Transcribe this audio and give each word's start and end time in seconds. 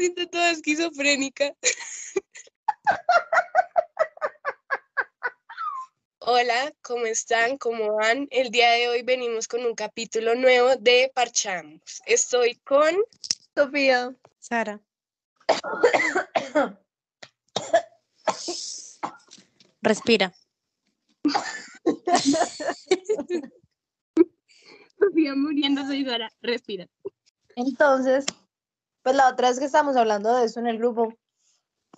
siento 0.00 0.26
toda 0.28 0.50
esquizofrénica. 0.52 1.54
Hola, 6.20 6.72
¿cómo 6.80 7.04
están? 7.04 7.58
¿Cómo 7.58 7.96
van? 7.96 8.26
El 8.30 8.50
día 8.50 8.70
de 8.70 8.88
hoy 8.88 9.02
venimos 9.02 9.46
con 9.46 9.66
un 9.66 9.74
capítulo 9.74 10.34
nuevo 10.34 10.74
de 10.76 11.12
Parchamos. 11.14 11.82
Estoy 12.06 12.54
con 12.64 12.96
Sofía. 13.54 14.16
Sara. 14.38 14.80
Respira. 19.82 20.32
Sofía 24.98 25.34
muriéndose 25.34 25.96
y 25.96 26.06
Sara, 26.06 26.32
respira. 26.40 26.86
Entonces, 27.56 28.24
pues 29.02 29.16
la 29.16 29.28
otra 29.28 29.48
vez 29.48 29.58
que 29.58 29.64
estábamos 29.64 29.96
hablando 29.96 30.34
de 30.34 30.44
eso 30.44 30.60
en 30.60 30.66
el 30.66 30.78
grupo, 30.78 31.14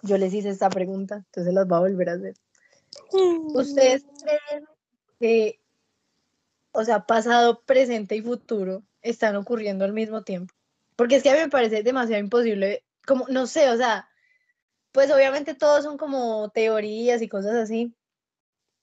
yo 0.03 0.19
les 0.19 0.35
hice 0.35 0.49
esta 0.49 0.69
pregunta, 0.71 1.17
entonces 1.17 1.53
las 1.53 1.67
voy 1.67 1.77
a 1.77 1.81
volver 1.81 2.09
a 2.09 2.13
hacer. 2.15 2.35
¿Ustedes 3.55 4.05
creen 4.23 4.65
que, 5.19 5.61
o 6.73 6.85
sea, 6.85 7.07
pasado, 7.07 7.63
presente 7.63 8.17
y 8.17 8.23
futuro 8.23 8.83
están 9.01 9.37
ocurriendo 9.37 9.85
al 9.85 9.93
mismo 9.93 10.23
tiempo? 10.23 10.55
Porque 10.97 11.17
es 11.17 11.23
que 11.23 11.31
a 11.31 11.35
mí 11.35 11.41
me 11.41 11.49
parece 11.49 11.83
demasiado 11.83 12.23
imposible, 12.23 12.85
como, 13.07 13.27
no 13.29 13.47
sé, 13.47 13.71
o 13.71 13.77
sea, 13.77 14.09
pues 14.93 15.11
obviamente 15.11 15.55
todos 15.55 15.85
son 15.85 15.97
como 15.97 16.51
teorías 16.51 17.23
y 17.23 17.29
cosas 17.29 17.55
así, 17.55 17.95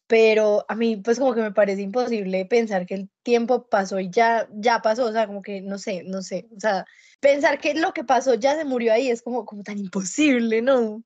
pero 0.07 0.65
a 0.67 0.75
mí 0.75 0.97
pues 0.97 1.19
como 1.19 1.35
que 1.35 1.41
me 1.41 1.51
parece 1.51 1.83
imposible 1.83 2.43
pensar 2.45 2.87
que 2.87 2.95
el 2.95 3.09
tiempo 3.21 3.67
pasó 3.67 3.99
y 3.99 4.09
ya, 4.09 4.49
ya 4.51 4.81
pasó, 4.81 5.05
o 5.05 5.11
sea, 5.11 5.27
como 5.27 5.43
que 5.43 5.61
no 5.61 5.77
sé, 5.77 6.03
no 6.03 6.23
sé, 6.23 6.47
o 6.55 6.59
sea, 6.59 6.85
pensar 7.19 7.59
que 7.59 7.73
lo 7.73 7.93
que 7.93 8.03
pasó 8.03 8.33
ya 8.35 8.55
se 8.55 8.65
murió 8.65 8.93
ahí 8.93 9.09
es 9.09 9.21
como, 9.21 9.45
como 9.45 9.63
tan 9.63 9.77
imposible, 9.77 10.61
¿no? 10.61 11.03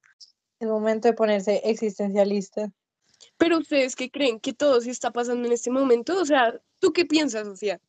El 0.60 0.68
momento 0.68 1.08
de 1.08 1.14
ponerse 1.14 1.62
existencialista. 1.64 2.72
Pero 3.38 3.60
ustedes 3.60 3.96
qué 3.96 4.10
creen 4.10 4.40
que 4.40 4.54
todo 4.54 4.80
sí 4.82 4.90
está 4.90 5.12
pasando 5.12 5.48
en 5.48 5.54
este 5.54 5.72
momento? 5.72 6.20
O 6.20 6.26
sea, 6.26 6.60
¿tú 6.80 6.94
qué 6.94 7.06
piensas, 7.06 7.48
Sofía? 7.48 7.80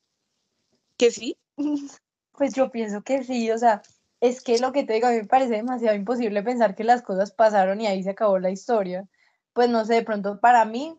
¿Que 0.96 1.10
sí? 1.10 1.36
Pues 2.36 2.52
yo 2.52 2.72
pienso 2.72 3.00
que 3.02 3.22
sí, 3.22 3.48
o 3.52 3.58
sea, 3.58 3.80
es 4.20 4.42
que 4.42 4.58
lo 4.58 4.72
que 4.72 4.82
te 4.82 4.94
digo, 4.94 5.06
a 5.06 5.10
mí 5.10 5.18
me 5.18 5.24
parece 5.24 5.52
demasiado 5.52 5.94
imposible 5.94 6.42
pensar 6.42 6.74
que 6.74 6.82
las 6.82 7.00
cosas 7.00 7.30
pasaron 7.30 7.80
y 7.80 7.86
ahí 7.86 8.02
se 8.02 8.10
acabó 8.10 8.40
la 8.40 8.50
historia. 8.50 9.06
Pues 9.52 9.68
no 9.68 9.84
sé, 9.84 9.94
de 9.94 10.02
pronto 10.02 10.40
para 10.40 10.64
mí, 10.64 10.98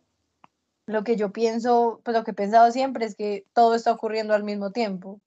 lo 0.86 1.04
que 1.04 1.18
yo 1.18 1.34
pienso, 1.34 2.00
pues 2.06 2.16
lo 2.16 2.24
que 2.24 2.32
he 2.32 2.34
pensado 2.34 2.72
siempre 2.72 3.06
es 3.06 3.16
que 3.16 3.46
todo 3.52 3.76
está 3.76 3.92
ocurriendo 3.92 4.34
al 4.34 4.46
mismo 4.46 4.72
tiempo. 4.72 5.20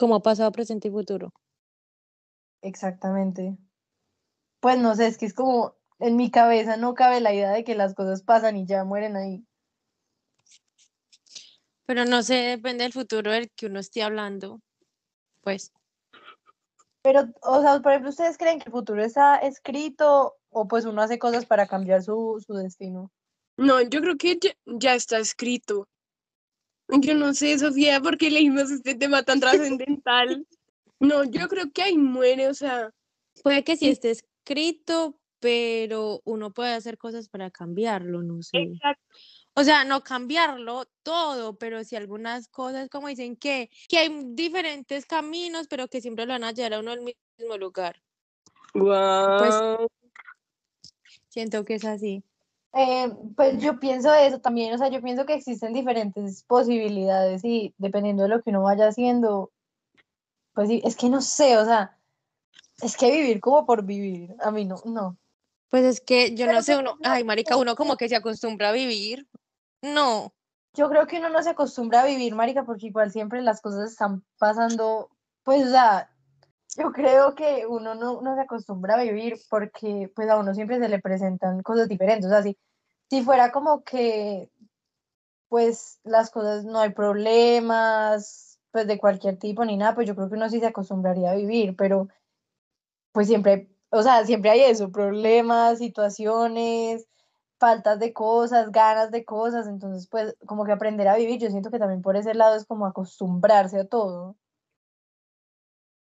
Como 0.00 0.22
pasado, 0.22 0.50
presente 0.50 0.88
y 0.88 0.90
futuro. 0.90 1.34
Exactamente. 2.62 3.58
Pues 4.60 4.78
no 4.78 4.94
sé, 4.94 5.06
es 5.06 5.18
que 5.18 5.26
es 5.26 5.34
como 5.34 5.74
en 5.98 6.16
mi 6.16 6.30
cabeza 6.30 6.78
no 6.78 6.94
cabe 6.94 7.20
la 7.20 7.34
idea 7.34 7.50
de 7.50 7.64
que 7.64 7.74
las 7.74 7.94
cosas 7.94 8.22
pasan 8.22 8.56
y 8.56 8.64
ya 8.64 8.82
mueren 8.84 9.14
ahí. 9.16 9.44
Pero 11.84 12.06
no 12.06 12.22
sé, 12.22 12.34
depende 12.34 12.84
del 12.84 12.94
futuro 12.94 13.30
del 13.30 13.50
que 13.50 13.66
uno 13.66 13.78
esté 13.78 14.02
hablando. 14.02 14.62
Pues. 15.42 15.70
Pero, 17.02 17.28
o 17.42 17.60
sea, 17.60 17.80
por 17.82 17.92
ejemplo, 17.92 18.08
¿ustedes 18.08 18.38
creen 18.38 18.58
que 18.58 18.70
el 18.70 18.72
futuro 18.72 19.04
está 19.04 19.36
escrito 19.36 20.36
o 20.48 20.66
pues 20.66 20.86
uno 20.86 21.02
hace 21.02 21.18
cosas 21.18 21.44
para 21.44 21.66
cambiar 21.66 22.02
su, 22.02 22.42
su 22.46 22.54
destino? 22.54 23.12
No, 23.58 23.82
yo 23.82 24.00
creo 24.00 24.16
que 24.16 24.38
ya, 24.40 24.52
ya 24.64 24.94
está 24.94 25.18
escrito. 25.18 25.88
Yo 27.00 27.14
no 27.14 27.34
sé, 27.34 27.58
Sofía, 27.58 28.00
por 28.00 28.18
qué 28.18 28.30
leímos 28.30 28.70
este 28.70 28.94
tema 28.94 29.22
tan 29.22 29.40
trascendental. 29.40 30.46
No, 30.98 31.24
yo 31.24 31.48
creo 31.48 31.70
que 31.72 31.82
ahí 31.82 31.96
muere, 31.96 32.48
o 32.48 32.54
sea, 32.54 32.92
Puede 33.42 33.64
que 33.64 33.76
sí 33.76 33.88
esté 33.88 34.10
escrito, 34.10 35.18
pero 35.38 36.20
uno 36.24 36.52
puede 36.52 36.74
hacer 36.74 36.98
cosas 36.98 37.28
para 37.28 37.50
cambiarlo, 37.50 38.22
no 38.22 38.42
sé. 38.42 38.58
exacto. 38.58 39.02
O 39.54 39.64
sea, 39.64 39.84
no 39.84 40.02
cambiarlo 40.02 40.84
todo, 41.02 41.58
pero 41.58 41.82
sí 41.82 41.96
algunas 41.96 42.48
cosas, 42.48 42.88
como 42.88 43.08
dicen 43.08 43.36
que, 43.36 43.68
que 43.88 43.98
hay 43.98 44.22
diferentes 44.28 45.06
caminos, 45.06 45.66
pero 45.68 45.88
que 45.88 46.00
siempre 46.00 46.24
lo 46.24 46.34
van 46.34 46.44
a 46.44 46.52
llevar 46.52 46.74
a 46.74 46.80
uno 46.80 46.92
al 46.92 47.00
mismo 47.00 47.56
lugar. 47.58 48.00
Guau. 48.74 49.88
Siento 51.28 51.64
que 51.64 51.74
es 51.74 51.84
así. 51.84 52.22
Eh, 52.72 53.12
pues 53.34 53.60
yo 53.60 53.80
pienso 53.80 54.14
eso 54.14 54.40
también, 54.40 54.72
o 54.72 54.78
sea, 54.78 54.88
yo 54.88 55.02
pienso 55.02 55.26
que 55.26 55.34
existen 55.34 55.72
diferentes 55.72 56.44
posibilidades 56.44 57.44
y 57.44 57.74
dependiendo 57.78 58.22
de 58.22 58.28
lo 58.28 58.42
que 58.42 58.50
uno 58.50 58.62
vaya 58.62 58.86
haciendo, 58.86 59.50
pues 60.54 60.70
es 60.70 60.96
que 60.96 61.08
no 61.08 61.20
sé, 61.20 61.58
o 61.58 61.64
sea, 61.64 61.98
es 62.80 62.96
que 62.96 63.10
vivir 63.10 63.40
como 63.40 63.66
por 63.66 63.84
vivir, 63.84 64.36
a 64.40 64.52
mí 64.52 64.64
no, 64.64 64.76
no. 64.84 65.16
Pues 65.68 65.84
es 65.84 66.00
que 66.00 66.34
yo 66.34 66.46
Pero 66.46 66.58
no 66.58 66.62
sé, 66.62 66.76
uno, 66.76 66.96
no 67.00 67.10
ay, 67.10 67.24
marica, 67.24 67.56
uno 67.56 67.74
como 67.74 67.96
que 67.96 68.08
se 68.08 68.16
acostumbra 68.16 68.68
a 68.68 68.72
vivir. 68.72 69.26
No, 69.82 70.32
Yo 70.74 70.88
creo 70.88 71.06
que 71.06 71.18
uno 71.18 71.28
no 71.30 71.42
se 71.42 71.50
acostumbra 71.50 72.02
a 72.02 72.06
vivir, 72.06 72.34
marica, 72.34 72.64
porque 72.64 72.86
igual 72.86 73.10
siempre 73.10 73.42
las 73.42 73.60
cosas 73.60 73.90
están 73.90 74.24
pasando, 74.38 75.10
pues, 75.42 75.66
o 75.66 75.70
sea, 75.70 76.10
yo 76.76 76.92
creo 76.92 77.34
que 77.34 77.66
uno 77.66 77.94
no, 77.94 78.20
no 78.22 78.34
se 78.34 78.42
acostumbra 78.42 78.94
a 78.94 79.02
vivir 79.02 79.36
porque, 79.50 80.10
pues, 80.14 80.28
a 80.28 80.38
uno 80.38 80.54
siempre 80.54 80.78
se 80.78 80.88
le 80.88 81.00
presentan 81.00 81.62
cosas 81.62 81.88
diferentes, 81.88 82.26
o 82.26 82.30
sea, 82.30 82.42
si, 82.42 82.56
si 83.10 83.22
fuera 83.22 83.52
como 83.52 83.82
que, 83.84 84.50
pues, 85.48 86.00
las 86.04 86.30
cosas, 86.30 86.64
no 86.64 86.80
hay 86.80 86.90
problemas, 86.92 88.58
pues, 88.72 88.86
de 88.86 88.98
cualquier 88.98 89.38
tipo 89.38 89.64
ni 89.64 89.76
nada, 89.76 89.94
pues 89.94 90.06
yo 90.08 90.14
creo 90.16 90.28
que 90.28 90.36
uno 90.36 90.48
sí 90.48 90.60
se 90.60 90.66
acostumbraría 90.68 91.32
a 91.32 91.36
vivir, 91.36 91.76
pero, 91.76 92.08
pues, 93.12 93.26
siempre, 93.28 93.68
o 93.90 94.02
sea, 94.02 94.24
siempre 94.24 94.50
hay 94.50 94.60
eso, 94.62 94.90
problemas, 94.92 95.78
situaciones, 95.78 97.06
faltas 97.58 97.98
de 98.00 98.12
cosas, 98.14 98.72
ganas 98.72 99.10
de 99.12 99.24
cosas, 99.24 99.68
entonces 99.68 100.08
pues 100.08 100.36
como 100.46 100.64
que 100.64 100.72
aprender 100.72 101.08
a 101.08 101.16
vivir, 101.16 101.40
yo 101.40 101.50
siento 101.50 101.70
que 101.70 101.78
también 101.78 102.02
por 102.02 102.16
ese 102.16 102.34
lado 102.34 102.56
es 102.56 102.64
como 102.66 102.86
acostumbrarse 102.86 103.80
a 103.80 103.86
todo. 103.88 104.36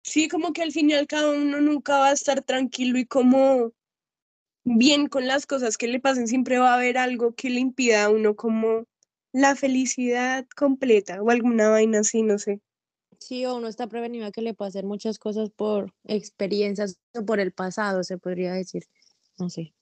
Sí, 0.03 0.27
como 0.27 0.53
que 0.53 0.63
al 0.63 0.71
fin 0.71 0.89
y 0.89 0.93
al 0.93 1.07
cabo 1.07 1.33
uno 1.33 1.61
nunca 1.61 1.99
va 1.99 2.09
a 2.09 2.13
estar 2.13 2.41
tranquilo 2.41 2.97
y 2.97 3.05
como 3.05 3.73
bien 4.63 5.07
con 5.07 5.27
las 5.27 5.45
cosas 5.45 5.77
que 5.77 5.87
le 5.87 5.99
pasen, 5.99 6.27
siempre 6.27 6.57
va 6.59 6.71
a 6.71 6.75
haber 6.75 6.97
algo 6.97 7.33
que 7.33 7.49
le 7.49 7.59
impida 7.59 8.05
a 8.05 8.09
uno 8.09 8.35
como 8.35 8.85
la 9.31 9.55
felicidad 9.55 10.45
completa 10.55 11.21
o 11.21 11.29
alguna 11.29 11.69
vaina 11.69 11.99
así, 11.99 12.23
no 12.23 12.39
sé. 12.39 12.61
sí, 13.19 13.45
o 13.45 13.55
uno 13.55 13.67
está 13.67 13.87
prevenido 13.87 14.25
a 14.25 14.31
que 14.31 14.41
le 14.41 14.53
pasen 14.53 14.87
muchas 14.87 15.19
cosas 15.19 15.49
por 15.49 15.93
experiencias 16.05 16.97
o 17.13 17.25
por 17.25 17.39
el 17.39 17.51
pasado, 17.51 18.03
se 18.03 18.17
podría 18.17 18.53
decir. 18.53 18.85
No 19.37 19.49
sé. 19.49 19.73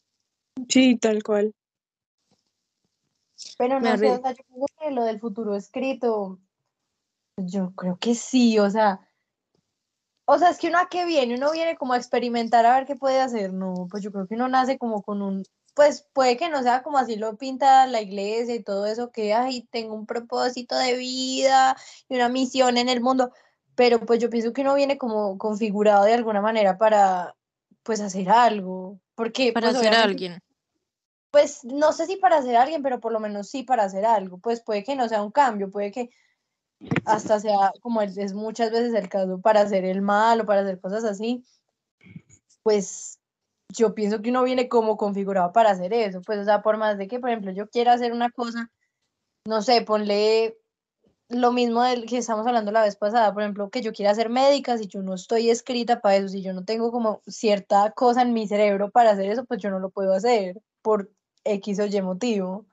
Sí, 0.67 0.97
tal 0.97 1.23
cual. 1.23 1.53
Pero 3.57 3.79
no 3.79 3.97
sé, 3.97 4.09
o 4.09 4.21
sea, 4.21 4.31
yo 4.31 4.43
creo 4.43 4.65
que 4.79 4.91
lo 4.91 5.03
del 5.03 5.19
futuro 5.19 5.55
escrito, 5.55 6.39
yo 7.37 7.73
creo 7.75 7.97
que 7.97 8.15
sí, 8.15 8.57
o 8.57 8.69
sea, 8.69 9.06
o 10.29 10.37
sea, 10.37 10.49
es 10.49 10.57
que 10.57 10.67
uno 10.67 10.77
a 10.77 10.89
qué 10.89 11.05
viene, 11.05 11.35
uno 11.35 11.51
viene 11.53 11.77
como 11.77 11.93
a 11.93 11.97
experimentar 11.97 12.65
a 12.65 12.75
ver 12.75 12.85
qué 12.85 12.97
puede 12.97 13.21
hacer, 13.21 13.53
no, 13.53 13.87
pues 13.89 14.03
yo 14.03 14.11
creo 14.11 14.27
que 14.27 14.35
uno 14.35 14.49
nace 14.49 14.77
como 14.77 15.01
con 15.01 15.21
un, 15.21 15.43
pues 15.73 16.05
puede 16.11 16.35
que 16.35 16.49
no 16.49 16.61
sea 16.63 16.83
como 16.83 16.97
así 16.97 17.15
lo 17.15 17.37
pinta 17.37 17.87
la 17.87 18.01
iglesia 18.01 18.53
y 18.53 18.61
todo 18.61 18.85
eso, 18.87 19.09
que, 19.09 19.33
ay, 19.33 19.65
tengo 19.71 19.95
un 19.95 20.05
propósito 20.05 20.77
de 20.77 20.97
vida 20.97 21.77
y 22.09 22.15
una 22.15 22.27
misión 22.27 22.77
en 22.77 22.89
el 22.89 22.99
mundo, 22.99 23.31
pero 23.73 24.01
pues 24.01 24.19
yo 24.19 24.29
pienso 24.29 24.51
que 24.51 24.63
uno 24.63 24.75
viene 24.75 24.97
como 24.97 25.37
configurado 25.37 26.03
de 26.03 26.13
alguna 26.15 26.41
manera 26.41 26.77
para, 26.77 27.33
pues, 27.83 28.01
hacer 28.01 28.29
algo, 28.29 28.99
porque, 29.15 29.53
Para 29.53 29.69
pues, 29.69 29.79
ser 29.79 29.93
alguien. 29.95 30.39
pues, 31.31 31.63
no 31.63 31.93
sé 31.93 32.05
si 32.05 32.17
para 32.17 32.41
ser 32.41 32.57
alguien, 32.57 32.83
pero 32.83 32.99
por 32.99 33.13
lo 33.13 33.21
menos 33.21 33.47
sí 33.49 33.63
para 33.63 33.83
hacer 33.83 34.05
algo, 34.05 34.39
pues 34.39 34.61
puede 34.61 34.83
que 34.83 34.97
no 34.97 35.07
sea 35.07 35.23
un 35.23 35.31
cambio, 35.31 35.71
puede 35.71 35.91
que 35.93 36.09
hasta 37.05 37.39
sea, 37.39 37.71
como 37.81 38.01
es, 38.01 38.33
muchas 38.33 38.71
veces 38.71 38.93
el 38.93 39.09
caso, 39.09 39.39
para 39.41 39.61
hacer 39.61 39.85
el 39.85 40.01
mal 40.01 40.41
o 40.41 40.45
para 40.45 40.61
hacer 40.61 40.79
cosas 40.79 41.03
así, 41.03 41.43
pues 42.63 43.19
yo 43.69 43.93
pienso 43.93 44.21
que 44.21 44.29
uno 44.29 44.43
viene 44.43 44.69
como 44.69 44.97
configurado 44.97 45.51
para 45.51 45.71
hacer 45.71 45.93
eso, 45.93 46.21
pues 46.21 46.39
o 46.39 46.43
sea, 46.45 46.61
por 46.61 46.77
más 46.77 46.97
de 46.97 47.07
que, 47.07 47.19
por 47.19 47.29
ejemplo, 47.29 47.51
yo 47.51 47.69
quiera 47.69 47.93
hacer 47.93 48.13
una 48.13 48.29
cosa, 48.29 48.71
no 49.45 49.61
sé, 49.61 49.81
ponle 49.81 50.57
lo 51.29 51.51
mismo 51.51 51.83
del 51.83 52.05
que 52.05 52.17
estamos 52.17 52.47
hablando 52.47 52.71
la 52.71 52.83
vez 52.83 52.95
pasada, 52.95 53.33
por 53.33 53.43
ejemplo, 53.43 53.69
que 53.69 53.81
yo 53.81 53.91
quiera 53.91 54.15
ser 54.15 54.29
médica, 54.29 54.77
si 54.77 54.87
yo 54.87 55.01
no 55.01 55.13
estoy 55.15 55.49
escrita 55.49 55.99
para 55.99 56.15
eso, 56.17 56.29
si 56.29 56.41
yo 56.41 56.53
no 56.53 56.63
tengo 56.63 56.91
como 56.91 57.21
cierta 57.27 57.91
cosa 57.91 58.21
en 58.21 58.33
mi 58.33 58.47
cerebro 58.47 58.91
para 58.91 59.11
hacer 59.11 59.29
eso, 59.29 59.45
pues 59.45 59.61
yo 59.61 59.69
no 59.69 59.79
lo 59.79 59.89
puedo 59.89 60.13
hacer 60.13 60.61
por 60.81 61.11
X 61.43 61.79
o 61.79 61.85
Y 61.85 62.01
motivo. 62.01 62.65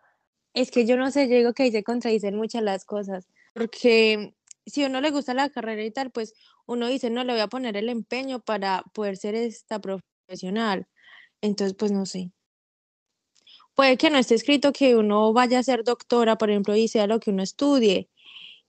Es 0.52 0.70
que 0.70 0.86
yo 0.86 0.96
no 0.96 1.10
sé, 1.10 1.28
yo 1.28 1.34
digo 1.36 1.52
que 1.52 1.64
ahí 1.64 1.72
se 1.72 1.82
contradicen 1.82 2.36
muchas 2.36 2.62
las 2.62 2.84
cosas, 2.84 3.26
porque 3.54 4.34
si 4.66 4.84
a 4.84 4.88
uno 4.88 5.00
le 5.00 5.10
gusta 5.10 5.32
la 5.32 5.48
carrera 5.48 5.82
y 5.82 5.90
tal, 5.90 6.10
pues 6.10 6.34
uno 6.66 6.86
dice, 6.88 7.10
no, 7.10 7.24
le 7.24 7.32
voy 7.32 7.42
a 7.42 7.48
poner 7.48 7.76
el 7.76 7.88
empeño 7.88 8.40
para 8.40 8.82
poder 8.92 9.16
ser 9.16 9.34
esta 9.34 9.80
profesional. 9.80 10.86
Entonces, 11.40 11.74
pues 11.78 11.92
no 11.92 12.04
sé. 12.06 12.32
Puede 13.74 13.96
que 13.96 14.10
no 14.10 14.18
esté 14.18 14.34
escrito 14.34 14.72
que 14.72 14.96
uno 14.96 15.32
vaya 15.32 15.58
a 15.58 15.62
ser 15.62 15.84
doctora, 15.84 16.36
por 16.36 16.50
ejemplo, 16.50 16.76
y 16.76 16.88
sea 16.88 17.06
lo 17.06 17.20
que 17.20 17.30
uno 17.30 17.42
estudie, 17.42 18.08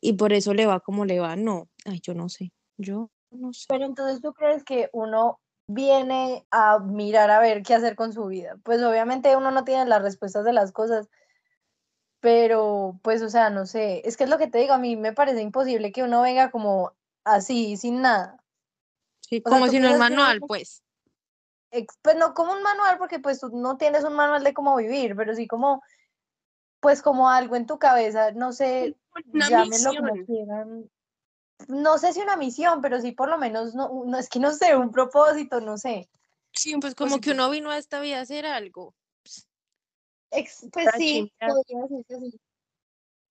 y 0.02 0.14
por 0.14 0.34
eso 0.34 0.54
le 0.54 0.66
va 0.66 0.80
como 0.80 1.06
le 1.06 1.20
va. 1.20 1.36
No, 1.36 1.70
ay, 1.86 2.00
yo 2.02 2.14
no 2.14 2.30
sé. 2.30 2.52
Yo 2.78 3.12
no 3.32 3.54
sé. 3.54 3.66
Pero 3.70 3.86
entonces 3.86 4.22
tú 4.22 4.34
crees 4.34 4.64
que 4.64 4.90
uno 4.94 5.40
viene 5.68 6.46
a 6.52 6.80
mirar 6.80 7.32
a 7.32 7.40
ver 7.40 7.64
qué 7.64 7.76
hacer 7.76 7.96
con 7.96 8.14
su 8.14 8.26
vida. 8.26 8.58
Pues 8.64 8.82
obviamente 8.84 9.36
uno 9.36 9.52
no 9.52 9.64
tiene 9.64 9.86
las 9.86 10.02
respuestas 10.02 10.44
de 10.44 10.54
las 10.54 10.72
cosas, 10.72 11.08
pero 12.25 13.00
pues 13.04 13.22
o 13.22 13.30
sea, 13.30 13.51
no 13.51 13.68
sé, 13.68 14.01
es 14.04 14.18
que 14.18 14.24
es 14.24 14.30
lo 14.31 14.39
que 14.39 14.48
te 14.48 14.57
digo, 14.57 14.74
a 14.74 14.80
mí 14.80 14.95
me 14.95 15.13
parece 15.13 15.44
imposible 15.44 15.92
que 15.92 16.01
uno 16.01 16.24
venga 16.24 16.50
como 16.50 16.92
así, 17.24 17.77
sin 17.77 18.01
nada. 18.01 18.44
Sí, 19.19 19.44
O 19.45 19.50
como 19.51 19.66
¿tú 19.66 19.74
si 19.74 19.80
no 19.80 19.89
que 19.89 20.00
manual, 20.00 20.39
pues. 20.39 20.81
Pues 22.01 22.18
no 22.18 22.33
como 22.33 22.54
un 22.54 22.63
manual, 22.63 22.98
porque 22.98 23.19
pues 23.19 23.39
tú 23.42 23.50
no 23.50 23.77
tienes 23.77 24.04
un 24.06 24.13
manual 24.13 24.44
de 24.44 24.56
cómo 24.56 24.75
vivir, 24.75 25.16
pero 25.16 25.36
sí 25.36 25.45
como, 25.45 25.83
pues 26.80 27.04
como 27.04 27.30
algo 27.30 27.57
en 27.57 27.68
tu 27.68 27.77
cabeza, 27.77 28.31
no 28.31 28.54
sé, 28.54 28.95
Una 29.31 29.48
llámenlo 29.48 29.94
como 29.94 30.13
misión. 30.16 30.25
quieran. 30.25 30.89
No 31.68 32.00
sé 32.00 32.12
si 32.13 32.22
una 32.22 32.38
misión, 32.38 32.81
pero 32.81 33.01
sí 33.01 33.12
por 33.12 33.30
lo 33.30 33.38
menos, 33.38 33.75
no, 33.75 34.04
no 34.04 34.18
es 34.18 34.30
que 34.30 34.39
no 34.39 34.51
sé, 34.51 34.75
un 34.75 34.89
propósito, 34.89 35.62
no 35.62 35.77
sé. 35.77 36.10
Sí, 36.54 36.75
Pues 36.81 36.95
como 36.95 37.22
que 37.22 37.33
uno 37.33 37.51
vino 37.51 37.69
a 37.69 37.77
esta 37.77 38.00
vida 38.00 38.18
a 38.18 38.22
hacer 38.22 38.48
algo. 38.48 38.95
Ex- 40.36 40.68
pues 40.72 40.90
sí. 40.98 41.32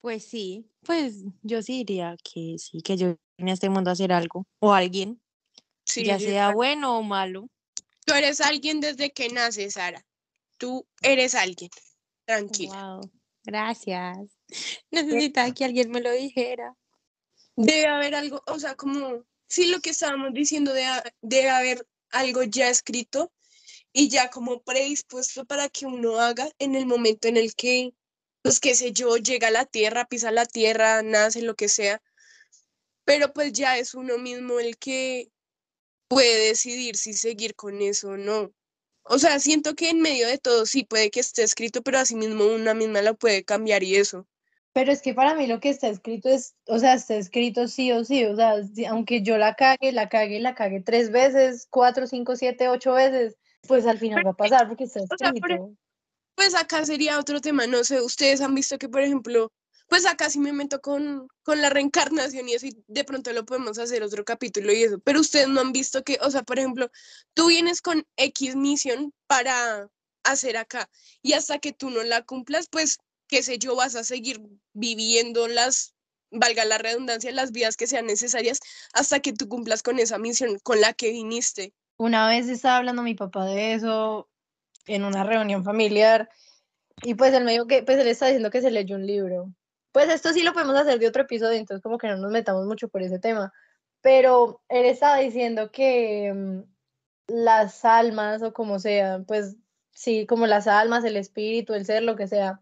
Pues 0.00 0.24
sí, 0.24 0.70
pues 0.82 1.24
yo 1.42 1.62
sí 1.62 1.78
diría 1.84 2.16
que 2.22 2.56
sí, 2.58 2.82
que 2.82 2.96
yo 2.96 3.16
vine 3.38 3.52
a 3.52 3.54
este 3.54 3.70
mundo 3.70 3.88
a 3.88 3.94
hacer 3.94 4.12
algo. 4.12 4.46
O 4.58 4.72
alguien, 4.72 5.20
Sí, 5.84 6.04
ya 6.04 6.18
sea 6.18 6.52
bueno 6.52 6.98
o 6.98 7.02
malo. 7.02 7.48
Tú 8.04 8.14
eres 8.14 8.40
alguien 8.40 8.80
desde 8.80 9.12
que 9.12 9.28
naces, 9.28 9.74
Sara. 9.74 10.04
Tú 10.58 10.86
eres 11.02 11.34
alguien. 11.34 11.70
Tranquila. 12.26 12.96
Wow, 12.96 13.10
gracias. 13.44 14.18
Necesitaba 14.90 15.52
que 15.52 15.64
alguien 15.64 15.90
me 15.90 16.00
lo 16.00 16.10
dijera. 16.12 16.74
Debe 17.56 17.86
haber 17.86 18.14
algo, 18.14 18.42
o 18.46 18.58
sea, 18.58 18.74
como, 18.74 19.24
sí, 19.46 19.66
lo 19.66 19.80
que 19.80 19.90
estábamos 19.90 20.32
diciendo, 20.32 20.72
de, 20.72 20.84
debe 21.22 21.50
haber 21.50 21.86
algo 22.10 22.42
ya 22.42 22.68
escrito 22.68 23.32
y 23.96 24.08
ya 24.08 24.28
como 24.28 24.60
predispuesto 24.60 25.46
para 25.46 25.68
que 25.68 25.86
uno 25.86 26.18
haga 26.18 26.50
en 26.58 26.74
el 26.74 26.84
momento 26.84 27.28
en 27.28 27.36
el 27.36 27.54
que, 27.54 27.94
pues 28.42 28.58
qué 28.58 28.74
sé 28.74 28.92
yo, 28.92 29.16
llega 29.16 29.48
a 29.48 29.52
la 29.52 29.66
tierra, 29.66 30.04
pisa 30.04 30.32
la 30.32 30.46
tierra, 30.46 31.02
nace, 31.02 31.42
lo 31.42 31.54
que 31.54 31.68
sea. 31.68 32.02
Pero 33.04 33.32
pues 33.32 33.52
ya 33.52 33.78
es 33.78 33.94
uno 33.94 34.18
mismo 34.18 34.58
el 34.58 34.76
que 34.78 35.30
puede 36.08 36.48
decidir 36.48 36.96
si 36.96 37.14
seguir 37.14 37.54
con 37.54 37.80
eso 37.82 38.10
o 38.10 38.16
no. 38.16 38.52
O 39.04 39.18
sea, 39.20 39.38
siento 39.38 39.74
que 39.76 39.90
en 39.90 40.00
medio 40.00 40.26
de 40.26 40.38
todo 40.38 40.66
sí 40.66 40.82
puede 40.82 41.10
que 41.10 41.20
esté 41.20 41.44
escrito, 41.44 41.80
pero 41.82 41.98
así 42.00 42.16
mismo 42.16 42.46
una 42.46 42.74
misma 42.74 43.00
la 43.00 43.14
puede 43.14 43.44
cambiar 43.44 43.84
y 43.84 43.94
eso. 43.94 44.26
Pero 44.72 44.90
es 44.90 45.02
que 45.02 45.14
para 45.14 45.36
mí 45.36 45.46
lo 45.46 45.60
que 45.60 45.68
está 45.68 45.88
escrito 45.88 46.28
es, 46.28 46.56
o 46.66 46.80
sea, 46.80 46.94
está 46.94 47.14
escrito 47.14 47.68
sí 47.68 47.92
o 47.92 48.02
sí, 48.02 48.24
o 48.24 48.34
sea, 48.34 48.56
aunque 48.88 49.22
yo 49.22 49.38
la 49.38 49.54
cague, 49.54 49.92
la 49.92 50.08
cague, 50.08 50.40
la 50.40 50.56
cague 50.56 50.80
tres 50.80 51.12
veces, 51.12 51.68
cuatro, 51.70 52.08
cinco, 52.08 52.34
siete, 52.34 52.68
ocho 52.68 52.94
veces, 52.94 53.36
pues 53.66 53.86
al 53.86 53.98
final 53.98 54.26
va 54.26 54.30
a 54.30 54.34
pasar 54.34 54.68
porque 54.68 54.84
está 54.84 55.00
escrito. 55.00 55.74
Pues 56.34 56.54
acá 56.54 56.84
sería 56.84 57.18
otro 57.18 57.40
tema, 57.40 57.66
no 57.66 57.84
sé, 57.84 58.00
ustedes 58.00 58.40
han 58.40 58.54
visto 58.54 58.76
que, 58.78 58.88
por 58.88 59.02
ejemplo, 59.02 59.52
pues 59.88 60.06
acá 60.06 60.30
sí 60.30 60.40
me 60.40 60.52
meto 60.52 60.80
con, 60.80 61.28
con 61.42 61.60
la 61.60 61.70
reencarnación 61.70 62.48
y 62.48 62.54
eso, 62.54 62.66
y 62.66 62.82
de 62.88 63.04
pronto 63.04 63.32
lo 63.32 63.44
podemos 63.44 63.78
hacer 63.78 64.02
otro 64.02 64.24
capítulo 64.24 64.72
y 64.72 64.82
eso, 64.82 64.98
pero 65.00 65.20
ustedes 65.20 65.48
no 65.48 65.60
han 65.60 65.72
visto 65.72 66.02
que, 66.02 66.18
o 66.22 66.30
sea, 66.30 66.42
por 66.42 66.58
ejemplo, 66.58 66.90
tú 67.34 67.48
vienes 67.48 67.80
con 67.80 68.04
X 68.16 68.56
misión 68.56 69.12
para 69.26 69.88
hacer 70.24 70.56
acá 70.56 70.88
y 71.22 71.34
hasta 71.34 71.58
que 71.58 71.72
tú 71.72 71.90
no 71.90 72.02
la 72.02 72.22
cumplas, 72.22 72.68
pues, 72.68 72.98
qué 73.28 73.42
sé 73.42 73.58
yo, 73.58 73.76
vas 73.76 73.94
a 73.94 74.04
seguir 74.04 74.40
viviendo 74.72 75.48
las, 75.48 75.94
valga 76.30 76.64
la 76.64 76.78
redundancia, 76.78 77.30
las 77.32 77.52
vidas 77.52 77.76
que 77.76 77.86
sean 77.86 78.06
necesarias 78.06 78.60
hasta 78.92 79.20
que 79.20 79.32
tú 79.32 79.48
cumplas 79.48 79.82
con 79.82 79.98
esa 79.98 80.18
misión 80.18 80.58
con 80.62 80.80
la 80.80 80.92
que 80.94 81.10
viniste. 81.10 81.72
Una 81.96 82.28
vez 82.28 82.48
estaba 82.48 82.78
hablando 82.78 83.02
mi 83.02 83.14
papá 83.14 83.44
de 83.46 83.74
eso 83.74 84.28
en 84.86 85.04
una 85.04 85.24
reunión 85.24 85.64
familiar 85.64 86.28
y 87.02 87.14
pues 87.14 87.32
él 87.34 87.44
me 87.44 87.52
dijo 87.52 87.66
que, 87.66 87.82
pues 87.82 87.98
él 87.98 88.08
está 88.08 88.26
diciendo 88.26 88.50
que 88.50 88.60
se 88.60 88.70
leyó 88.70 88.96
un 88.96 89.06
libro. 89.06 89.52
Pues 89.92 90.08
esto 90.08 90.32
sí 90.32 90.42
lo 90.42 90.52
podemos 90.52 90.76
hacer 90.76 90.98
de 90.98 91.08
otro 91.08 91.22
episodio, 91.22 91.58
entonces 91.58 91.82
como 91.82 91.98
que 91.98 92.08
no 92.08 92.16
nos 92.16 92.32
metamos 92.32 92.66
mucho 92.66 92.88
por 92.88 93.02
ese 93.02 93.18
tema. 93.18 93.52
Pero 94.00 94.62
él 94.68 94.86
estaba 94.86 95.18
diciendo 95.18 95.70
que 95.70 96.32
mm, 96.34 96.60
las 97.28 97.84
almas 97.84 98.42
o 98.42 98.52
como 98.52 98.78
sea, 98.78 99.20
pues 99.26 99.56
sí, 99.92 100.26
como 100.26 100.46
las 100.46 100.66
almas, 100.66 101.04
el 101.04 101.16
espíritu, 101.16 101.74
el 101.74 101.86
ser, 101.86 102.02
lo 102.02 102.16
que 102.16 102.26
sea, 102.26 102.60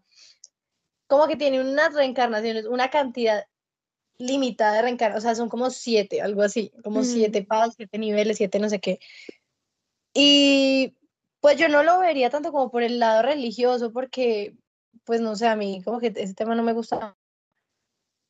como 1.07 1.27
que 1.27 1.35
tiene 1.35 1.61
unas 1.61 1.93
reencarnaciones, 1.93 2.65
una 2.65 2.89
cantidad 2.89 3.45
limitada 4.17 4.75
de 4.75 4.81
reencarnaciones, 4.83 5.23
o 5.23 5.27
sea, 5.27 5.35
son 5.35 5.49
como 5.49 5.69
siete, 5.69 6.21
algo 6.21 6.41
así, 6.41 6.71
como 6.83 7.01
Mm. 7.01 7.03
siete 7.05 7.43
pasos, 7.43 7.75
siete 7.75 7.97
niveles, 7.97 8.37
siete 8.37 8.59
no 8.59 8.69
sé 8.69 8.79
qué. 8.79 8.99
Y 10.13 10.95
pues 11.41 11.57
yo 11.57 11.67
no 11.67 11.83
lo 11.83 11.99
vería 11.99 12.29
tanto 12.29 12.51
como 12.51 12.71
por 12.71 12.83
el 12.83 12.99
lado 12.99 13.21
religioso, 13.23 13.91
porque, 13.91 14.55
pues 15.03 15.21
no 15.21 15.35
sé, 15.35 15.47
a 15.47 15.55
mí 15.55 15.81
como 15.83 15.99
que 15.99 16.13
ese 16.15 16.33
tema 16.33 16.55
no 16.55 16.63
me 16.63 16.73
gusta. 16.73 17.15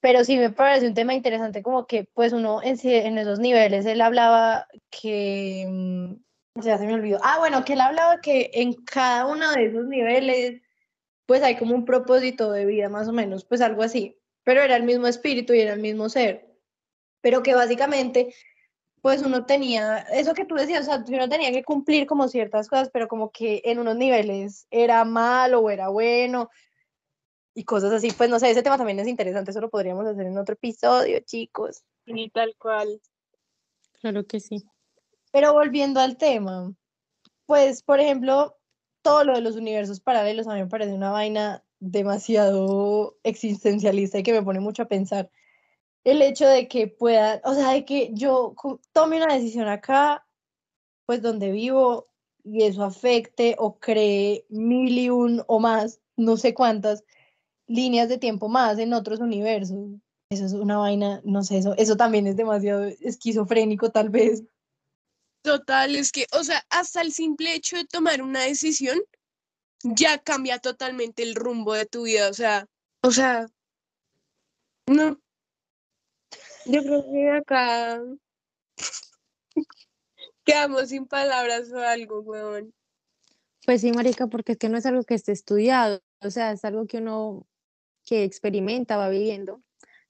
Pero 0.01 0.23
sí 0.25 0.37
me 0.37 0.49
parece 0.49 0.87
un 0.87 0.93
tema 0.93 1.13
interesante, 1.13 1.63
como 1.63 1.87
que 1.87 2.05
pues 2.13 2.33
uno 2.33 2.61
en, 2.63 2.73
esos 3.17 3.39
niveles, 3.39 3.85
él 3.85 4.01
hablaba 4.01 4.67
que, 4.89 5.65
mm, 5.69 6.59
o 6.59 6.61
sea, 6.61 6.77
se 6.77 6.85
me 6.85 6.93
olvidó. 6.93 7.19
Ah, 7.23 7.37
bueno, 7.39 7.63
que 7.63 7.73
él 7.73 7.81
hablaba 7.81 8.19
que 8.21 8.51
en 8.53 8.73
cada 8.73 9.27
uno 9.27 9.51
de 9.51 9.65
esos 9.67 9.85
niveles, 9.85 10.61
pues 11.25 11.43
hay 11.43 11.57
como 11.57 11.75
un 11.75 11.85
propósito 11.85 12.51
de 12.51 12.65
vida, 12.65 12.89
más 12.89 13.07
o 13.07 13.13
menos, 13.13 13.45
pues 13.45 13.61
algo 13.61 13.83
así. 13.83 14.17
Pero 14.43 14.61
era 14.61 14.75
el 14.75 14.83
mismo 14.83 15.07
espíritu 15.07 15.53
y 15.53 15.61
era 15.61 15.73
el 15.73 15.79
mismo 15.79 16.09
ser. 16.09 16.47
Pero 17.21 17.43
que 17.43 17.55
básicamente 17.55 18.33
pues 19.03 19.21
uno 19.21 19.45
tenía, 19.45 19.97
eso 20.13 20.33
que 20.33 20.45
tú 20.45 20.55
decías, 20.55 20.83
o 20.83 20.85
sea, 20.85 21.03
uno 21.05 21.27
tenía 21.27 21.51
que 21.51 21.65
cumplir 21.65 22.07
como 22.07 22.29
ciertas 22.29 22.69
cosas, 22.69 22.89
pero 22.89 23.09
como 23.09 23.31
que 23.31 23.61
en 23.65 23.79
unos 23.79 23.97
niveles 23.97 24.65
era 24.71 25.03
malo 25.03 25.59
o 25.59 25.69
era 25.69 25.89
bueno 25.89 26.49
y 27.53 27.65
cosas 27.65 27.91
así, 27.91 28.11
pues 28.11 28.29
no 28.29 28.39
sé, 28.39 28.49
ese 28.49 28.63
tema 28.63 28.77
también 28.77 28.99
es 29.01 29.09
interesante, 29.09 29.51
eso 29.51 29.59
lo 29.59 29.69
podríamos 29.69 30.07
hacer 30.07 30.25
en 30.25 30.37
otro 30.37 30.53
episodio, 30.53 31.19
chicos. 31.19 31.83
Y 32.05 32.29
tal 32.29 32.55
cual. 32.57 33.01
Claro 33.99 34.25
que 34.25 34.39
sí. 34.39 34.63
Pero 35.33 35.51
volviendo 35.51 35.99
al 35.99 36.15
tema, 36.15 36.73
pues 37.45 37.83
por 37.83 37.99
ejemplo, 37.99 38.57
todo 39.01 39.25
lo 39.25 39.33
de 39.33 39.41
los 39.41 39.57
universos 39.57 39.99
paralelos 39.99 40.47
a 40.47 40.53
mí 40.53 40.61
me 40.61 40.67
parece 40.67 40.93
una 40.93 41.11
vaina 41.11 41.62
demasiado 41.83 43.17
existencialista 43.23 44.19
y 44.19 44.23
que 44.23 44.33
me 44.33 44.41
pone 44.41 44.59
mucho 44.59 44.83
a 44.83 44.87
pensar. 44.87 45.29
El 46.03 46.21
hecho 46.21 46.47
de 46.47 46.67
que 46.67 46.87
pueda, 46.87 47.41
o 47.43 47.53
sea, 47.53 47.71
de 47.71 47.85
que 47.85 48.11
yo 48.13 48.55
tome 48.91 49.17
una 49.23 49.33
decisión 49.33 49.67
acá, 49.67 50.25
pues 51.05 51.21
donde 51.21 51.51
vivo, 51.51 52.07
y 52.43 52.63
eso 52.63 52.83
afecte 52.83 53.55
o 53.57 53.79
cree 53.79 54.45
mil 54.49 54.97
y 54.97 55.09
un 55.09 55.43
o 55.47 55.59
más, 55.59 56.01
no 56.17 56.37
sé 56.37 56.53
cuántas 56.53 57.03
líneas 57.67 58.09
de 58.09 58.17
tiempo 58.17 58.49
más 58.49 58.77
en 58.79 58.93
otros 58.93 59.19
universos. 59.19 59.77
Eso 60.29 60.45
es 60.45 60.53
una 60.53 60.77
vaina, 60.77 61.21
no 61.23 61.43
sé, 61.43 61.57
eso, 61.57 61.73
eso 61.77 61.95
también 61.95 62.27
es 62.27 62.35
demasiado 62.35 62.83
esquizofrénico 62.83 63.91
tal 63.91 64.09
vez. 64.09 64.43
Total, 65.43 65.95
es 65.95 66.11
que, 66.11 66.25
o 66.31 66.43
sea, 66.43 66.63
hasta 66.69 67.01
el 67.01 67.11
simple 67.11 67.53
hecho 67.53 67.75
de 67.77 67.85
tomar 67.85 68.21
una 68.21 68.41
decisión 68.41 68.99
ya 69.83 70.17
cambia 70.17 70.59
totalmente 70.59 71.23
el 71.23 71.35
rumbo 71.35 71.73
de 71.73 71.85
tu 71.85 72.03
vida, 72.03 72.29
o 72.29 72.33
sea, 72.33 72.67
o 73.01 73.11
sea, 73.11 73.47
no. 74.87 75.19
Yo 76.65 76.81
creo 76.81 77.03
que 77.11 77.29
acá 77.31 78.01
quedamos 80.45 80.89
sin 80.89 81.05
palabras 81.05 81.71
o 81.71 81.79
algo, 81.79 82.21
weón. 82.21 82.73
Pues 83.65 83.81
sí, 83.81 83.91
marica, 83.91 84.27
porque 84.27 84.53
es 84.53 84.57
que 84.57 84.69
no 84.69 84.77
es 84.77 84.85
algo 84.85 85.03
que 85.03 85.13
esté 85.13 85.31
estudiado, 85.31 86.01
o 86.21 86.29
sea, 86.29 86.51
es 86.51 86.65
algo 86.65 86.85
que 86.85 86.97
uno 86.97 87.47
que 88.05 88.23
experimenta, 88.23 88.97
va 88.97 89.09
viviendo. 89.09 89.61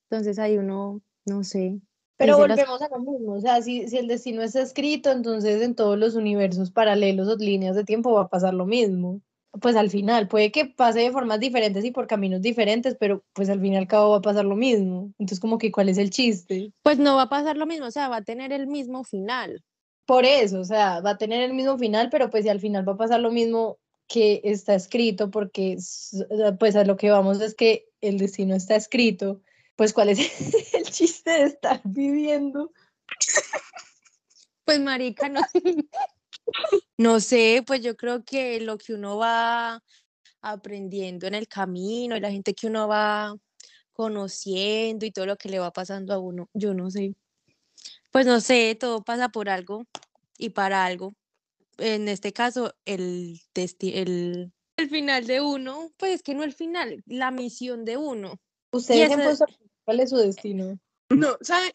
Entonces 0.09 0.39
ahí 0.39 0.57
uno, 0.57 1.01
no 1.25 1.43
sé, 1.43 1.79
Pero 2.17 2.47
las- 2.47 2.57
volvemos 2.57 2.81
a 2.81 2.89
lo 2.89 2.99
mismo, 2.99 3.33
o 3.33 3.41
sea, 3.41 3.61
si, 3.61 3.87
si 3.87 3.97
el 3.97 4.07
destino 4.07 4.41
está 4.41 4.61
escrito, 4.61 5.11
entonces 5.11 5.61
en 5.61 5.75
todos 5.75 5.97
los 5.97 6.15
universos 6.15 6.71
paralelos 6.71 7.27
o 7.27 7.35
líneas 7.35 7.75
de 7.75 7.83
tiempo 7.83 8.13
va 8.13 8.23
a 8.23 8.29
pasar 8.29 8.53
lo 8.53 8.65
mismo. 8.65 9.21
Pues 9.61 9.75
al 9.75 9.89
final, 9.89 10.27
puede 10.27 10.51
que 10.51 10.65
pase 10.65 11.01
de 11.01 11.11
formas 11.11 11.39
diferentes 11.39 11.85
y 11.85 11.91
por 11.91 12.07
caminos 12.07 12.41
diferentes, 12.41 12.95
pero 12.99 13.23
pues 13.33 13.49
al 13.49 13.61
fin 13.61 13.73
y 13.73 13.77
al 13.77 13.87
cabo 13.87 14.11
va 14.11 14.17
a 14.17 14.21
pasar 14.21 14.45
lo 14.45 14.55
mismo. 14.55 15.13
Entonces 15.19 15.39
como 15.39 15.57
que, 15.57 15.71
¿cuál 15.71 15.89
es 15.89 15.97
el 15.97 16.09
chiste? 16.09 16.71
pues 16.81 16.97
no 16.97 17.15
va 17.15 17.23
a 17.23 17.29
pasar 17.29 17.57
lo 17.57 17.65
mismo, 17.65 17.85
o 17.85 17.91
sea, 17.91 18.09
va 18.09 18.17
a 18.17 18.23
tener 18.23 18.51
el 18.51 18.67
mismo 18.67 19.03
final. 19.03 19.63
Por 20.05 20.25
eso, 20.25 20.59
o 20.59 20.65
sea, 20.65 21.01
va 21.01 21.11
a 21.11 21.17
tener 21.17 21.41
el 21.43 21.53
mismo 21.53 21.77
final, 21.77 22.09
pero 22.09 22.29
pues 22.29 22.43
si 22.43 22.49
al 22.49 22.59
final 22.59 22.87
va 22.87 22.93
a 22.93 22.97
pasar 22.97 23.19
lo 23.19 23.31
mismo 23.31 23.77
que 24.07 24.41
está 24.43 24.75
escrito, 24.75 25.31
porque 25.31 25.77
pues 26.59 26.75
a 26.75 26.83
lo 26.83 26.97
que 26.97 27.09
vamos 27.09 27.39
es 27.41 27.55
que 27.55 27.87
el 28.01 28.17
destino 28.17 28.55
está 28.55 28.75
escrito, 28.75 29.41
pues 29.75 29.93
¿cuál 29.93 30.09
es 30.09 30.19
el 30.73 30.83
chiste 30.83 31.31
de 31.31 31.43
estar 31.43 31.81
viviendo? 31.83 32.71
Pues 34.65 34.79
marica, 34.79 35.29
no, 35.29 35.41
no 36.97 37.19
sé, 37.19 37.63
pues 37.65 37.81
yo 37.81 37.95
creo 37.95 38.23
que 38.23 38.59
lo 38.59 38.77
que 38.77 38.93
uno 38.93 39.17
va 39.17 39.81
aprendiendo 40.41 41.27
en 41.27 41.35
el 41.35 41.47
camino 41.47 42.15
y 42.15 42.19
la 42.19 42.31
gente 42.31 42.53
que 42.53 42.67
uno 42.67 42.87
va 42.87 43.35
conociendo 43.93 45.05
y 45.05 45.11
todo 45.11 45.25
lo 45.25 45.37
que 45.37 45.49
le 45.49 45.59
va 45.59 45.71
pasando 45.71 46.13
a 46.13 46.19
uno, 46.19 46.49
yo 46.53 46.73
no 46.73 46.89
sé. 46.91 47.15
Pues 48.11 48.25
no 48.25 48.41
sé, 48.41 48.75
todo 48.79 49.03
pasa 49.03 49.29
por 49.29 49.49
algo 49.49 49.85
y 50.37 50.49
para 50.49 50.85
algo. 50.85 51.13
En 51.77 52.07
este 52.07 52.33
caso, 52.33 52.73
el, 52.85 53.39
el, 53.55 54.51
el 54.77 54.89
final 54.89 55.25
de 55.25 55.41
uno, 55.41 55.91
pues 55.97 56.15
es 56.15 56.23
que 56.23 56.35
no 56.35 56.43
el 56.43 56.53
final, 56.53 57.01
la 57.05 57.31
misión 57.31 57.85
de 57.85 57.97
uno. 57.97 58.39
Ustedes 58.71 59.15
puesto 59.15 59.45
cuál 59.85 59.99
es 59.99 60.09
su 60.09 60.17
destino. 60.17 60.79
No, 61.09 61.37
¿sabe? 61.41 61.73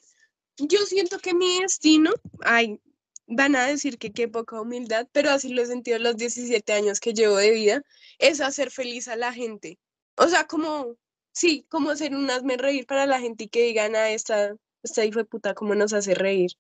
Yo 0.57 0.81
siento 0.87 1.19
que 1.19 1.35
mi 1.35 1.61
destino, 1.61 2.13
ay, 2.41 2.81
van 3.29 3.55
a 3.57 3.67
decir 3.67 3.99
que 3.99 4.11
qué 4.11 4.27
poca 4.27 4.61
humildad, 4.61 5.07
pero 5.13 5.31
así 5.31 5.51
lo 5.51 5.63
he 5.63 5.67
sentido 5.67 5.99
los 5.99 6.17
17 6.17 6.73
años 6.73 6.99
que 6.99 7.13
llevo 7.13 7.37
de 7.37 7.51
vida, 7.53 7.83
es 8.19 8.41
hacer 8.41 8.71
feliz 8.71 9.07
a 9.07 9.17
la 9.17 9.33
gente. 9.33 9.79
O 10.17 10.27
sea, 10.29 10.47
como, 10.47 10.97
sí, 11.33 11.65
como 11.69 11.91
hacer 11.91 12.15
un 12.15 12.31
hazme 12.31 12.57
reír 12.57 12.87
para 12.87 13.07
la 13.07 13.21
gente 13.21 13.45
y 13.45 13.49
que 13.49 13.63
digan, 13.65 13.95
a 13.95 14.11
esta, 14.11 14.57
esta 14.83 15.05
hijo 15.05 15.19
de 15.19 15.27
puta, 15.27 15.55
cómo 15.55 15.75
nos 15.75 15.93
hace 15.93 16.15
reír. 16.15 16.51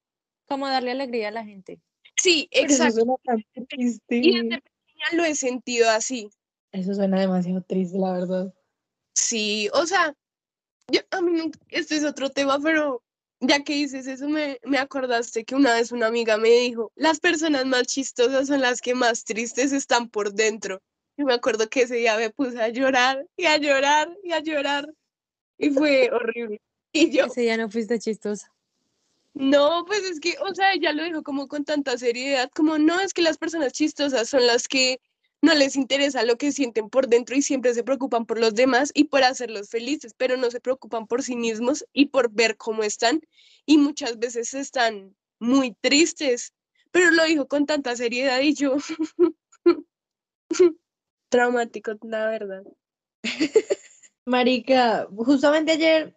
Como 0.47 0.69
darle 0.69 0.93
alegría 0.93 1.29
a 1.29 1.33
la 1.33 1.45
gente. 1.45 1.81
Sí, 2.17 2.49
Pero 2.53 2.67
eso 2.67 2.75
exacto. 2.75 2.95
suena 2.97 3.15
tan 3.25 3.67
triste. 3.69 4.17
Y 4.17 4.35
desde 4.35 4.61
pequeña 4.61 5.07
lo 5.13 5.25
he 5.25 5.35
sentido 5.35 5.89
así. 5.91 6.29
Eso 6.73 6.95
suena 6.95 7.19
demasiado 7.21 7.63
triste, 7.63 7.99
la 7.99 8.13
verdad. 8.13 8.55
Sí, 9.15 9.71
o 9.73 9.87
sea, 9.87 10.15
yo, 10.91 11.01
a 11.11 11.21
mí 11.23 11.33
nunca- 11.33 11.59
este 11.69 11.97
es 11.97 12.05
otro 12.05 12.31
tema, 12.31 12.59
pero 12.61 13.03
ya 13.41 13.63
que 13.63 13.75
dices 13.75 14.07
eso, 14.07 14.29
me, 14.29 14.59
me 14.65 14.79
acordaste 14.79 15.45
que 15.45 15.55
una 15.55 15.75
vez 15.75 15.93
una 15.93 16.07
amiga 16.07 16.37
me 16.39 16.51
dijo, 16.51 16.93
las 16.97 17.21
personas 17.21 17.67
más 17.67 17.87
chistosas 17.87 18.49
son 18.49 18.61
las 18.61 18.81
que 18.81 18.95
más 18.95 19.25
tristes 19.25 19.73
están 19.73 20.09
por 20.09 20.33
dentro. 20.33 20.81
Y 21.17 21.25
me 21.25 21.35
acuerdo 21.35 21.69
que 21.69 21.83
ese 21.83 21.97
día 21.97 22.17
me 22.17 22.31
puse 22.31 22.61
a 22.61 22.69
llorar 22.69 23.27
y 23.37 23.47
a 23.47 23.57
llorar 23.59 24.09
y 24.23 24.33
a 24.33 24.41
llorar. 24.41 24.89
Y 25.59 25.71
fue 25.71 26.11
horrible. 26.13 26.61
Y 26.93 27.11
yo, 27.11 27.27
Ese 27.27 27.43
día 27.43 27.57
no 27.57 27.69
fuiste 27.71 27.99
chistosa. 27.99 28.53
no, 29.35 29.85
pues 29.87 30.03
es 30.05 30.21
que, 30.21 30.35
o 30.41 30.55
sea, 30.55 30.73
ella 30.75 30.93
lo 30.93 31.05
dijo 31.05 31.23
como 31.23 31.47
con 31.49 31.65
tanta 31.65 31.97
seriedad, 31.99 32.51
como 32.55 32.79
no, 32.79 33.01
es 33.01 33.13
que 33.15 33.23
las 33.23 33.39
personas 33.39 33.73
chistosas 33.73 34.29
son 34.29 34.47
las 34.47 34.67
que 34.69 35.01
no 35.41 35.55
les 35.55 35.77
interesa 35.77 36.25
lo 36.25 36.37
que 36.37 36.53
sienten 36.53 36.91
por 36.91 37.09
dentro 37.09 37.37
y 37.37 37.43
siempre 37.43 37.75
se 37.75 37.85
preocupan 37.85 38.27
por 38.27 38.39
los 38.39 38.55
demás 38.55 38.91
y 38.95 39.05
por 39.05 39.23
hacerlos 39.23 39.71
felices, 39.71 40.15
pero 40.17 40.37
no 40.37 40.51
se 40.51 40.61
preocupan 40.61 41.07
por 41.07 41.23
sí 41.23 41.37
mismos 41.37 41.85
y 41.93 42.07
por 42.07 42.31
ver 42.33 42.57
cómo 42.57 42.83
están 42.83 43.21
y 43.65 43.79
muchas 43.79 44.19
veces 44.19 44.55
están 44.55 45.15
muy 45.39 45.73
tristes, 45.81 46.55
pero 46.91 47.11
lo 47.11 47.25
dijo 47.25 47.47
con 47.47 47.67
tanta 47.67 47.95
seriedad 47.95 48.41
y 48.41 48.55
yo, 48.55 48.77
traumático, 51.29 51.93
la 52.03 52.27
verdad. 52.29 52.65
Marica, 54.25 55.09
justamente 55.17 55.73
ayer 55.73 56.15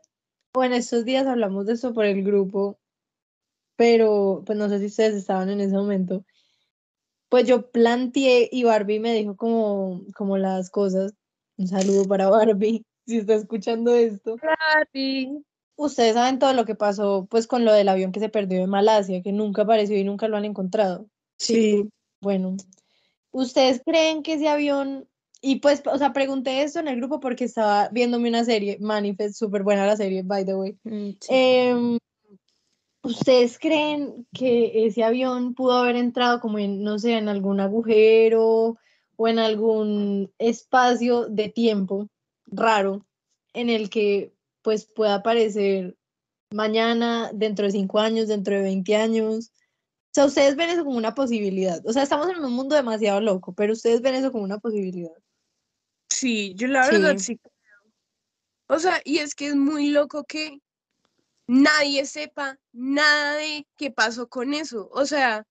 o 0.54 0.64
en 0.64 0.74
estos 0.74 1.06
días 1.06 1.28
hablamos 1.28 1.66
de 1.66 1.74
eso 1.74 1.94
por 1.94 2.06
el 2.06 2.24
grupo, 2.24 2.80
pero 3.78 4.44
pues 4.46 4.58
no 4.58 4.68
sé 4.68 4.80
si 4.80 4.88
ustedes 4.88 5.16
estaban 5.16 5.50
en 5.50 5.62
ese 5.62 5.76
momento. 5.76 6.26
Pues 7.32 7.48
yo 7.48 7.72
planteé 7.72 8.50
y 8.52 8.66
Barbie 8.66 9.00
me 9.00 9.14
dijo 9.14 9.38
como, 9.38 10.02
como 10.18 10.38
las 10.38 10.70
cosas. 10.70 11.14
Un 11.58 11.70
saludo 11.70 12.04
para 12.04 12.30
Barbie, 12.30 12.84
si 13.08 13.20
está 13.20 13.36
escuchando 13.36 13.96
esto. 13.96 14.36
Ustedes 15.78 16.16
saben 16.16 16.40
todo 16.40 16.52
lo 16.52 16.66
que 16.66 16.76
pasó 16.76 17.28
pues 17.30 17.48
con 17.48 17.64
lo 17.64 17.72
del 17.72 17.88
avión 17.88 18.12
que 18.12 18.20
se 18.20 18.28
perdió 18.28 18.60
de 18.60 18.68
Malasia, 18.68 19.22
que 19.22 19.32
nunca 19.32 19.62
apareció 19.62 19.98
y 19.98 20.04
nunca 20.04 20.28
lo 20.28 20.36
han 20.36 20.44
encontrado. 20.44 21.08
Sí. 21.38 21.88
Bueno, 22.20 22.58
¿ustedes 23.32 23.82
creen 23.86 24.24
que 24.24 24.34
ese 24.34 24.50
avión, 24.50 25.08
y 25.40 25.62
pues, 25.62 25.84
o 25.86 25.98
sea, 25.98 26.12
pregunté 26.12 26.64
esto 26.64 26.82
en 26.82 26.90
el 26.90 26.98
grupo 26.98 27.22
porque 27.22 27.46
estaba 27.46 27.88
viéndome 27.94 28.28
una 28.28 28.44
serie, 28.44 28.78
Manifest, 28.82 29.36
súper 29.36 29.64
buena 29.64 29.88
la 29.88 29.96
serie, 29.96 30.22
by 30.24 30.46
the 30.46 30.56
way. 30.56 30.78
Mm, 30.84 31.12
sí. 31.22 31.30
Em, 31.30 31.98
¿ustedes 33.04 33.58
creen 33.60 34.28
que 34.34 34.86
ese 34.86 35.04
avión 35.04 35.54
pudo 35.54 35.74
haber 35.74 35.96
entrado 35.96 36.40
como 36.40 36.60
en, 36.60 36.84
no 36.84 37.00
sé, 37.00 37.14
en 37.18 37.30
algún 37.30 37.60
agujero 37.60 38.78
o 39.16 39.28
en 39.28 39.40
algún 39.40 40.32
espacio 40.38 41.28
de 41.28 41.50
tiempo 41.50 42.10
raro 42.48 43.06
en 43.54 43.70
el 43.70 43.90
que 43.90 44.34
pues 44.62 44.86
pueda 44.86 45.16
aparecer 45.16 45.98
mañana, 46.52 47.32
dentro 47.34 47.66
de 47.66 47.72
cinco 47.72 48.00
años, 48.00 48.28
dentro 48.28 48.56
de 48.56 48.62
20 48.62 48.96
años? 48.96 49.52
O 50.12 50.14
sea, 50.14 50.26
ustedes 50.26 50.56
ven 50.56 50.70
eso 50.70 50.84
como 50.84 50.98
una 50.98 51.16
posibilidad. 51.16 51.82
O 51.86 51.94
sea, 51.94 52.04
estamos 52.04 52.30
en 52.30 52.44
un 52.44 52.52
mundo 52.52 52.76
demasiado 52.76 53.22
loco, 53.22 53.54
pero 53.54 53.74
ustedes 53.74 54.02
ven 54.02 54.16
eso 54.16 54.32
como 54.32 54.44
una 54.44 54.60
posibilidad. 54.60 55.16
Sí, 56.10 56.54
yo 56.56 56.68
la 56.68 56.86
verdad 56.86 57.18
Sí. 57.18 57.24
sí 57.24 57.38
creo. 57.38 57.94
O 58.68 58.80
sea, 58.80 59.02
y 59.06 59.20
es 59.20 59.36
que 59.36 59.48
es 59.48 59.56
muy 59.56 59.90
loco 59.90 60.26
que 60.26 60.60
nadie 61.52 62.06
sepa 62.06 62.58
nada 62.72 63.36
de 63.36 63.68
qué 63.76 63.92
pasó 63.92 64.30
con 64.30 64.54
eso. 64.54 64.90
O 64.94 65.06
sea, 65.06 65.46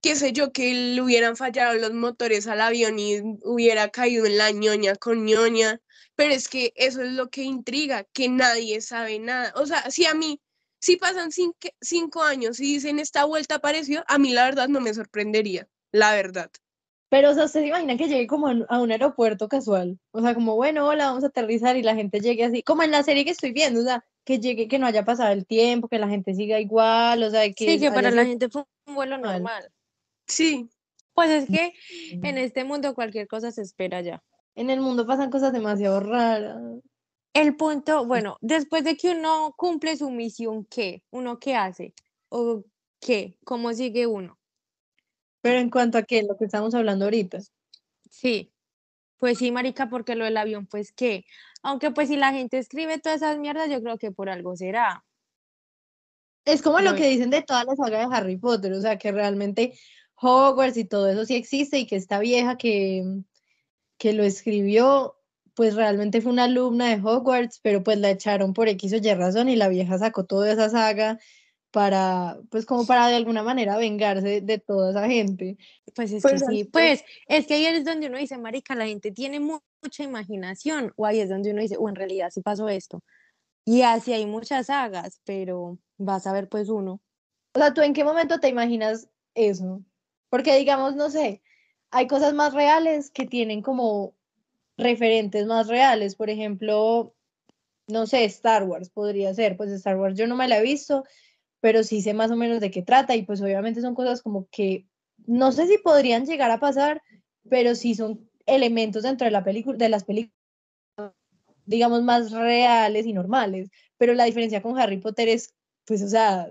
qué 0.00 0.14
sé 0.14 0.32
yo, 0.32 0.52
que 0.52 0.72
le 0.72 1.02
hubieran 1.02 1.36
fallado 1.36 1.74
los 1.74 1.92
motores 1.92 2.46
al 2.46 2.60
avión 2.60 3.00
y 3.00 3.20
hubiera 3.42 3.88
caído 3.88 4.26
en 4.26 4.38
la 4.38 4.52
ñoña 4.52 4.94
con 4.94 5.24
ñoña. 5.24 5.80
Pero 6.14 6.32
es 6.32 6.48
que 6.48 6.72
eso 6.76 7.02
es 7.02 7.12
lo 7.12 7.30
que 7.30 7.42
intriga, 7.42 8.04
que 8.12 8.28
nadie 8.28 8.80
sabe 8.80 9.18
nada. 9.18 9.52
O 9.56 9.66
sea, 9.66 9.90
si 9.90 10.06
a 10.06 10.14
mí, 10.14 10.40
si 10.80 10.96
pasan 10.96 11.30
cinco, 11.32 12.22
años 12.22 12.60
y 12.60 12.74
dicen 12.74 13.00
esta 13.00 13.24
vuelta 13.24 13.56
apareció, 13.56 14.04
a 14.06 14.18
mí 14.18 14.32
la 14.32 14.44
verdad 14.44 14.68
no 14.68 14.80
me 14.80 14.94
sorprendería, 14.94 15.66
la 15.90 16.14
verdad. 16.14 16.50
Pero, 17.08 17.30
o 17.30 17.34
sea, 17.34 17.46
¿ustedes 17.46 17.64
se 17.64 17.68
imaginan 17.70 17.98
que 17.98 18.06
llegue 18.06 18.28
como 18.28 18.46
a 18.68 18.80
un 18.80 18.92
aeropuerto 18.92 19.48
casual? 19.48 19.98
O 20.12 20.20
sea, 20.20 20.34
como, 20.34 20.54
bueno, 20.54 20.86
hola, 20.86 21.06
vamos 21.06 21.24
a 21.24 21.28
aterrizar 21.28 21.76
y 21.76 21.82
la 21.82 21.96
gente 21.96 22.20
llegue 22.20 22.44
así, 22.44 22.62
como 22.62 22.84
en 22.84 22.92
la 22.92 23.02
serie 23.02 23.24
que 23.24 23.32
estoy 23.32 23.50
viendo, 23.50 23.80
o 23.80 23.84
sea, 23.84 24.04
que 24.24 24.40
llegue, 24.40 24.68
que 24.68 24.78
no 24.78 24.86
haya 24.86 25.04
pasado 25.04 25.32
el 25.32 25.46
tiempo, 25.46 25.88
que 25.88 25.98
la 25.98 26.08
gente 26.08 26.34
siga 26.34 26.58
igual, 26.60 27.22
o 27.22 27.30
sea, 27.30 27.42
que 27.52 27.72
Sí, 27.72 27.78
que 27.78 27.90
para 27.90 28.10
la 28.10 28.24
gente 28.24 28.48
fue 28.48 28.64
un 28.86 28.94
vuelo 28.94 29.16
normal. 29.18 29.42
normal. 29.42 29.72
Sí, 30.26 30.68
Pues 31.12 31.30
es 31.30 31.48
que 31.48 31.72
en 32.10 32.38
este 32.38 32.64
mundo 32.64 32.94
cualquier 32.94 33.28
cosa 33.28 33.52
se 33.52 33.62
espera 33.62 34.00
ya. 34.00 34.22
En 34.56 34.70
el 34.70 34.80
mundo 34.80 35.06
pasan 35.06 35.30
cosas 35.30 35.52
demasiado 35.52 36.00
raras. 36.00 36.56
El 37.34 37.56
punto, 37.56 38.04
bueno, 38.06 38.36
después 38.40 38.84
de 38.84 38.96
que 38.96 39.10
uno 39.10 39.54
cumple 39.56 39.96
su 39.96 40.10
misión, 40.10 40.64
¿qué? 40.64 41.02
¿Uno 41.10 41.38
qué 41.38 41.54
hace? 41.54 41.92
¿O 42.28 42.64
qué? 43.00 43.36
¿Cómo 43.44 43.72
sigue 43.72 44.06
uno? 44.06 44.38
Pero 45.40 45.58
en 45.58 45.68
cuanto 45.68 45.98
a 45.98 46.02
qué, 46.04 46.22
lo 46.22 46.36
que 46.36 46.46
estamos 46.46 46.74
hablando 46.74 47.04
ahorita. 47.04 47.38
Sí, 48.08 48.52
pues 49.18 49.38
sí, 49.38 49.50
marica, 49.50 49.88
porque 49.88 50.14
lo 50.14 50.24
del 50.24 50.36
avión, 50.36 50.66
pues 50.66 50.92
qué. 50.92 51.24
Aunque 51.64 51.90
pues 51.90 52.08
si 52.08 52.16
la 52.16 52.30
gente 52.30 52.58
escribe 52.58 52.98
todas 52.98 53.22
esas 53.22 53.38
mierdas, 53.38 53.70
yo 53.70 53.82
creo 53.82 53.96
que 53.96 54.12
por 54.12 54.28
algo 54.28 54.54
será. 54.54 55.02
Es 56.44 56.60
como 56.60 56.80
lo 56.80 56.94
que 56.94 57.08
dicen 57.08 57.30
de 57.30 57.40
toda 57.40 57.64
la 57.64 57.74
saga 57.74 58.00
de 58.00 58.14
Harry 58.14 58.36
Potter, 58.36 58.74
o 58.74 58.80
sea, 58.82 58.98
que 58.98 59.10
realmente 59.10 59.72
Hogwarts 60.20 60.76
y 60.76 60.84
todo 60.84 61.08
eso 61.08 61.24
sí 61.24 61.34
existe 61.34 61.78
y 61.78 61.86
que 61.86 61.96
esta 61.96 62.18
vieja 62.18 62.58
que, 62.58 63.02
que 63.96 64.12
lo 64.12 64.24
escribió, 64.24 65.16
pues 65.54 65.74
realmente 65.74 66.20
fue 66.20 66.32
una 66.32 66.44
alumna 66.44 66.94
de 66.94 67.02
Hogwarts, 67.02 67.60
pero 67.62 67.82
pues 67.82 67.98
la 67.98 68.10
echaron 68.10 68.52
por 68.52 68.68
X 68.68 68.92
o 68.92 68.96
Y 68.96 69.14
razón 69.14 69.48
y 69.48 69.56
la 69.56 69.68
vieja 69.68 69.96
sacó 69.96 70.26
toda 70.26 70.52
esa 70.52 70.68
saga 70.68 71.18
para, 71.70 72.36
pues 72.50 72.66
como 72.66 72.86
para 72.86 73.08
de 73.08 73.16
alguna 73.16 73.42
manera 73.42 73.78
vengarse 73.78 74.42
de 74.42 74.58
toda 74.58 74.90
esa 74.90 75.08
gente. 75.08 75.56
Pues 75.94 76.12
es 76.12 76.22
Pues 76.22 76.42
que 76.42 76.54
sí, 76.54 76.64
pues 76.64 77.04
es 77.26 77.46
que 77.46 77.54
ahí 77.54 77.64
es 77.64 77.86
donde 77.86 78.08
uno 78.08 78.18
dice, 78.18 78.36
marica, 78.36 78.74
la 78.74 78.86
gente 78.86 79.12
tiene 79.12 79.40
mucha 79.84 80.02
imaginación, 80.02 80.92
o 80.96 81.06
ahí 81.06 81.20
es 81.20 81.28
donde 81.28 81.50
uno 81.52 81.60
dice, 81.60 81.76
o 81.78 81.88
en 81.88 81.94
realidad 81.94 82.30
sí 82.30 82.40
pasó 82.40 82.68
esto. 82.68 83.02
Y 83.64 83.82
así 83.82 84.12
hay 84.12 84.26
muchas 84.26 84.66
sagas, 84.66 85.20
pero 85.24 85.78
vas 85.98 86.26
a 86.26 86.32
ver 86.32 86.48
pues 86.48 86.68
uno. 86.68 87.00
O 87.54 87.58
sea, 87.58 87.72
¿tú 87.72 87.82
en 87.82 87.94
qué 87.94 88.04
momento 88.04 88.40
te 88.40 88.48
imaginas 88.48 89.08
eso? 89.34 89.82
Porque 90.28 90.56
digamos, 90.56 90.96
no 90.96 91.10
sé, 91.10 91.42
hay 91.90 92.06
cosas 92.06 92.34
más 92.34 92.52
reales 92.54 93.10
que 93.10 93.26
tienen 93.26 93.62
como 93.62 94.14
referentes 94.76 95.46
más 95.46 95.68
reales. 95.68 96.16
Por 96.16 96.30
ejemplo, 96.30 97.14
no 97.86 98.06
sé, 98.06 98.24
Star 98.24 98.64
Wars 98.64 98.90
podría 98.90 99.32
ser. 99.34 99.56
Pues 99.56 99.70
Star 99.70 99.96
Wars 99.96 100.16
yo 100.16 100.26
no 100.26 100.36
me 100.36 100.48
la 100.48 100.58
he 100.58 100.62
visto, 100.62 101.04
pero 101.60 101.84
sí 101.84 102.02
sé 102.02 102.14
más 102.14 102.30
o 102.30 102.36
menos 102.36 102.60
de 102.60 102.70
qué 102.70 102.82
trata 102.82 103.14
y 103.14 103.22
pues 103.22 103.40
obviamente 103.40 103.80
son 103.80 103.94
cosas 103.94 104.22
como 104.22 104.48
que 104.50 104.86
no 105.26 105.52
sé 105.52 105.66
si 105.66 105.78
podrían 105.78 106.26
llegar 106.26 106.50
a 106.50 106.60
pasar, 106.60 107.00
pero 107.48 107.74
sí 107.74 107.94
son 107.94 108.28
elementos 108.46 109.02
dentro 109.02 109.24
de 109.24 109.30
la 109.30 109.44
película, 109.44 109.76
de 109.76 109.88
las 109.88 110.04
películas, 110.04 110.34
digamos, 111.66 112.02
más 112.02 112.30
reales 112.30 113.06
y 113.06 113.12
normales. 113.12 113.70
Pero 113.96 114.14
la 114.14 114.24
diferencia 114.24 114.62
con 114.62 114.78
Harry 114.78 114.98
Potter 114.98 115.28
es, 115.28 115.54
pues, 115.84 116.02
o 116.02 116.08
sea, 116.08 116.50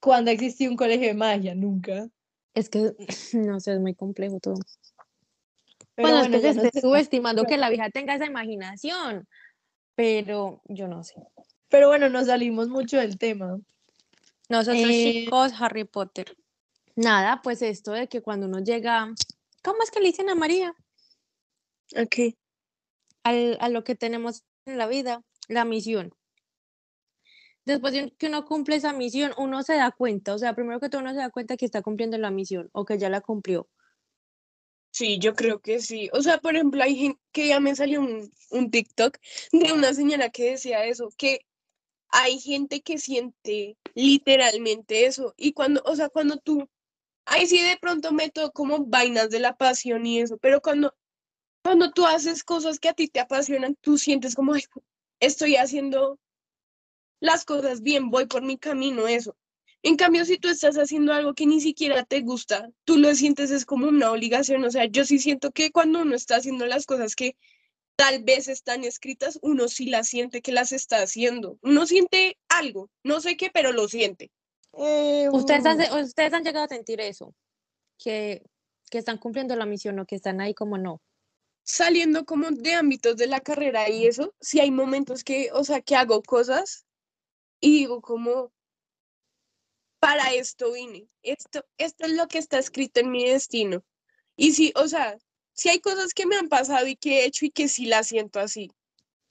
¿cuándo 0.00 0.30
existió 0.30 0.70
un 0.70 0.76
colegio 0.76 1.08
de 1.08 1.14
magia? 1.14 1.54
Nunca. 1.54 2.08
Es 2.54 2.68
que, 2.68 2.94
no 3.34 3.60
sé, 3.60 3.72
es 3.74 3.80
muy 3.80 3.94
complejo 3.94 4.38
todo. 4.40 4.56
Pero 5.94 6.08
bueno, 6.08 6.24
es 6.24 6.42
que 6.42 6.52
se 6.52 6.66
esté 6.66 6.80
subestimando 6.80 7.44
que 7.44 7.56
la 7.56 7.70
vieja 7.70 7.88
tenga 7.90 8.14
esa 8.16 8.26
imaginación, 8.26 9.28
pero 9.94 10.60
yo 10.64 10.88
no 10.88 11.04
sé. 11.04 11.14
Pero 11.68 11.88
bueno, 11.88 12.08
nos 12.08 12.26
salimos 12.26 12.68
mucho 12.68 12.98
del 12.98 13.18
tema. 13.18 13.58
Nosotros 14.48 14.84
Eh, 14.84 15.24
chicos, 15.24 15.52
Harry 15.58 15.84
Potter. 15.84 16.36
Nada, 16.96 17.40
pues 17.42 17.62
esto 17.62 17.92
de 17.92 18.08
que 18.08 18.22
cuando 18.22 18.46
uno 18.46 18.60
llega, 18.60 19.12
¿cómo 19.64 19.82
es 19.82 19.90
que 19.90 20.00
le 20.00 20.06
dicen 20.06 20.28
a 20.30 20.36
María? 20.36 20.74
ok. 21.96 22.34
Al- 23.24 23.58
a 23.60 23.68
lo 23.68 23.84
que 23.84 23.94
tenemos 23.96 24.44
en 24.66 24.78
la 24.78 24.86
vida, 24.86 25.22
la 25.48 25.64
misión. 25.64 26.14
después 27.66 27.92
de 27.94 28.10
que 28.18 28.26
uno 28.26 28.44
cumple 28.44 28.76
esa 28.76 28.92
misión, 28.92 29.32
uno 29.38 29.62
se 29.62 29.74
da 29.74 29.90
cuenta, 29.90 30.34
o 30.34 30.38
sea, 30.38 30.54
primero 30.54 30.80
que 30.80 30.88
todo 30.88 31.00
uno 31.00 31.12
se 31.12 31.18
da 31.18 31.30
cuenta 31.30 31.56
que 31.56 31.64
está 31.64 31.82
cumpliendo 31.82 32.18
la 32.18 32.30
misión 32.30 32.68
o 32.72 32.84
que 32.84 32.98
ya 32.98 33.08
la 33.08 33.20
cumplió. 33.20 33.68
Sí, 34.90 35.18
yo 35.18 35.34
creo 35.34 35.60
que 35.60 35.80
sí. 35.80 36.08
O 36.12 36.22
sea, 36.22 36.38
por 36.38 36.54
ejemplo, 36.54 36.82
hay 36.82 36.94
gente 36.96 37.20
que 37.32 37.48
ya 37.48 37.58
me 37.60 37.74
salió 37.74 38.00
un, 38.00 38.30
un 38.50 38.70
TikTok 38.70 39.18
de 39.52 39.72
una 39.72 39.92
señora 39.92 40.30
que 40.30 40.52
decía 40.52 40.84
eso, 40.84 41.08
que 41.16 41.40
hay 42.10 42.38
gente 42.40 42.82
que 42.82 42.98
siente 42.98 43.76
literalmente 43.94 45.06
eso. 45.06 45.34
Y 45.36 45.52
cuando, 45.52 45.82
o 45.84 45.96
sea, 45.96 46.08
cuando 46.10 46.38
tú, 46.38 46.68
ahí 47.26 47.46
sí 47.46 47.60
de 47.62 47.76
pronto 47.80 48.12
meto 48.12 48.52
como 48.52 48.86
vainas 48.86 49.30
de 49.30 49.40
la 49.40 49.56
pasión 49.56 50.06
y 50.06 50.20
eso, 50.20 50.38
pero 50.38 50.60
cuando, 50.60 50.94
cuando 51.62 51.92
tú 51.92 52.06
haces 52.06 52.44
cosas 52.44 52.78
que 52.78 52.88
a 52.88 52.94
ti 52.94 53.08
te 53.08 53.20
apasionan, 53.20 53.76
tú 53.80 53.98
sientes 53.98 54.34
como, 54.34 54.54
"Ay, 54.54 54.64
estoy 55.20 55.56
haciendo 55.56 56.18
las 57.20 57.44
cosas 57.44 57.82
bien, 57.82 58.10
voy 58.10 58.26
por 58.26 58.42
mi 58.42 58.58
camino, 58.58 59.08
eso. 59.08 59.36
En 59.82 59.96
cambio, 59.96 60.24
si 60.24 60.38
tú 60.38 60.48
estás 60.48 60.76
haciendo 60.76 61.12
algo 61.12 61.34
que 61.34 61.46
ni 61.46 61.60
siquiera 61.60 62.04
te 62.04 62.20
gusta, 62.20 62.70
tú 62.84 62.96
lo 62.96 63.14
sientes 63.14 63.50
es 63.50 63.66
como 63.66 63.86
una 63.88 64.10
obligación. 64.12 64.64
O 64.64 64.70
sea, 64.70 64.86
yo 64.86 65.04
sí 65.04 65.18
siento 65.18 65.50
que 65.50 65.70
cuando 65.72 66.00
uno 66.00 66.14
está 66.14 66.36
haciendo 66.36 66.66
las 66.66 66.86
cosas 66.86 67.14
que 67.14 67.36
tal 67.96 68.24
vez 68.24 68.48
están 68.48 68.84
escritas, 68.84 69.38
uno 69.42 69.68
sí 69.68 69.86
las 69.86 70.08
siente 70.08 70.42
que 70.42 70.52
las 70.52 70.72
está 70.72 71.02
haciendo. 71.02 71.58
Uno 71.62 71.86
siente 71.86 72.38
algo, 72.48 72.90
no 73.04 73.20
sé 73.20 73.36
qué, 73.36 73.50
pero 73.52 73.72
lo 73.72 73.88
siente. 73.88 74.30
Eh, 74.78 75.28
¿Ustedes 75.32 75.64
han, 75.66 75.78
mm, 75.78 76.04
ustedes 76.04 76.32
han 76.32 76.44
llegado 76.44 76.64
a 76.64 76.68
sentir 76.68 77.00
eso, 77.00 77.34
que, 77.98 78.42
que 78.90 78.98
están 78.98 79.18
cumpliendo 79.18 79.56
la 79.56 79.66
misión 79.66 79.98
o 79.98 80.06
que 80.06 80.16
están 80.16 80.40
ahí 80.40 80.54
como 80.54 80.78
no. 80.78 81.02
Saliendo 81.62 82.24
como 82.24 82.50
de 82.50 82.74
ámbitos 82.74 83.16
de 83.16 83.26
la 83.26 83.40
carrera 83.40 83.88
y 83.88 84.06
eso, 84.06 84.34
sí 84.40 84.60
hay 84.60 84.70
momentos 84.70 85.24
que, 85.24 85.50
o 85.52 85.64
sea, 85.64 85.80
que 85.80 85.96
hago 85.96 86.22
cosas 86.22 86.84
y 87.60 87.78
digo 87.78 88.02
como, 88.02 88.52
para 89.98 90.34
esto 90.34 90.72
vine, 90.72 91.08
esto, 91.22 91.64
esto 91.78 92.04
es 92.04 92.12
lo 92.12 92.28
que 92.28 92.38
está 92.38 92.58
escrito 92.58 93.00
en 93.00 93.10
mi 93.10 93.24
destino. 93.24 93.82
Y 94.36 94.52
sí, 94.52 94.72
o 94.76 94.86
sea, 94.86 95.16
sí 95.54 95.70
hay 95.70 95.80
cosas 95.80 96.12
que 96.12 96.26
me 96.26 96.36
han 96.36 96.48
pasado 96.48 96.86
y 96.86 96.96
que 96.96 97.20
he 97.20 97.24
hecho 97.24 97.46
y 97.46 97.50
que 97.50 97.68
sí 97.68 97.86
las 97.86 98.08
siento 98.08 98.38
así. 98.40 98.70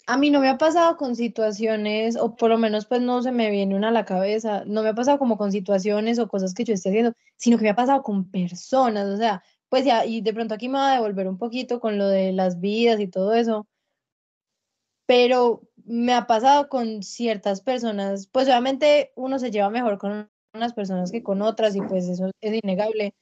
A 0.06 0.18
mí 0.18 0.30
no 0.32 0.42
me 0.42 0.50
ha 0.50 0.58
pasado 0.58 0.98
con 0.98 1.16
situaciones, 1.16 2.18
o 2.18 2.36
por 2.36 2.50
lo 2.50 2.58
menos 2.58 2.86
pues 2.86 3.02
no 3.02 3.22
se 3.24 3.32
me 3.32 3.50
viene 3.50 3.74
una 3.76 3.88
a 3.88 3.92
la 3.92 4.04
cabeza, 4.04 4.64
no 4.66 4.84
me 4.84 4.90
ha 4.90 4.94
pasado 4.96 5.18
como 5.18 5.38
con 5.38 5.52
situaciones 5.54 6.20
o 6.20 6.28
cosas 6.28 6.54
que 6.54 6.66
yo 6.66 6.74
esté 6.74 6.90
haciendo, 6.90 7.14
sino 7.38 7.58
que 7.58 7.64
me 7.64 7.70
ha 7.70 7.76
pasado 7.76 8.04
con 8.04 8.30
personas, 8.30 9.08
o 9.08 9.16
sea, 9.18 9.44
pues 9.70 9.86
ya, 9.86 10.06
y 10.06 10.20
de 10.22 10.34
pronto 10.34 10.54
aquí 10.56 10.68
me 10.68 10.78
va 10.78 10.92
a 10.92 10.96
devolver 10.96 11.28
un 11.30 11.38
poquito 11.38 11.80
con 11.80 11.98
lo 11.98 12.08
de 12.10 12.34
las 12.34 12.60
vidas 12.60 13.00
y 13.00 13.08
todo 13.08 13.34
eso, 13.34 13.66
pero 15.06 15.62
me 15.86 16.14
ha 16.14 16.28
pasado 16.28 16.68
con 16.68 17.02
ciertas 17.04 17.62
personas, 17.62 18.28
pues 18.28 18.48
obviamente 18.48 19.14
uno 19.16 19.40
se 19.40 19.52
lleva 19.52 19.70
mejor 19.70 19.98
con 20.00 20.30
unas 20.54 20.74
personas 20.74 21.12
que 21.12 21.24
con 21.24 21.42
otras 21.42 21.76
y 21.78 21.82
pues 21.82 22.10
eso 22.10 22.30
es 22.42 22.60
innegable, 22.62 23.16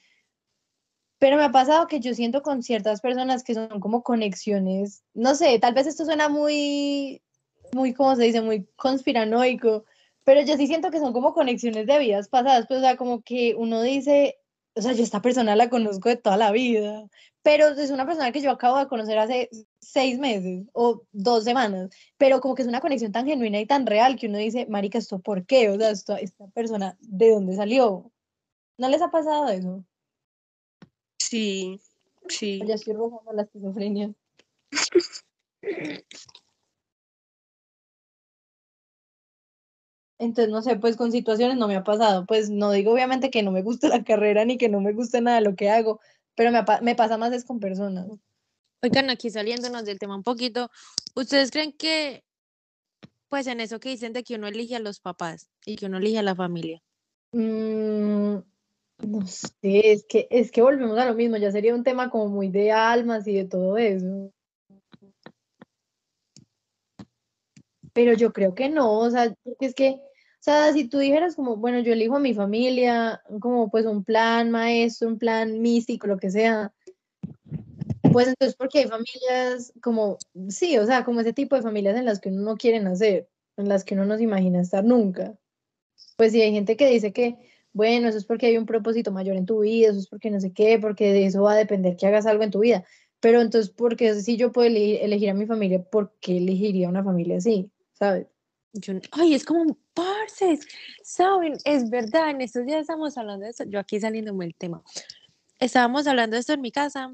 pero 1.22 1.38
me 1.38 1.44
ha 1.44 1.52
pasado 1.52 1.88
que 1.88 2.00
yo 2.00 2.16
siento 2.16 2.42
con 2.42 2.64
ciertas 2.64 3.00
personas 3.00 3.44
que 3.44 3.54
son 3.54 3.80
como 3.80 4.02
conexiones, 4.02 5.04
no 5.14 5.36
sé, 5.36 5.60
tal 5.60 5.76
vez 5.76 5.86
esto 5.86 6.04
suena 6.04 6.30
muy, 6.30 7.22
muy, 7.74 7.94
¿cómo 7.94 8.16
se 8.16 8.24
dice? 8.24 8.42
Muy 8.42 8.66
conspiranoico, 8.76 9.86
pero 10.24 10.42
yo 10.42 10.58
sí 10.58 10.66
siento 10.66 10.90
que 10.90 10.98
son 10.98 11.14
como 11.14 11.36
conexiones 11.36 11.86
de 11.86 12.00
vidas 12.00 12.28
pasadas, 12.28 12.66
pues 12.68 12.80
o 12.80 12.82
sea, 12.82 12.98
como 12.98 13.22
que 13.22 13.54
uno 13.56 13.84
dice, 13.84 14.40
o 14.74 14.82
sea, 14.82 14.94
yo 14.94 15.04
esta 15.04 15.22
persona 15.22 15.56
la 15.56 15.70
conozco 15.70 16.10
de 16.10 16.16
toda 16.16 16.38
la 16.38 16.52
vida, 16.52 17.08
pero 17.44 17.68
es 17.68 17.92
una 17.92 18.08
persona 18.08 18.32
que 18.32 18.42
yo 18.42 18.50
acabo 18.50 18.80
de 18.80 18.88
conocer 18.88 19.20
hace 19.20 19.52
seis 19.80 20.18
meses 20.18 20.66
o 20.74 21.04
dos 21.12 21.44
semanas, 21.44 21.92
pero 22.18 22.42
como 22.42 22.56
que 22.56 22.64
es 22.64 22.68
una 22.68 22.82
conexión 22.82 23.12
tan 23.12 23.28
genuina 23.28 23.60
y 23.60 23.68
tan 23.68 23.86
real 23.86 24.16
que 24.16 24.26
uno 24.28 24.40
dice, 24.40 24.66
marica, 24.70 24.98
¿esto 24.98 25.20
por 25.20 25.46
qué? 25.46 25.70
O 25.70 25.78
sea, 25.78 25.92
esto, 25.92 26.16
esta 26.16 26.48
persona, 26.48 26.98
¿de 27.00 27.30
dónde 27.30 27.56
salió? 27.56 28.12
¿No 28.80 28.90
les 28.90 29.04
ha 29.04 29.12
pasado 29.12 29.48
eso? 29.50 29.86
Sí, 31.32 31.80
sí. 32.28 32.62
Ya 32.68 32.76
estoy 32.76 32.92
rozando 32.92 33.32
la 33.32 33.44
esquizofrenia. 33.44 34.14
Entonces, 40.20 40.52
no 40.52 40.62
sé, 40.62 40.76
pues 40.76 40.98
con 40.98 41.14
situaciones 41.14 41.56
no 41.56 41.70
me 41.70 41.78
ha 41.78 41.86
pasado. 41.86 42.26
Pues 42.26 42.50
no 42.50 42.70
digo 42.72 42.92
obviamente 42.92 43.32
que 43.32 43.44
no 43.44 43.52
me 43.54 43.62
gusta 43.62 43.88
la 43.88 44.04
carrera 44.04 44.44
ni 44.44 44.58
que 44.58 44.68
no 44.68 44.82
me 44.82 44.92
guste 44.92 45.22
nada 45.22 45.38
de 45.38 45.46
lo 45.46 45.56
que 45.56 45.70
hago, 45.70 46.02
pero 46.36 46.52
me 46.82 46.96
pasa 46.96 47.18
más 47.18 47.32
es 47.32 47.46
con 47.46 47.62
personas. 47.62 48.08
Oigan, 48.84 49.10
aquí 49.10 49.30
saliéndonos 49.30 49.86
del 49.86 50.00
tema 50.00 50.18
un 50.18 50.24
poquito, 50.24 50.70
¿ustedes 51.16 51.50
creen 51.50 51.72
que, 51.72 52.26
pues 53.30 53.48
en 53.48 53.62
eso 53.62 53.80
que 53.80 53.88
dicen 53.88 54.12
de 54.12 54.26
que 54.26 54.36
uno 54.36 54.48
elige 54.48 54.76
a 54.76 54.80
los 54.80 55.00
papás 55.00 55.50
y 55.66 55.78
que 55.78 55.86
uno 55.86 56.00
elige 56.00 56.20
a 56.20 56.24
la 56.24 56.36
familia? 56.36 56.84
Mm, 57.32 58.40
no 59.08 59.26
sé, 59.28 59.92
es 59.92 60.06
que, 60.08 60.28
es 60.30 60.52
que 60.52 60.62
volvemos 60.62 60.98
a 60.98 61.06
lo 61.06 61.16
mismo, 61.16 61.38
ya 61.38 61.52
sería 61.52 61.76
un 61.76 61.84
tema 61.84 62.10
como 62.10 62.28
muy 62.28 62.50
de 62.50 62.72
almas 62.72 63.28
y 63.28 63.34
de 63.34 63.46
todo 63.46 63.78
eso. 63.78 64.32
Pero 67.94 68.14
yo 68.14 68.32
creo 68.32 68.56
que 68.56 68.70
no, 68.70 69.00
o 69.00 69.10
sea, 69.10 69.34
es 69.60 69.76
que, 69.76 69.90
o 69.90 70.44
sea, 70.44 70.72
si 70.74 70.88
tú 70.88 71.00
dijeras 71.00 71.36
como, 71.36 71.58
bueno, 71.58 71.80
yo 71.80 71.94
elijo 71.94 72.16
a 72.16 72.20
mi 72.20 72.34
familia, 72.34 73.22
como 73.42 73.70
pues 73.70 73.86
un 73.86 74.04
plan 74.04 74.50
maestro, 74.50 75.10
un 75.10 75.20
plan 75.20 75.62
místico, 75.62 76.08
lo 76.08 76.18
que 76.18 76.32
sea, 76.32 76.74
pues 78.12 78.28
entonces 78.28 78.56
porque 78.56 78.80
hay 78.80 78.88
familias 78.88 79.74
como, 79.82 80.18
sí, 80.50 80.78
o 80.78 80.86
sea, 80.86 81.04
como 81.04 81.22
ese 81.22 81.34
tipo 81.34 81.56
de 81.56 81.62
familias 81.62 81.98
en 81.98 82.06
las 82.06 82.20
que 82.20 82.30
uno 82.30 82.42
no 82.42 82.58
quiere 82.58 82.80
nacer, 82.80 83.28
en 83.58 83.70
las 83.70 83.84
que 83.84 83.96
uno 83.96 84.06
no 84.06 84.18
se 84.18 84.24
imagina 84.24 84.62
estar 84.62 84.84
nunca. 84.84 85.38
Pues 86.18 86.32
sí, 86.32 86.42
hay 86.42 86.52
gente 86.52 86.78
que 86.78 86.88
dice 86.88 87.14
que, 87.14 87.51
bueno, 87.74 88.10
eso 88.10 88.18
es 88.18 88.26
porque 88.26 88.48
hay 88.48 88.58
un 88.58 88.66
propósito 88.66 89.12
mayor 89.12 89.38
en 89.38 89.46
tu 89.46 89.62
vida, 89.62 89.90
eso 89.90 90.00
es 90.00 90.08
porque 90.08 90.30
no 90.30 90.40
sé 90.40 90.52
qué, 90.52 90.78
porque 90.80 91.14
de 91.14 91.26
eso 91.26 91.44
va 91.44 91.54
a 91.54 91.58
depender 91.58 91.96
que 91.96 92.08
hagas 92.08 92.26
algo 92.26 92.44
en 92.44 92.52
tu 92.52 92.60
vida. 92.60 92.86
Pero 93.20 93.40
entonces, 93.40 93.72
porque 93.72 94.16
si 94.16 94.36
yo 94.36 94.52
puedo 94.52 94.68
elegir, 94.68 95.30
a 95.30 95.34
mi 95.34 95.46
familia, 95.46 95.82
¿por 95.84 96.14
qué 96.20 96.38
elegiría 96.38 96.90
una 96.90 97.04
familia 97.04 97.38
así? 97.38 97.72
¿Sabes? 97.94 98.28
Yo, 98.74 98.94
ay, 99.12 99.34
es 99.36 99.46
como, 99.46 99.78
parce, 99.94 100.60
¿saben? 101.04 101.54
Es 101.66 101.90
verdad, 101.90 102.32
en 102.32 102.42
estos 102.42 102.66
días 102.66 102.82
estamos 102.82 103.18
hablando 103.18 103.46
de 103.46 103.52
eso, 103.52 103.64
yo 103.66 103.80
aquí 103.80 104.00
saliéndome 104.00 104.46
del 104.46 104.56
tema. 104.56 104.82
Estábamos 105.60 106.08
hablando 106.08 106.36
de 106.36 106.40
esto 106.40 106.54
en 106.54 106.62
mi 106.62 106.72
casa 106.72 107.14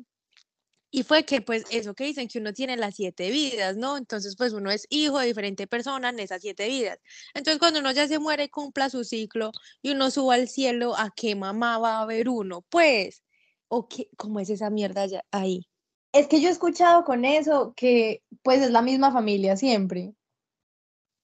y 0.91 1.03
fue 1.03 1.25
que, 1.25 1.41
pues, 1.41 1.65
eso 1.69 1.93
que 1.93 2.05
dicen 2.05 2.27
que 2.27 2.39
uno 2.39 2.53
tiene 2.53 2.77
las 2.77 2.95
siete 2.95 3.29
vidas, 3.29 3.75
¿no? 3.77 3.97
Entonces, 3.97 4.35
pues, 4.37 4.53
uno 4.53 4.71
es 4.71 4.85
hijo 4.89 5.19
de 5.19 5.27
diferente 5.27 5.67
persona 5.67 6.09
en 6.09 6.19
esas 6.19 6.41
siete 6.41 6.67
vidas. 6.67 6.99
Entonces, 7.33 7.59
cuando 7.59 7.79
uno 7.81 7.91
ya 7.91 8.07
se 8.07 8.19
muere 8.19 8.45
y 8.45 8.49
cumpla 8.49 8.89
su 8.89 9.03
ciclo 9.03 9.51
y 9.81 9.91
uno 9.91 10.09
suba 10.11 10.35
al 10.35 10.47
cielo, 10.49 10.95
¿a 10.97 11.11
qué 11.15 11.35
mamá 11.35 11.77
va 11.77 12.01
a 12.01 12.05
ver 12.05 12.29
uno? 12.29 12.61
Pues, 12.69 13.23
¿o 13.67 13.87
qué? 13.87 14.09
¿Cómo 14.17 14.39
es 14.39 14.49
esa 14.49 14.69
mierda 14.69 15.05
ya- 15.05 15.23
ahí? 15.31 15.67
Es 16.13 16.27
que 16.27 16.41
yo 16.41 16.47
he 16.49 16.51
escuchado 16.51 17.03
con 17.03 17.25
eso 17.25 17.73
que 17.75 18.23
pues 18.41 18.61
es 18.61 18.71
la 18.71 18.81
misma 18.81 19.11
familia 19.11 19.55
siempre. 19.57 20.13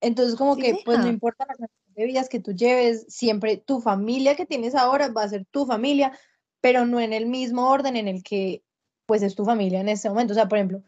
Entonces 0.01 0.35
como 0.35 0.55
Sí, 0.55 0.61
que 0.61 0.75
pues 0.83 0.99
no 0.99 1.07
importa 1.07 1.45
la 1.47 1.55
cantidad 1.55 1.69
de 1.95 2.05
vidas 2.05 2.29
que 2.29 2.39
tú 2.39 2.51
lleves, 2.53 3.05
siempre 3.07 3.57
tu 3.57 3.79
familia 3.81 4.35
que 4.35 4.45
tienes 4.45 4.75
ahora 4.75 5.07
va 5.09 5.23
a 5.23 5.29
ser 5.29 5.45
tu 5.51 5.65
familia, 5.65 6.17
pero 6.61 6.85
no 6.85 6.99
en 6.99 7.13
el 7.13 7.25
mismo 7.27 7.69
orden 7.69 7.95
en 7.95 8.07
el 8.07 8.23
que 8.23 8.63
pues 9.05 9.21
es 9.23 9.35
tu 9.35 9.45
familia 9.45 9.81
en 9.81 9.89
este 9.89 10.09
momento. 10.09 10.33
O 10.33 10.35
sea, 10.35 10.47
por 10.47 10.57
ejemplo, 10.57 10.83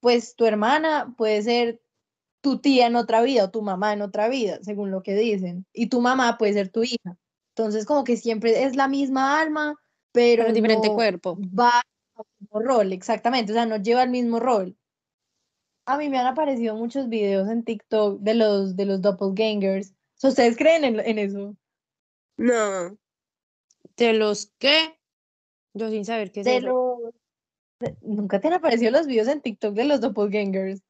pues 0.00 0.34
tu 0.36 0.44
hermana 0.46 1.14
puede 1.16 1.42
ser 1.42 1.80
tu 2.40 2.60
tía 2.60 2.86
en 2.86 2.96
otra 2.96 3.22
vida 3.22 3.44
o 3.44 3.50
tu 3.50 3.62
mamá 3.62 3.92
en 3.92 4.02
otra 4.02 4.28
vida, 4.28 4.58
según 4.62 4.90
lo 4.90 5.02
que 5.02 5.14
dicen, 5.16 5.66
y 5.72 5.88
tu 5.88 6.00
mamá 6.00 6.38
puede 6.38 6.52
ser 6.54 6.68
tu 6.70 6.82
hija. 6.84 7.18
Entonces 7.56 7.84
como 7.86 8.04
que 8.04 8.16
siempre 8.16 8.62
es 8.64 8.76
la 8.76 8.88
misma 8.88 9.40
alma, 9.40 9.74
pero 10.12 10.44
Pero 10.44 10.48
en 10.48 10.54
diferente 10.54 10.88
no 10.88 10.94
cuerpo. 10.94 11.36
va 11.58 11.80
al 12.14 12.24
mismo 12.38 12.60
rol, 12.60 12.92
exactamente, 12.92 13.52
o 13.52 13.54
sea, 13.54 13.66
no 13.66 13.76
lleva 13.76 14.02
el 14.04 14.10
mismo 14.10 14.38
rol. 14.40 14.76
A 15.86 15.96
mí 15.96 16.08
me 16.08 16.18
han 16.18 16.26
aparecido 16.26 16.76
muchos 16.76 17.08
videos 17.08 17.48
en 17.48 17.64
TikTok 17.64 18.20
de 18.20 18.34
los, 18.34 18.76
de 18.76 18.84
los 18.84 19.00
doppelgangers. 19.00 19.90
O 19.90 19.94
sea, 20.20 20.30
¿Ustedes 20.30 20.56
creen 20.56 20.84
en, 20.84 21.00
en 21.00 21.18
eso? 21.18 21.56
No, 22.36 22.96
¿De 23.96 24.12
los 24.12 24.52
qué? 24.58 24.96
Yo 25.74 25.90
sin 25.90 26.04
saber 26.04 26.30
qué 26.30 26.40
es 26.40 26.46
De 26.46 26.56
eso. 26.58 26.66
los... 26.68 26.97
¿Nunca 28.02 28.40
te 28.40 28.48
han 28.48 28.54
aparecido 28.54 28.90
los 28.90 29.06
videos 29.06 29.28
en 29.28 29.40
TikTok 29.40 29.74
de 29.74 29.84
los 29.84 30.00
doppelgangers? 30.00 30.82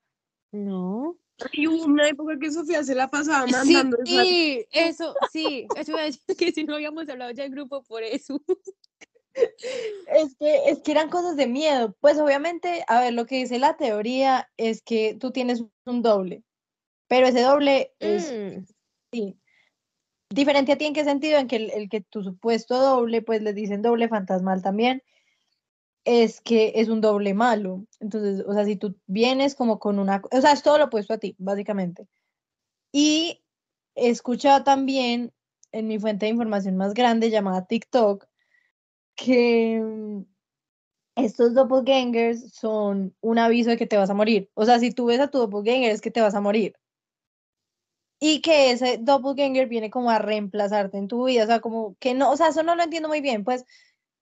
No. 0.52 1.16
hay 1.52 1.66
una 1.66 2.08
época 2.08 2.38
que 2.38 2.50
Sofía 2.50 2.82
se 2.82 2.94
la 2.94 3.08
pasaba 3.08 3.46
Sí, 3.46 3.72
mandando 3.74 3.98
esas 4.04 4.26
eso, 4.72 5.16
sí, 5.30 5.66
eso 5.76 5.92
iba 5.92 6.00
a 6.00 6.04
decir 6.04 6.22
que 6.38 6.52
si 6.52 6.64
no 6.64 6.74
habíamos 6.74 7.08
hablado 7.08 7.30
ya 7.32 7.44
en 7.44 7.52
grupo 7.52 7.82
por 7.82 8.02
eso. 8.02 8.40
Es 9.34 10.34
que, 10.36 10.70
es 10.70 10.80
que 10.80 10.90
eran 10.90 11.10
cosas 11.10 11.36
de 11.36 11.46
miedo. 11.46 11.94
Pues 12.00 12.18
obviamente, 12.18 12.84
a 12.88 13.00
ver, 13.00 13.12
lo 13.12 13.26
que 13.26 13.36
dice 13.36 13.58
la 13.58 13.76
teoría 13.76 14.50
es 14.56 14.82
que 14.82 15.16
tú 15.20 15.30
tienes 15.30 15.62
un 15.84 16.02
doble, 16.02 16.42
pero 17.06 17.28
ese 17.28 17.42
doble 17.42 17.92
es 18.00 18.32
Mm, 18.32 18.64
sí, 19.12 19.38
diferente 20.30 20.72
a 20.72 20.78
ti 20.78 20.86
en 20.86 20.94
qué 20.94 21.04
sentido, 21.04 21.38
en 21.38 21.46
que 21.46 21.56
el, 21.56 21.70
el 21.70 21.88
que 21.88 22.00
tu 22.00 22.24
supuesto 22.24 22.78
doble, 22.78 23.22
pues 23.22 23.42
les 23.42 23.54
dicen 23.54 23.82
doble 23.82 24.08
fantasmal 24.08 24.62
también, 24.62 25.02
es 26.04 26.40
que 26.40 26.72
es 26.76 26.88
un 26.88 27.00
doble 27.00 27.34
malo. 27.34 27.86
Entonces, 28.00 28.44
o 28.46 28.52
sea, 28.54 28.64
si 28.64 28.76
tú 28.76 28.96
vienes 29.06 29.54
como 29.54 29.78
con 29.78 29.98
una, 29.98 30.22
o 30.30 30.40
sea, 30.40 30.52
es 30.52 30.62
todo 30.62 30.78
lo 30.78 30.84
opuesto 30.86 31.14
a 31.14 31.18
ti, 31.18 31.36
básicamente. 31.38 32.08
Y 32.92 33.42
he 33.94 34.10
escuchado 34.10 34.64
también 34.64 35.32
en 35.72 35.86
mi 35.88 35.98
fuente 35.98 36.26
de 36.26 36.32
información 36.32 36.76
más 36.76 36.94
grande 36.94 37.30
llamada 37.30 37.66
TikTok 37.66 38.26
que 39.16 39.80
mm, 39.82 40.22
estos 41.16 41.54
doppelgangers 41.54 42.52
son 42.54 43.14
un 43.20 43.38
aviso 43.38 43.70
de 43.70 43.76
que 43.76 43.86
te 43.86 43.96
vas 43.96 44.10
a 44.10 44.14
morir. 44.14 44.50
O 44.54 44.64
sea, 44.64 44.78
si 44.78 44.92
tú 44.92 45.06
ves 45.06 45.20
a 45.20 45.28
tu 45.28 45.38
doppelganger 45.38 45.90
es 45.90 46.00
que 46.00 46.10
te 46.10 46.20
vas 46.20 46.34
a 46.34 46.40
morir. 46.40 46.74
Y 48.20 48.40
que 48.40 48.70
ese 48.72 48.98
doppelganger 48.98 49.68
viene 49.68 49.90
como 49.90 50.10
a 50.10 50.18
reemplazarte 50.18 50.98
en 50.98 51.08
tu 51.08 51.24
vida. 51.26 51.44
O 51.44 51.46
sea, 51.46 51.60
como 51.60 51.96
que 51.98 52.14
no, 52.14 52.30
o 52.30 52.36
sea, 52.36 52.48
eso 52.48 52.62
no 52.62 52.74
lo 52.74 52.82
entiendo 52.82 53.08
muy 53.08 53.20
bien. 53.20 53.44
Pues 53.44 53.64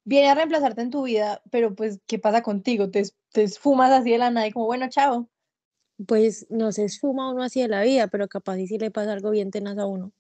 viene 0.07 0.31
a 0.31 0.35
reemplazarte 0.37 0.81
en 0.81 0.91
tu 0.91 1.03
vida, 1.03 1.43
pero 1.51 1.75
pues, 1.75 2.01
¿qué 2.07 2.19
pasa 2.19 2.43
contigo? 2.43 2.91
Te, 2.91 3.03
te 3.33 3.43
esfumas 3.43 3.91
así 3.91 4.13
de 4.13 4.19
la 4.19 4.31
nada 4.31 4.47
y 4.47 4.53
como, 4.53 4.67
bueno, 4.67 4.89
chao. 4.89 5.29
Pues 6.07 6.47
no 6.49 6.71
se 6.73 6.85
esfuma 6.85 7.31
uno 7.31 7.43
así 7.43 7.61
de 7.61 7.69
la 7.69 7.83
vida, 7.83 8.07
pero 8.07 8.29
capaz 8.29 8.57
y 8.59 8.69
si 8.69 8.79
le 8.79 8.93
pasa 8.93 9.13
algo 9.13 9.31
bien 9.31 9.51
tenaz 9.51 9.77
a 9.79 9.87
uno. 9.87 10.13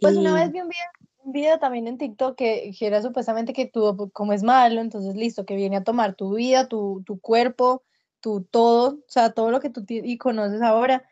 Pues 0.00 0.16
una 0.16 0.34
vez 0.34 0.52
vi 0.52 0.60
un 0.60 0.68
video, 0.68 0.86
un 1.24 1.32
video 1.32 1.58
también 1.58 1.88
en 1.88 1.98
TikTok 1.98 2.36
que, 2.36 2.72
que 2.78 2.86
era 2.86 3.02
supuestamente 3.02 3.52
que 3.52 3.66
tú, 3.66 4.10
como 4.12 4.32
es 4.32 4.44
malo, 4.44 4.80
entonces 4.80 5.16
listo, 5.16 5.44
que 5.44 5.56
viene 5.56 5.76
a 5.76 5.84
tomar 5.84 6.14
tu 6.14 6.34
vida, 6.34 6.68
tu, 6.68 7.02
tu 7.04 7.18
cuerpo, 7.18 7.82
tu 8.20 8.44
todo, 8.44 8.90
o 8.94 9.10
sea, 9.10 9.30
todo 9.30 9.50
lo 9.50 9.60
que 9.60 9.70
tú 9.70 9.84
y 9.88 10.18
conoces 10.18 10.62
ahora. 10.62 11.04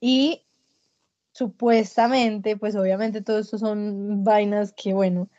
Y 0.00 0.44
supuestamente, 1.32 2.58
pues 2.58 2.76
obviamente 2.76 3.22
todo 3.22 3.38
esto 3.38 3.56
son 3.56 4.22
vainas 4.22 4.74
que, 4.74 4.92
bueno, 4.92 5.30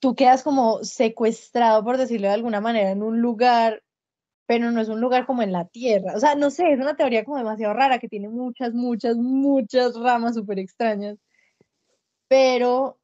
tú 0.00 0.14
quedas 0.14 0.42
como 0.42 0.82
secuestrado, 0.84 1.84
por 1.84 1.98
decirlo 1.98 2.28
de 2.28 2.34
alguna 2.34 2.60
manera, 2.60 2.90
en 2.90 3.02
un 3.02 3.20
lugar, 3.20 3.82
pero 4.46 4.70
no 4.70 4.80
es 4.80 4.88
un 4.88 5.00
lugar 5.00 5.26
como 5.26 5.42
en 5.42 5.52
la 5.52 5.66
tierra. 5.66 6.14
O 6.16 6.20
sea, 6.20 6.34
no 6.34 6.50
sé, 6.50 6.72
es 6.72 6.80
una 6.80 6.96
teoría 6.96 7.24
como 7.24 7.38
demasiado 7.38 7.74
rara 7.74 7.98
que 7.98 8.08
tiene 8.08 8.28
muchas, 8.28 8.74
muchas, 8.74 9.16
muchas 9.16 9.94
ramas 9.96 10.34
súper 10.34 10.58
extrañas 10.58 11.18
pero 12.30 12.96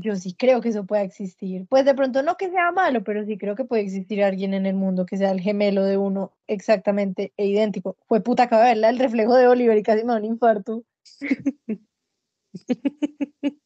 yo 0.00 0.16
sí 0.16 0.34
creo 0.34 0.62
que 0.62 0.70
eso 0.70 0.86
puede 0.86 1.04
existir. 1.04 1.66
Pues 1.68 1.84
de 1.84 1.94
pronto 1.94 2.22
no 2.22 2.38
que 2.38 2.50
sea 2.50 2.72
malo, 2.72 3.04
pero 3.04 3.24
sí 3.26 3.36
creo 3.36 3.54
que 3.54 3.66
puede 3.66 3.82
existir 3.82 4.24
alguien 4.24 4.54
en 4.54 4.64
el 4.64 4.74
mundo 4.74 5.04
que 5.04 5.18
sea 5.18 5.30
el 5.30 5.42
gemelo 5.42 5.84
de 5.84 5.98
uno 5.98 6.32
exactamente 6.46 7.34
e 7.36 7.46
idéntico. 7.46 7.98
Fue 8.06 8.22
puta, 8.22 8.44
acabo 8.44 8.62
de 8.62 8.70
verla 8.70 8.88
el 8.88 8.98
reflejo 8.98 9.34
de 9.34 9.46
Oliver 9.46 9.76
y 9.76 9.82
casi 9.82 10.04
me 10.04 10.14
da 10.14 10.18
un 10.18 10.24
infarto. 10.24 10.84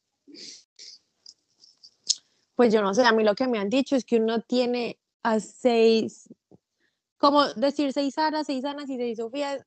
Pues 2.63 2.73
yo 2.73 2.81
no 2.81 2.95
sé, 2.95 3.03
a 3.03 3.11
mí 3.11 3.25
lo 3.25 3.35
que 3.35 3.49
me 3.49 3.59
han 3.59 3.69
dicho 3.69 3.97
es 3.97 4.05
que 4.05 4.19
uno 4.19 4.41
tiene 4.41 4.97
a 5.25 5.41
seis, 5.41 6.33
como 7.19 7.49
decir 7.55 7.93
seis 7.93 8.15
Saras, 8.15 8.47
seis 8.47 8.65
Anas 8.65 8.89
y 8.89 8.97
seis 8.97 9.19
Sofías 9.19 9.67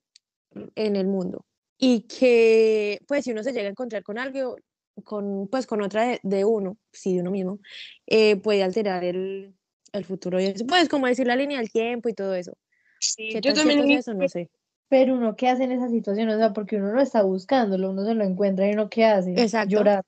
en 0.76 0.96
el 0.96 1.06
mundo. 1.06 1.46
Y 1.78 2.04
que, 2.04 3.02
pues, 3.06 3.26
si 3.26 3.34
uno 3.34 3.44
se 3.44 3.52
llega 3.52 3.68
a 3.68 3.72
encontrar 3.72 4.02
con 4.02 4.18
algo, 4.18 4.56
con, 5.04 5.50
pues, 5.50 5.68
con 5.68 5.82
otra 5.82 6.08
de, 6.08 6.20
de 6.24 6.46
uno, 6.46 6.78
sí, 6.94 7.16
de 7.16 7.20
uno 7.20 7.32
mismo, 7.32 7.60
eh, 8.08 8.38
puede 8.38 8.64
alterar 8.64 9.04
el, 9.04 9.54
el 9.92 10.06
futuro. 10.06 10.40
Y 10.40 10.46
eso, 10.46 10.66
pues, 10.66 10.88
como 10.88 11.08
decir 11.08 11.28
la 11.28 11.36
línea 11.36 11.58
del 11.60 11.70
tiempo 11.70 12.08
y 12.08 12.14
todo 12.14 12.34
eso. 12.34 12.58
Sí, 13.02 13.28
¿Qué 13.34 13.42
yo 13.42 13.54
también 13.54 13.92
es 13.92 14.00
eso? 14.00 14.14
No 14.14 14.30
sé. 14.30 14.50
Pero 14.88 15.16
uno, 15.16 15.36
¿qué 15.36 15.50
hace 15.50 15.66
en 15.66 15.74
esa 15.74 15.90
situación? 15.90 16.30
O 16.30 16.38
sea, 16.38 16.54
porque 16.54 16.78
uno 16.78 16.94
no 16.94 17.02
está 17.02 17.24
buscándolo, 17.24 17.90
uno 17.90 18.06
se 18.06 18.14
lo 18.14 18.24
encuentra 18.24 18.70
y 18.70 18.72
uno, 18.72 18.90
¿qué 18.90 19.04
hace? 19.04 19.34
Exacto. 19.34 19.72
Llorar. 19.72 20.06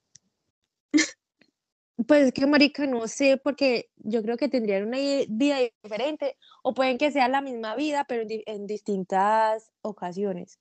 Pues 2.07 2.27
es 2.27 2.31
que, 2.33 2.45
marica, 2.47 2.85
no 2.87 3.07
sé, 3.07 3.37
porque 3.37 3.89
yo 3.97 4.21
creo 4.21 4.37
que 4.37 4.47
tendrían 4.49 4.87
una 4.87 4.97
vida 5.27 5.57
diferente, 5.83 6.37
o 6.63 6.73
pueden 6.73 6.97
que 6.97 7.11
sea 7.11 7.27
la 7.27 7.41
misma 7.41 7.75
vida, 7.75 8.05
pero 8.07 8.21
en, 8.21 8.27
di- 8.29 8.43
en 8.45 8.65
distintas 8.65 9.71
ocasiones. 9.81 10.57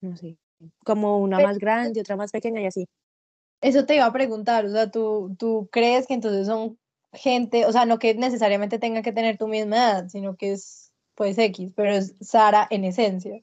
No 0.00 0.16
sé, 0.16 0.36
como 0.84 1.18
una 1.18 1.38
Pero- 1.38 1.48
más 1.48 1.58
grande, 1.58 2.00
otra 2.00 2.16
más 2.16 2.30
pequeña 2.30 2.60
y 2.60 2.66
así. 2.66 2.88
Eso 3.62 3.84
te 3.86 3.96
iba 3.96 4.06
a 4.06 4.12
preguntar, 4.12 4.64
o 4.66 4.70
sea, 4.70 4.90
¿tú, 4.90 5.34
tú 5.38 5.68
crees 5.72 6.06
que 6.06 6.14
entonces 6.14 6.46
son 6.46 6.78
gente, 7.12 7.66
o 7.66 7.72
sea, 7.72 7.84
no 7.86 7.98
que 7.98 8.14
necesariamente 8.14 8.78
tenga 8.78 9.02
que 9.02 9.12
tener 9.12 9.36
tu 9.38 9.48
misma 9.48 9.76
edad, 9.76 10.08
sino 10.08 10.36
que 10.36 10.52
es, 10.52 10.92
pues, 11.14 11.36
X, 11.38 11.72
pero 11.76 11.90
es 11.92 12.14
Sara 12.20 12.66
en 12.70 12.84
esencia? 12.84 13.40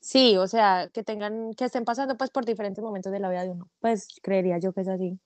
Sí, 0.00 0.36
o 0.36 0.46
sea, 0.46 0.90
que 0.92 1.02
tengan, 1.02 1.54
que 1.54 1.64
estén 1.64 1.84
pasando 1.86 2.16
pues 2.18 2.30
por 2.30 2.44
diferentes 2.44 2.84
momentos 2.84 3.10
de 3.10 3.20
la 3.20 3.30
vida 3.30 3.44
de 3.44 3.50
uno. 3.50 3.70
Pues 3.80 4.08
creería 4.22 4.58
yo 4.58 4.72
que 4.74 4.82
es 4.82 4.88
así. 4.88 5.18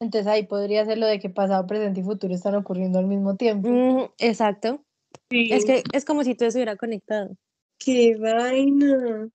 Entonces 0.00 0.26
ahí 0.26 0.46
podría 0.46 0.84
ser 0.84 0.98
lo 0.98 1.06
de 1.06 1.18
que 1.18 1.30
pasado, 1.30 1.66
presente 1.66 2.00
y 2.00 2.02
futuro 2.02 2.34
están 2.34 2.54
ocurriendo 2.54 2.98
al 2.98 3.06
mismo 3.06 3.36
tiempo. 3.36 3.68
Mm, 3.68 4.10
exacto. 4.18 4.84
Sí, 5.30 5.50
Es 5.52 5.64
que 5.64 5.82
es 5.92 6.04
como 6.04 6.24
si 6.24 6.34
todo 6.34 6.48
estuviera 6.48 6.76
conectado. 6.76 7.36
qué 7.78 8.16
vaina. 8.16 9.28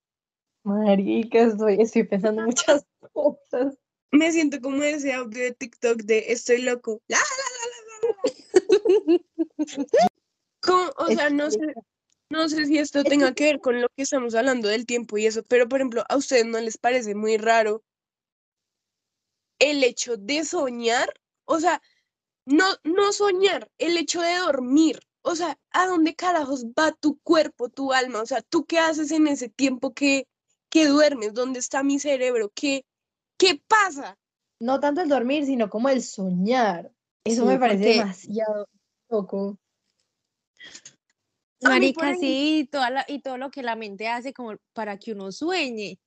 Marica, 0.63 1.41
estoy, 1.41 1.82
estoy 1.82 2.04
pensando 2.04 2.43
muchas 2.43 2.86
cosas. 3.13 3.78
Me 4.12 4.32
siento 4.32 4.62
como 4.62 4.84
ese 4.84 5.13
audio 5.13 5.41
de 5.41 5.54
TikTok 5.54 6.04
de 6.04 6.26
estoy 6.28 6.62
loco. 6.62 7.02
La, 7.08 7.17
Como, 10.62 10.91
o 10.97 11.08
sea, 11.08 11.30
no 11.32 11.50
sé, 11.50 11.60
no 12.30 12.47
sé 12.47 12.65
si 12.65 12.78
esto 12.78 13.04
tenga 13.04 13.34
que 13.34 13.45
ver 13.45 13.60
con 13.60 13.82
lo 13.82 13.88
que 13.95 14.04
estamos 14.04 14.36
hablando 14.36 14.67
del 14.67 14.86
tiempo 14.86 15.17
y 15.17 15.26
eso, 15.26 15.41
pero 15.43 15.67
por 15.67 15.80
ejemplo, 15.80 16.04
¿a 16.08 16.17
ustedes 16.17 16.45
no 16.45 16.60
les 16.60 16.78
parece 16.78 17.15
muy 17.15 17.38
raro 17.38 17.84
el 19.62 19.84
hecho 19.84 20.17
de 20.17 20.43
soñar? 20.43 21.13
O 21.45 21.60
sea, 21.60 21.82
no, 22.45 22.65
no 22.84 23.13
soñar, 23.13 23.69
el 23.78 23.97
hecho 23.97 24.21
de 24.21 24.36
dormir. 24.38 25.00
O 25.24 25.36
sea, 25.36 25.58
¿a 25.71 25.86
dónde 25.88 26.15
carajos 26.15 26.65
va 26.67 26.91
tu 26.91 27.19
cuerpo, 27.19 27.69
tu 27.69 27.93
alma? 27.93 28.21
O 28.21 28.26
sea, 28.26 28.41
¿tú 28.41 28.65
qué 28.65 28.80
haces 28.80 29.12
en 29.12 29.28
ese 29.28 29.50
tiempo 29.50 29.93
que, 29.93 30.28
que 30.69 30.88
duermes? 30.88 31.34
¿Dónde 31.34 31.60
está 31.60 31.84
mi 31.84 32.00
cerebro? 32.00 32.52
¿Qué, 32.56 32.86
qué 33.38 33.62
pasa? 33.67 34.17
No 34.60 34.80
tanto 34.80 35.02
el 35.02 35.10
dormir, 35.10 35.45
sino 35.45 35.69
como 35.69 35.89
el 35.89 36.02
soñar. 36.02 36.91
Eso 37.24 37.43
Sí, 37.43 37.47
me 37.47 37.60
parece 37.60 37.78
porque- 37.84 38.00
demasiado 38.00 38.67
loco. 39.10 39.58
Marica, 41.62 42.15
sí, 42.15 42.60
y 42.62 42.65
toda 42.65 42.89
la- 42.89 43.06
y 43.08 43.19
todo 43.21 43.38
lo 43.38 43.52
que 43.52 43.62
la 43.62 43.76
mente 43.76 44.08
hace 44.08 44.34
como 44.34 44.56
para 44.74 44.97
que 44.97 45.12
uno 45.13 45.32
sueñe. 45.32 46.00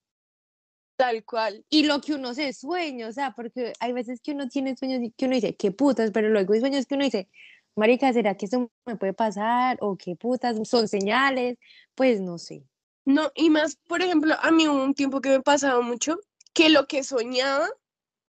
Tal 0.95 1.25
cual. 1.25 1.65
Y 1.69 1.83
lo 1.83 1.99
que 1.99 2.13
uno 2.13 2.33
se 2.33 2.53
sueña, 2.53 3.07
o 3.07 3.11
sea, 3.11 3.31
porque 3.35 3.73
hay 3.79 3.91
veces 3.91 4.21
que 4.21 4.31
uno 4.31 4.47
tiene 4.47 4.77
sueños 4.77 5.01
y 5.03 5.11
que 5.11 5.25
uno 5.25 5.35
dice, 5.35 5.55
qué 5.55 5.71
putas, 5.71 6.11
pero 6.11 6.29
luego 6.29 6.53
hay 6.53 6.61
sueños 6.61 6.85
que 6.85 6.95
uno 6.95 7.03
dice, 7.03 7.29
marica, 7.75 8.11
¿será 8.13 8.35
que 8.37 8.45
eso 8.45 8.71
me 8.85 8.95
puede 8.95 9.13
pasar? 9.13 9.77
O 9.81 9.97
qué 9.97 10.15
putas, 10.15 10.57
son 10.67 10.87
señales, 10.87 11.57
pues 11.95 12.21
no 12.21 12.37
sé. 12.37 12.63
No, 13.03 13.31
y 13.35 13.49
más, 13.49 13.75
por 13.87 14.01
ejemplo, 14.01 14.35
a 14.41 14.51
mí 14.51 14.67
hubo 14.67 14.83
un 14.83 14.93
tiempo 14.93 15.21
que 15.21 15.29
me 15.29 15.41
pasaba 15.41 15.81
mucho 15.81 16.19
que 16.53 16.69
lo 16.69 16.87
que 16.87 17.03
soñaba, 17.03 17.67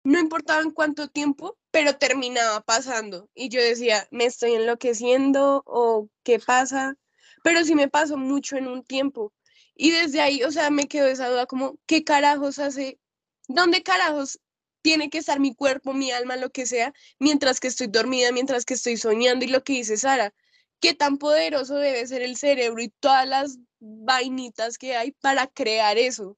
no 0.03 0.19
importaba 0.19 0.61
en 0.61 0.73
cuánto 0.73 1.09
tiempo, 1.09 1.57
pero 1.71 1.97
terminaba 1.97 2.61
pasando. 2.61 3.31
Y 3.35 3.49
yo 3.49 3.61
decía, 3.63 4.09
¿me 4.11 4.25
estoy 4.25 4.55
enloqueciendo 4.55 5.63
o 5.65 6.09
qué 6.25 6.41
pasa? 6.41 6.97
Pero 7.43 7.63
sí 7.65 7.75
me 7.75 7.89
pasó 7.89 8.17
mucho 8.17 8.57
en 8.57 8.67
un 8.67 8.83
tiempo. 8.83 9.33
Y 9.77 9.91
desde 9.91 10.21
ahí, 10.21 10.43
o 10.43 10.51
sea, 10.51 10.71
me 10.71 10.89
quedó 10.89 11.07
esa 11.07 11.29
duda 11.29 11.47
como, 11.47 11.77
¿qué 11.87 12.03
carajos 12.03 12.59
hace? 12.59 12.99
¿Dónde 13.47 13.83
carajos 13.83 14.41
tiene 14.83 15.11
que 15.11 15.19
estar 15.19 15.39
mi 15.39 15.55
cuerpo, 15.55 15.93
mi 15.93 16.11
alma, 16.11 16.37
lo 16.37 16.51
que 16.51 16.65
sea, 16.65 16.95
mientras 17.19 17.61
que 17.61 17.69
estoy 17.69 17.89
dormida, 17.89 18.33
mientras 18.33 18.65
que 18.65 18.75
estoy 18.75 18.97
soñando? 18.97 19.45
Y 19.45 19.49
lo 19.49 19.63
que 19.63 19.75
dice 19.75 19.97
Sara, 19.99 20.33
qué 20.81 20.95
tan 20.95 21.19
poderoso 21.19 21.77
debe 21.77 22.07
ser 22.07 22.23
el 22.23 22.37
cerebro 22.37 22.83
y 22.83 22.89
todas 23.01 23.29
las 23.29 23.59
vainitas 23.79 24.79
que 24.79 24.97
hay 24.97 25.13
para 25.13 25.47
crear 25.47 25.99
eso. 25.99 26.37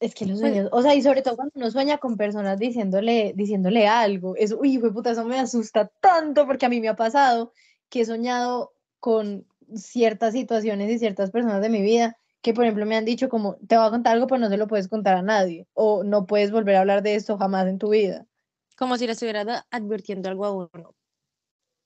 Es 0.00 0.14
que 0.14 0.26
los 0.26 0.38
Pues- 0.38 0.52
sueños, 0.52 0.68
o 0.72 0.80
sea, 0.80 0.94
y 0.94 1.02
sobre 1.02 1.22
todo 1.22 1.34
cuando 1.34 1.52
uno 1.56 1.70
sueña 1.72 1.98
con 1.98 2.16
personas 2.16 2.60
diciéndole, 2.60 3.32
diciéndole 3.34 3.88
algo, 3.88 4.36
eso, 4.36 4.56
uy, 4.60 4.78
fue 4.78 4.92
puta, 4.92 5.10
eso 5.10 5.24
me 5.24 5.40
asusta 5.40 5.90
tanto 6.00 6.46
porque 6.46 6.66
a 6.66 6.68
mí 6.68 6.80
me 6.80 6.88
ha 6.88 6.94
pasado 6.94 7.52
que 7.88 8.02
he 8.02 8.04
soñado 8.04 8.72
con 9.00 9.44
ciertas 9.74 10.34
situaciones 10.34 10.88
y 10.90 10.98
ciertas 11.00 11.32
personas 11.32 11.60
de 11.60 11.68
mi 11.68 11.82
vida 11.82 12.16
que, 12.42 12.54
por 12.54 12.64
ejemplo, 12.64 12.86
me 12.86 12.96
han 12.96 13.04
dicho 13.04 13.28
como, 13.28 13.56
te 13.66 13.76
voy 13.76 13.86
a 13.86 13.90
contar 13.90 14.14
algo, 14.14 14.26
pero 14.26 14.38
no 14.40 14.48
se 14.48 14.56
lo 14.56 14.68
puedes 14.68 14.88
contar 14.88 15.16
a 15.16 15.22
nadie, 15.22 15.66
o 15.74 16.04
no 16.04 16.26
puedes 16.26 16.50
volver 16.52 16.76
a 16.76 16.80
hablar 16.80 17.02
de 17.02 17.14
esto 17.16 17.36
jamás 17.38 17.66
en 17.68 17.78
tu 17.78 17.90
vida. 17.90 18.26
Como 18.76 18.96
si 18.96 19.06
le 19.06 19.12
estuviera 19.12 19.44
da- 19.44 19.66
advirtiendo 19.70 20.28
algo 20.28 20.44
a 20.46 20.52
uno. 20.52 20.94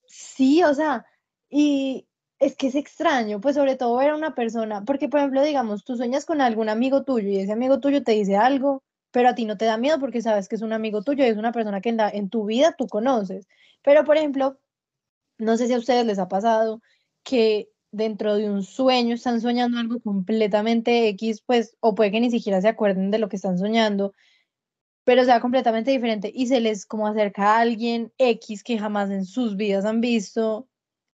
Sí, 0.06 0.62
o 0.62 0.74
sea, 0.74 1.06
y 1.48 2.06
es 2.38 2.56
que 2.56 2.66
es 2.68 2.74
extraño, 2.74 3.40
pues 3.40 3.54
sobre 3.56 3.76
todo 3.76 3.96
ver 3.96 4.10
a 4.10 4.16
una 4.16 4.34
persona, 4.34 4.84
porque 4.84 5.08
por 5.08 5.20
ejemplo, 5.20 5.42
digamos, 5.42 5.84
tú 5.84 5.96
sueñas 5.96 6.26
con 6.26 6.40
algún 6.40 6.68
amigo 6.68 7.04
tuyo 7.04 7.28
y 7.28 7.38
ese 7.38 7.52
amigo 7.52 7.80
tuyo 7.80 8.02
te 8.02 8.12
dice 8.12 8.36
algo, 8.36 8.82
pero 9.10 9.28
a 9.28 9.34
ti 9.34 9.44
no 9.44 9.56
te 9.56 9.64
da 9.64 9.76
miedo 9.78 9.98
porque 10.00 10.22
sabes 10.22 10.48
que 10.48 10.56
es 10.56 10.62
un 10.62 10.72
amigo 10.72 11.02
tuyo 11.02 11.24
y 11.24 11.28
es 11.28 11.36
una 11.36 11.52
persona 11.52 11.80
que 11.80 11.90
en, 11.90 11.96
la- 11.98 12.10
en 12.10 12.28
tu 12.30 12.44
vida 12.46 12.74
tú 12.76 12.86
conoces. 12.88 13.46
Pero 13.82 14.04
por 14.04 14.16
ejemplo, 14.16 14.58
no 15.38 15.56
sé 15.58 15.66
si 15.68 15.74
a 15.74 15.78
ustedes 15.78 16.06
les 16.06 16.18
ha 16.20 16.28
pasado 16.28 16.82
que 17.24 17.70
dentro 17.92 18.36
de 18.36 18.50
un 18.50 18.62
sueño 18.64 19.14
están 19.14 19.40
soñando 19.40 19.78
algo 19.78 20.00
completamente 20.00 21.08
X, 21.10 21.42
pues, 21.46 21.76
o 21.80 21.94
puede 21.94 22.10
que 22.10 22.20
ni 22.20 22.30
siquiera 22.30 22.60
se 22.60 22.68
acuerden 22.68 23.10
de 23.10 23.18
lo 23.18 23.28
que 23.28 23.36
están 23.36 23.58
soñando, 23.58 24.12
pero 25.04 25.24
sea 25.24 25.40
completamente 25.40 25.90
diferente 25.90 26.30
y 26.34 26.46
se 26.46 26.60
les 26.60 26.86
como 26.86 27.06
acerca 27.08 27.56
a 27.56 27.60
alguien 27.60 28.12
X 28.18 28.62
que 28.64 28.78
jamás 28.78 29.10
en 29.10 29.24
sus 29.24 29.56
vidas 29.56 29.84
han 29.84 30.00
visto 30.00 30.68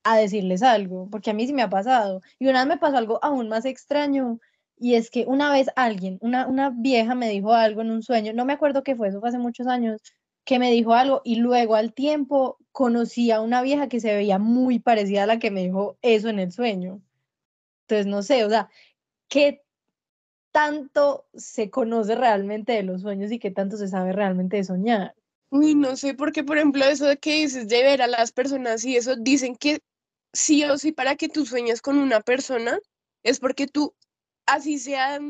a 0.04 0.18
decirles 0.18 0.62
algo, 0.62 1.08
porque 1.10 1.30
a 1.30 1.34
mí 1.34 1.46
sí 1.46 1.52
me 1.54 1.62
ha 1.62 1.70
pasado. 1.70 2.20
Y 2.38 2.48
una 2.48 2.60
vez 2.64 2.68
me 2.68 2.78
pasó 2.78 2.96
algo 2.98 3.18
aún 3.22 3.48
más 3.48 3.64
extraño, 3.66 4.38
Y 4.76 4.94
es 4.96 5.10
que 5.10 5.24
una 5.26 5.52
vez 5.52 5.68
alguien, 5.76 6.18
una, 6.22 6.46
una 6.48 6.70
vieja 6.70 7.14
me 7.14 7.28
dijo 7.30 7.52
algo 7.54 7.80
en 7.82 7.90
un 7.90 8.02
sueño, 8.02 8.32
no 8.34 8.44
me 8.44 8.52
acuerdo 8.54 8.82
qué 8.82 8.96
fue, 8.96 9.08
eso 9.08 9.20
fue 9.20 9.30
hace 9.30 9.38
muchos 9.38 9.66
años, 9.68 10.00
que 10.44 10.58
me 10.58 10.70
dijo 10.72 10.94
algo 10.94 11.22
y 11.24 11.36
luego 11.36 11.74
al 11.76 11.94
tiempo 11.94 12.58
conocí 12.74 13.30
a 13.30 13.40
una 13.40 13.62
vieja 13.62 13.88
que 13.88 14.00
se 14.00 14.12
veía 14.12 14.40
muy 14.40 14.80
parecida 14.80 15.22
a 15.22 15.26
la 15.26 15.38
que 15.38 15.52
me 15.52 15.62
dijo 15.62 15.96
eso 16.02 16.28
en 16.28 16.40
el 16.40 16.50
sueño. 16.50 17.00
Entonces, 17.82 18.06
no 18.06 18.24
sé, 18.24 18.44
o 18.44 18.50
sea, 18.50 18.68
¿qué 19.28 19.62
tanto 20.50 21.28
se 21.34 21.70
conoce 21.70 22.16
realmente 22.16 22.72
de 22.72 22.82
los 22.82 23.02
sueños 23.02 23.30
y 23.30 23.38
qué 23.38 23.52
tanto 23.52 23.76
se 23.76 23.86
sabe 23.86 24.12
realmente 24.12 24.56
de 24.56 24.64
soñar? 24.64 25.14
Uy, 25.50 25.76
no 25.76 25.94
sé, 25.94 26.14
porque 26.14 26.42
por 26.42 26.58
ejemplo 26.58 26.84
eso 26.84 27.06
de 27.06 27.16
que 27.16 27.42
dices 27.42 27.68
de 27.68 27.84
ver 27.84 28.02
a 28.02 28.08
las 28.08 28.32
personas 28.32 28.84
y 28.84 28.96
eso, 28.96 29.14
dicen 29.14 29.54
que 29.54 29.78
sí 30.32 30.64
o 30.64 30.76
sí 30.76 30.90
para 30.90 31.14
que 31.14 31.28
tú 31.28 31.46
sueñes 31.46 31.80
con 31.80 31.96
una 31.96 32.22
persona 32.22 32.80
es 33.22 33.38
porque 33.38 33.68
tú, 33.68 33.94
así 34.46 34.80
sea 34.80 35.20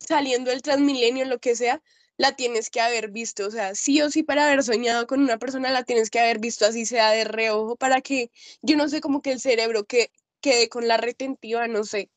saliendo 0.00 0.50
del 0.50 0.62
transmilenio, 0.62 1.26
lo 1.26 1.38
que 1.38 1.54
sea, 1.54 1.80
la 2.16 2.36
tienes 2.36 2.70
que 2.70 2.80
haber 2.80 3.10
visto, 3.10 3.46
o 3.46 3.50
sea, 3.50 3.74
sí 3.74 4.00
o 4.00 4.10
sí 4.10 4.22
para 4.22 4.46
haber 4.46 4.62
soñado 4.62 5.06
con 5.06 5.20
una 5.20 5.38
persona 5.38 5.70
la 5.70 5.84
tienes 5.84 6.10
que 6.10 6.20
haber 6.20 6.38
visto 6.38 6.64
así 6.64 6.86
sea 6.86 7.10
de 7.10 7.24
reojo 7.24 7.76
para 7.76 8.00
que, 8.00 8.30
yo 8.62 8.76
no 8.76 8.88
sé, 8.88 9.00
como 9.00 9.20
que 9.20 9.32
el 9.32 9.40
cerebro 9.40 9.84
que 9.84 10.10
quede 10.40 10.68
con 10.68 10.86
la 10.86 10.96
retentiva, 10.96 11.66
no 11.66 11.84
sé. 11.84 12.10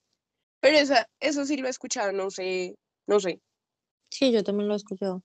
Pero 0.59 0.77
esa, 0.77 1.09
eso 1.19 1.45
sí 1.45 1.57
lo 1.57 1.67
he 1.67 1.71
escuchado, 1.71 2.11
no 2.11 2.29
sé, 2.29 2.75
no 3.07 3.19
sé. 3.19 3.41
Sí, 4.09 4.31
yo 4.31 4.43
también 4.43 4.67
lo 4.67 4.73
he 4.73 4.77
escuchado. 4.77 5.23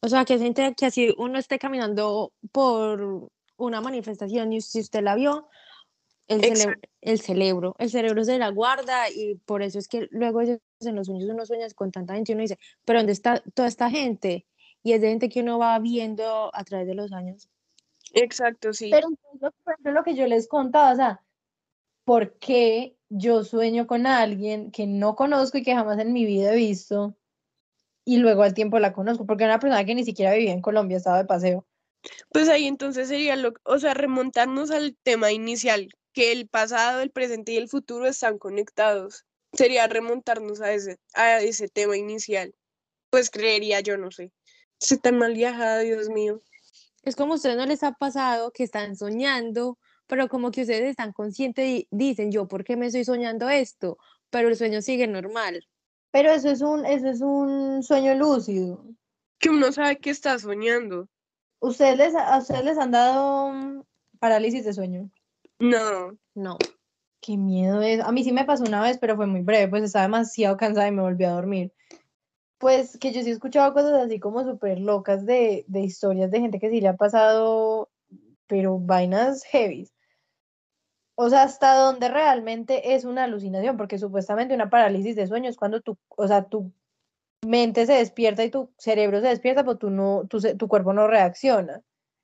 O 0.00 0.08
sea, 0.08 0.24
que 0.24 0.38
siente 0.38 0.74
que 0.74 0.86
así 0.86 1.14
uno 1.16 1.38
esté 1.38 1.58
caminando 1.58 2.32
por 2.50 3.30
una 3.56 3.80
manifestación 3.80 4.52
y 4.52 4.60
si 4.60 4.80
usted 4.80 5.02
la 5.02 5.14
vio, 5.14 5.48
el, 6.32 6.56
cerebro, 6.56 6.80
el 7.00 7.20
cerebro, 7.20 7.76
el 7.78 7.90
cerebro 7.90 8.24
se 8.24 8.38
la 8.38 8.48
guarda 8.48 9.10
y 9.10 9.36
por 9.36 9.62
eso 9.62 9.78
es 9.78 9.88
que 9.88 10.08
luego 10.10 10.40
en 10.42 10.60
los 10.94 11.06
sueños 11.06 11.28
uno 11.30 11.46
sueña 11.46 11.66
con 11.74 11.90
tanta 11.90 12.14
gente 12.14 12.32
y 12.32 12.34
uno 12.34 12.42
dice, 12.42 12.58
pero 12.84 12.98
¿dónde 12.98 13.12
está 13.12 13.42
toda 13.54 13.68
esta 13.68 13.90
gente? 13.90 14.46
Y 14.82 14.92
es 14.92 15.00
de 15.00 15.08
gente 15.08 15.28
que 15.28 15.40
uno 15.40 15.58
va 15.58 15.78
viendo 15.78 16.50
a 16.54 16.64
través 16.64 16.86
de 16.86 16.94
los 16.94 17.12
años. 17.12 17.48
Exacto, 18.14 18.72
sí. 18.72 18.90
Pero 18.90 19.08
por 19.40 19.74
ejemplo, 19.74 19.92
lo 19.92 20.04
que 20.04 20.14
yo 20.14 20.26
les 20.26 20.48
contaba, 20.48 20.92
o 20.92 20.96
sea, 20.96 21.22
¿por 22.04 22.38
qué 22.38 22.96
yo 23.08 23.44
sueño 23.44 23.86
con 23.86 24.06
alguien 24.06 24.70
que 24.70 24.86
no 24.86 25.14
conozco 25.14 25.58
y 25.58 25.62
que 25.62 25.74
jamás 25.74 25.98
en 25.98 26.12
mi 26.12 26.24
vida 26.24 26.52
he 26.52 26.56
visto 26.56 27.16
y 28.04 28.18
luego 28.18 28.42
al 28.42 28.54
tiempo 28.54 28.78
la 28.78 28.92
conozco? 28.92 29.26
Porque 29.26 29.44
era 29.44 29.54
una 29.54 29.60
persona 29.60 29.84
que 29.84 29.94
ni 29.94 30.04
siquiera 30.04 30.34
vivía 30.34 30.52
en 30.52 30.62
Colombia, 30.62 30.96
estaba 30.96 31.18
de 31.18 31.24
paseo. 31.24 31.66
Pues 32.30 32.48
ahí 32.48 32.66
entonces 32.66 33.08
sería, 33.08 33.36
lo, 33.36 33.54
o 33.64 33.78
sea, 33.78 33.94
remontarnos 33.94 34.70
al 34.70 34.96
tema 35.02 35.30
inicial, 35.32 35.88
que 36.12 36.32
el 36.32 36.48
pasado, 36.48 37.00
el 37.00 37.10
presente 37.10 37.52
y 37.52 37.56
el 37.56 37.68
futuro 37.68 38.06
están 38.06 38.38
conectados. 38.38 39.24
Sería 39.52 39.86
remontarnos 39.86 40.60
a 40.60 40.72
ese, 40.72 40.98
a 41.14 41.40
ese 41.40 41.68
tema 41.68 41.96
inicial. 41.96 42.54
Pues 43.10 43.30
creería 43.30 43.80
yo, 43.80 43.96
no 43.98 44.10
sé. 44.10 44.32
Se 44.78 44.96
tan 44.96 45.18
mal 45.18 45.34
viajada, 45.34 45.80
Dios 45.80 46.08
mío. 46.08 46.42
Es 47.02 47.16
como 47.16 47.32
a 47.32 47.36
ustedes 47.36 47.56
no 47.56 47.66
les 47.66 47.82
ha 47.82 47.92
pasado 47.92 48.52
que 48.52 48.64
están 48.64 48.96
soñando, 48.96 49.78
pero 50.06 50.28
como 50.28 50.50
que 50.50 50.62
ustedes 50.62 50.90
están 50.90 51.12
conscientes 51.12 51.66
y 51.66 51.88
dicen, 51.90 52.30
yo, 52.30 52.46
¿por 52.46 52.64
qué 52.64 52.76
me 52.76 52.86
estoy 52.86 53.04
soñando 53.04 53.48
esto? 53.48 53.98
Pero 54.30 54.48
el 54.48 54.56
sueño 54.56 54.80
sigue 54.82 55.06
normal. 55.06 55.66
Pero 56.10 56.30
eso 56.30 56.50
es 56.50 56.60
un, 56.60 56.86
eso 56.86 57.08
es 57.08 57.20
un 57.20 57.82
sueño 57.82 58.14
lúcido. 58.14 58.84
Que 59.38 59.50
uno 59.50 59.72
sabe 59.72 59.98
que 59.98 60.10
está 60.10 60.38
soñando. 60.38 61.08
¿Ustedes 61.60 61.96
les, 61.96 62.14
¿A 62.14 62.38
ustedes 62.38 62.64
les 62.64 62.78
han 62.78 62.90
dado 62.90 63.52
mm, 63.52 63.82
parálisis 64.18 64.64
de 64.64 64.72
sueño? 64.72 65.10
No. 65.62 66.18
No. 66.34 66.58
Qué 67.20 67.36
miedo 67.36 67.82
es. 67.82 68.00
A 68.00 68.10
mí 68.10 68.24
sí 68.24 68.32
me 68.32 68.44
pasó 68.44 68.64
una 68.64 68.82
vez, 68.82 68.98
pero 68.98 69.14
fue 69.14 69.28
muy 69.28 69.42
breve, 69.42 69.68
pues 69.68 69.84
estaba 69.84 70.02
demasiado 70.02 70.56
cansada 70.56 70.88
y 70.88 70.90
me 70.90 71.02
volví 71.02 71.24
a 71.24 71.30
dormir. 71.30 71.72
Pues 72.58 72.98
que 72.98 73.12
yo 73.12 73.22
sí 73.22 73.30
he 73.30 73.32
escuchado 73.32 73.72
cosas 73.72 73.92
así 73.92 74.18
como 74.18 74.42
súper 74.42 74.80
locas 74.80 75.24
de, 75.24 75.64
de 75.68 75.80
historias 75.80 76.32
de 76.32 76.40
gente 76.40 76.58
que 76.58 76.68
sí 76.68 76.80
le 76.80 76.88
ha 76.88 76.96
pasado, 76.96 77.90
pero 78.48 78.80
vainas 78.80 79.44
heavy. 79.44 79.88
O 81.14 81.30
sea, 81.30 81.44
hasta 81.44 81.76
donde 81.76 82.08
realmente 82.08 82.94
es 82.94 83.04
una 83.04 83.24
alucinación, 83.24 83.76
porque 83.76 83.98
supuestamente 83.98 84.54
una 84.54 84.68
parálisis 84.68 85.14
de 85.14 85.28
sueño 85.28 85.48
es 85.48 85.56
cuando 85.56 85.80
tu, 85.80 85.96
o 86.08 86.26
sea, 86.26 86.48
tu 86.48 86.72
mente 87.46 87.86
se 87.86 87.92
despierta 87.92 88.42
y 88.42 88.50
tu 88.50 88.72
cerebro 88.78 89.20
se 89.20 89.28
despierta, 89.28 89.62
pero 89.62 89.78
tú 89.78 89.90
no, 89.90 90.26
tu, 90.28 90.40
tu 90.40 90.66
cuerpo 90.66 90.92
no 90.92 91.06
reacciona. 91.06 91.82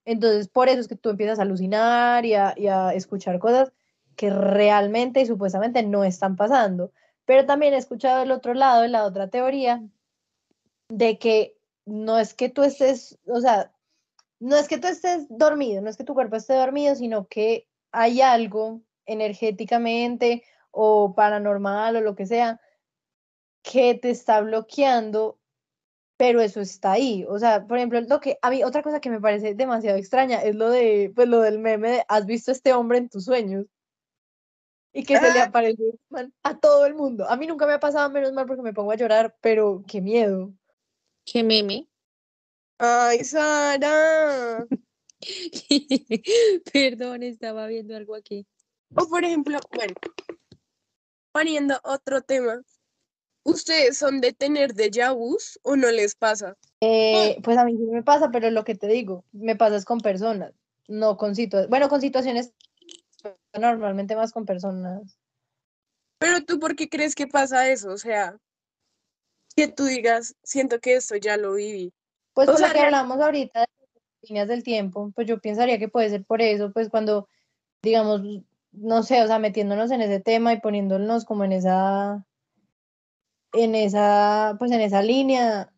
Entonces, 0.09 0.49
por 0.49 0.71
eso 0.71 0.81
es 0.81 0.89
que 0.89 0.97
tú 0.97 1.11
empiezas 1.11 1.39
a 1.39 1.43
alucinar 1.43 2.25
y 2.25 2.33
a, 2.33 2.95
escuchar 2.95 3.39
cosas 3.39 3.75
que 4.17 4.31
realmente 4.31 5.21
y 5.21 5.27
supuestamente 5.27 5.83
no 5.83 6.03
están 6.03 6.35
pasando. 6.35 6.93
Pero 7.27 7.45
también 7.45 7.75
he 7.75 7.77
escuchado 7.77 8.23
el 8.23 8.31
otro 8.31 8.55
lado, 8.55 8.87
la 8.87 9.05
otra 9.05 9.29
teoría, 9.29 9.83
de 10.89 11.19
que 11.19 11.59
no 11.85 12.19
es 12.19 12.33
que 12.33 12.49
tú 12.49 12.63
estés, 12.63 13.19
o 13.27 13.43
sea, 13.43 13.71
no 14.41 14.57
es 14.57 14.67
que 14.67 14.79
tú 14.79 14.87
estés 14.89 15.27
dormido, 15.29 15.83
no 15.83 15.91
es 15.91 15.99
que 15.99 16.05
tu 16.05 16.15
cuerpo 16.15 16.37
esté 16.37 16.55
dormido, 16.55 16.95
sino 16.95 17.27
que 17.27 17.69
hay 17.93 18.23
algo 18.23 18.81
energéticamente 19.05 20.43
o 20.71 21.15
paranormal 21.15 21.97
o 21.97 22.01
lo 22.01 22.17
que 22.17 22.25
sea 22.25 22.63
que 23.63 23.95
te 23.95 24.09
está 24.09 24.41
bloqueando 24.41 25.38
pero 26.19 26.41
eso 26.43 26.61
está 26.61 26.93
ahí. 26.93 27.25
O 27.29 27.39
sea, 27.39 27.67
por 27.67 27.79
ejemplo, 27.79 28.01
lo 28.03 28.21
que 28.21 28.39
a 28.43 28.51
mí 28.51 28.63
otra 28.65 28.83
cosa 28.83 29.01
que 29.01 29.09
me 29.09 29.21
parece 29.21 29.55
demasiado 29.55 29.97
extraña 29.97 30.43
es 30.43 30.55
lo 30.57 30.69
de 30.69 31.13
pues 31.15 31.29
lo 31.29 31.41
del 31.41 31.59
meme 31.61 31.91
de 31.91 32.05
has 32.09 32.27
visto 32.27 32.51
a 32.51 32.55
este 32.55 32.75
hombre 32.75 32.99
en 32.99 33.09
tus 33.09 33.25
sueños 33.25 33.67
y 34.93 35.05
que 35.05 35.17
se 35.17 35.33
le 35.33 35.41
Ah. 35.41 35.45
aparece 35.45 35.83
a 36.43 36.59
todo 36.59 36.85
el 36.87 36.95
mundo. 36.95 37.29
A 37.31 37.37
mí 37.37 37.47
nunca 37.47 37.67
me 37.67 37.75
ha 37.75 37.81
pasado 37.81 38.11
menos 38.11 38.33
mal 38.33 38.47
porque 38.47 38.63
me 38.63 38.75
pongo 38.75 38.91
a 38.91 38.97
llorar, 38.97 39.37
pero 39.41 39.85
qué 39.87 40.01
miedo. 40.01 40.53
¿Qué 41.25 41.45
meme? 41.45 41.87
Ay, 42.79 43.23
Sara. 43.23 44.67
Perdón, 46.73 47.23
estaba 47.23 47.67
viendo 47.69 47.97
algo 47.97 48.17
aquí. 48.17 48.47
O 48.97 49.07
por 49.09 49.25
ejemplo, 49.25 49.59
bueno, 49.73 49.95
poniendo 51.33 51.79
otro 51.85 52.23
tema. 52.23 52.61
¿Ustedes 53.49 53.97
son 53.97 54.21
de 54.21 54.35
tener 54.35 54.75
déjà 54.75 55.15
vus 55.15 55.59
o 55.63 55.75
no 55.75 55.91
les 55.91 56.15
pasa? 56.15 56.55
Eh, 56.83 57.41
pues 57.43 57.57
a 57.57 57.65
mí 57.65 57.77
sí 57.77 57.85
me 57.85 58.03
pasa, 58.03 58.31
pero 58.31 58.51
lo 58.51 58.63
que 58.63 58.75
te 58.75 58.89
digo, 58.89 59.25
me 59.33 59.57
pasa 59.57 59.77
es 59.77 59.87
con 59.87 60.01
personas, 60.01 60.53
no 60.87 61.17
con 61.17 61.35
situaciones. 61.35 61.71
Bueno, 61.71 61.89
con 61.89 62.03
situaciones 62.03 62.53
normalmente 63.59 64.17
más 64.17 64.33
con 64.33 64.45
personas. 64.45 65.19
Pero 66.19 66.45
tú, 66.45 66.59
¿por 66.59 66.77
qué 66.77 66.91
crees 66.91 67.15
que 67.15 67.27
pasa 67.27 67.71
eso? 67.71 67.91
O 67.91 67.97
sea, 67.97 68.37
que 69.57 69.67
tú 69.67 69.87
digas, 69.87 70.37
siento 70.43 70.79
que 70.79 70.97
esto 70.97 71.17
ya 71.17 71.39
lo 71.39 71.55
viví. 71.55 71.95
Pues 72.35 72.49
O 72.49 72.53
por 72.53 72.59
sea, 72.59 72.69
lo 72.69 72.75
que 72.75 72.81
hablamos 72.81 73.19
ahorita 73.19 73.61
de 73.61 73.67
las 73.67 74.29
líneas 74.29 74.49
del 74.49 74.63
tiempo, 74.63 75.11
pues 75.15 75.27
yo 75.27 75.41
pensaría 75.41 75.79
que 75.79 75.89
puede 75.89 76.11
ser 76.11 76.23
por 76.23 76.43
eso, 76.43 76.71
pues 76.71 76.91
cuando, 76.91 77.29
digamos, 77.83 78.21
no 78.73 79.03
sé, 79.03 79.23
o 79.23 79.27
sea, 79.27 79.39
metiéndonos 79.39 79.91
en 79.91 80.03
ese 80.03 80.21
tema 80.21 80.53
y 80.53 80.61
poniéndonos 80.61 81.25
como 81.25 81.45
en 81.45 81.53
esa, 81.53 82.27
en 83.53 83.75
esa, 83.75 84.57
pues 84.59 84.71
en 84.73 84.81
esa 84.81 85.03
línea, 85.03 85.73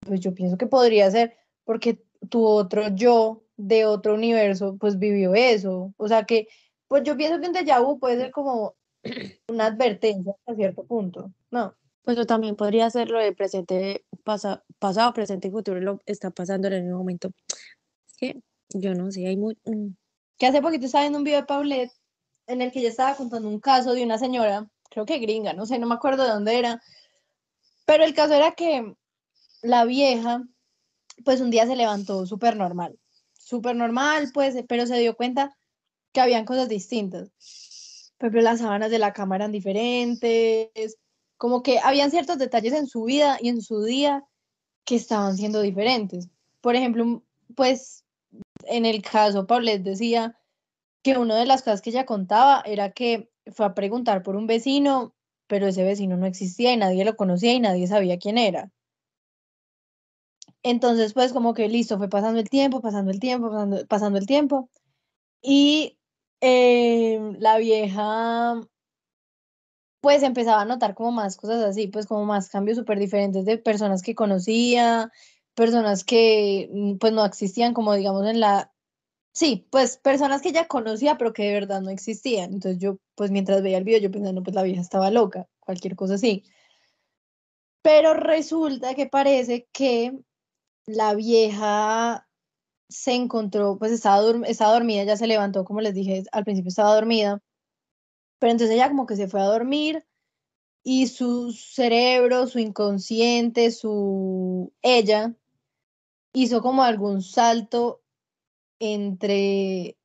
pues 0.00 0.20
yo 0.20 0.34
pienso 0.34 0.56
que 0.56 0.66
podría 0.66 1.10
ser 1.10 1.36
porque 1.64 2.02
tu 2.28 2.44
otro 2.46 2.88
yo 2.88 3.44
de 3.56 3.84
otro 3.84 4.14
universo, 4.14 4.76
pues 4.78 4.98
vivió 4.98 5.34
eso. 5.34 5.92
O 5.96 6.08
sea 6.08 6.24
que, 6.24 6.48
pues 6.88 7.02
yo 7.04 7.16
pienso 7.16 7.40
que 7.40 7.46
un 7.48 7.54
déjà 7.54 7.80
vu 7.84 7.98
puede 7.98 8.16
ser 8.16 8.30
como 8.30 8.74
una 9.48 9.66
advertencia 9.66 10.32
hasta 10.32 10.54
cierto 10.56 10.84
punto, 10.84 11.32
¿no? 11.50 11.74
Pues 12.02 12.16
yo 12.16 12.26
también 12.26 12.56
podría 12.56 12.90
ser 12.90 13.10
lo 13.10 13.20
de 13.20 13.32
presente, 13.32 14.04
pasa- 14.24 14.64
pasado, 14.80 15.12
presente 15.12 15.48
y 15.48 15.50
futuro, 15.52 15.80
lo 15.80 16.00
está 16.06 16.30
pasando 16.30 16.66
en 16.66 16.74
el 16.74 16.82
mismo 16.82 16.98
momento. 16.98 17.30
Es 18.06 18.16
que 18.16 18.40
yo 18.74 18.94
no 18.94 19.10
sé, 19.12 19.26
hay 19.26 19.36
muy... 19.36 19.56
mm, 19.64 19.88
que 20.38 20.46
hace 20.46 20.60
poquito 20.60 20.86
estaba 20.86 21.04
viendo 21.04 21.18
un 21.18 21.24
video 21.24 21.40
de 21.40 21.46
Paulette 21.46 21.92
en 22.48 22.62
el 22.62 22.72
que 22.72 22.80
ella 22.80 22.88
estaba 22.88 23.14
contando 23.14 23.48
un 23.48 23.60
caso 23.60 23.94
de 23.94 24.02
una 24.02 24.18
señora, 24.18 24.68
creo 24.90 25.06
que 25.06 25.18
gringa, 25.18 25.52
no 25.52 25.64
sé, 25.66 25.78
no 25.78 25.86
me 25.86 25.94
acuerdo 25.94 26.24
de 26.24 26.30
dónde 26.30 26.58
era, 26.58 26.82
pero 27.92 28.04
el 28.04 28.14
caso 28.14 28.32
era 28.32 28.52
que 28.52 28.94
la 29.60 29.84
vieja, 29.84 30.42
pues 31.26 31.42
un 31.42 31.50
día 31.50 31.66
se 31.66 31.76
levantó 31.76 32.24
súper 32.24 32.56
normal, 32.56 32.98
súper 33.34 33.76
normal, 33.76 34.30
pues, 34.32 34.56
pero 34.66 34.86
se 34.86 34.98
dio 34.98 35.14
cuenta 35.14 35.54
que 36.10 36.22
habían 36.22 36.46
cosas 36.46 36.70
distintas. 36.70 37.28
Por 38.16 38.28
ejemplo, 38.28 38.40
las 38.40 38.60
sábanas 38.60 38.90
de 38.90 38.98
la 38.98 39.12
cama 39.12 39.36
eran 39.36 39.52
diferentes, 39.52 40.96
como 41.36 41.62
que 41.62 41.80
habían 41.80 42.10
ciertos 42.10 42.38
detalles 42.38 42.72
en 42.72 42.86
su 42.86 43.04
vida 43.04 43.36
y 43.42 43.50
en 43.50 43.60
su 43.60 43.84
día 43.84 44.24
que 44.86 44.96
estaban 44.96 45.36
siendo 45.36 45.60
diferentes. 45.60 46.30
Por 46.62 46.76
ejemplo, 46.76 47.22
pues 47.54 48.06
en 48.64 48.86
el 48.86 49.02
caso, 49.02 49.46
Paulette 49.46 49.82
decía 49.82 50.38
que 51.02 51.18
una 51.18 51.36
de 51.36 51.44
las 51.44 51.60
cosas 51.60 51.82
que 51.82 51.90
ella 51.90 52.06
contaba 52.06 52.62
era 52.64 52.92
que 52.92 53.30
fue 53.54 53.66
a 53.66 53.74
preguntar 53.74 54.22
por 54.22 54.34
un 54.34 54.46
vecino, 54.46 55.14
pero 55.52 55.66
ese 55.66 55.84
vecino 55.84 56.16
no 56.16 56.24
existía 56.24 56.72
y 56.72 56.78
nadie 56.78 57.04
lo 57.04 57.14
conocía 57.14 57.52
y 57.52 57.60
nadie 57.60 57.86
sabía 57.86 58.18
quién 58.18 58.38
era. 58.38 58.70
Entonces, 60.62 61.12
pues 61.12 61.34
como 61.34 61.52
que 61.52 61.68
listo, 61.68 61.98
fue 61.98 62.08
pasando 62.08 62.40
el 62.40 62.48
tiempo, 62.48 62.80
pasando 62.80 63.10
el 63.10 63.20
tiempo, 63.20 63.50
pasando, 63.50 63.86
pasando 63.86 64.18
el 64.18 64.24
tiempo. 64.24 64.70
Y 65.42 65.98
eh, 66.40 67.20
la 67.38 67.58
vieja 67.58 68.62
pues 70.00 70.22
empezaba 70.22 70.62
a 70.62 70.64
notar 70.64 70.94
como 70.94 71.12
más 71.12 71.36
cosas 71.36 71.62
así, 71.62 71.86
pues 71.86 72.06
como 72.06 72.24
más 72.24 72.48
cambios 72.48 72.78
súper 72.78 72.98
diferentes 72.98 73.44
de 73.44 73.58
personas 73.58 74.00
que 74.00 74.14
conocía, 74.14 75.12
personas 75.54 76.02
que 76.02 76.70
mm, 76.72 76.96
pues 76.96 77.12
no 77.12 77.26
existían 77.26 77.74
como 77.74 77.92
digamos 77.92 78.26
en 78.26 78.40
la, 78.40 78.71
sí, 79.32 79.66
pues 79.70 79.96
personas 79.98 80.42
que 80.42 80.52
ya 80.52 80.66
conocía 80.66 81.18
pero 81.18 81.32
que 81.32 81.44
de 81.44 81.54
verdad 81.54 81.80
no 81.80 81.90
existían. 81.90 82.52
Entonces 82.54 82.80
yo 82.80 82.98
pues 83.14 83.30
mientras 83.30 83.62
veía 83.62 83.78
el 83.78 83.84
video 83.84 84.00
yo 84.00 84.10
pensando 84.10 84.42
pues 84.42 84.54
la 84.54 84.62
vieja 84.62 84.80
estaba 84.80 85.10
loca, 85.10 85.48
cualquier 85.60 85.96
cosa 85.96 86.14
así. 86.14 86.44
Pero 87.82 88.14
resulta 88.14 88.94
que 88.94 89.06
parece 89.06 89.68
que 89.72 90.16
la 90.86 91.14
vieja 91.14 92.28
se 92.88 93.14
encontró, 93.14 93.78
pues 93.78 93.92
estaba, 93.92 94.22
estaba 94.46 94.72
dormida, 94.74 95.04
ya 95.04 95.16
se 95.16 95.26
levantó, 95.26 95.64
como 95.64 95.80
les 95.80 95.94
dije, 95.94 96.24
al 96.32 96.44
principio 96.44 96.68
estaba 96.68 96.94
dormida, 96.94 97.42
pero 98.38 98.52
entonces 98.52 98.74
ella 98.74 98.88
como 98.88 99.06
que 99.06 99.16
se 99.16 99.28
fue 99.28 99.40
a 99.40 99.46
dormir 99.46 100.04
y 100.82 101.06
su 101.08 101.52
cerebro, 101.52 102.46
su 102.46 102.58
inconsciente, 102.58 103.70
su 103.70 104.72
ella, 104.82 105.34
hizo 106.32 106.60
como 106.62 106.82
algún 106.82 107.22
salto 107.22 108.01
entre, 108.82 109.96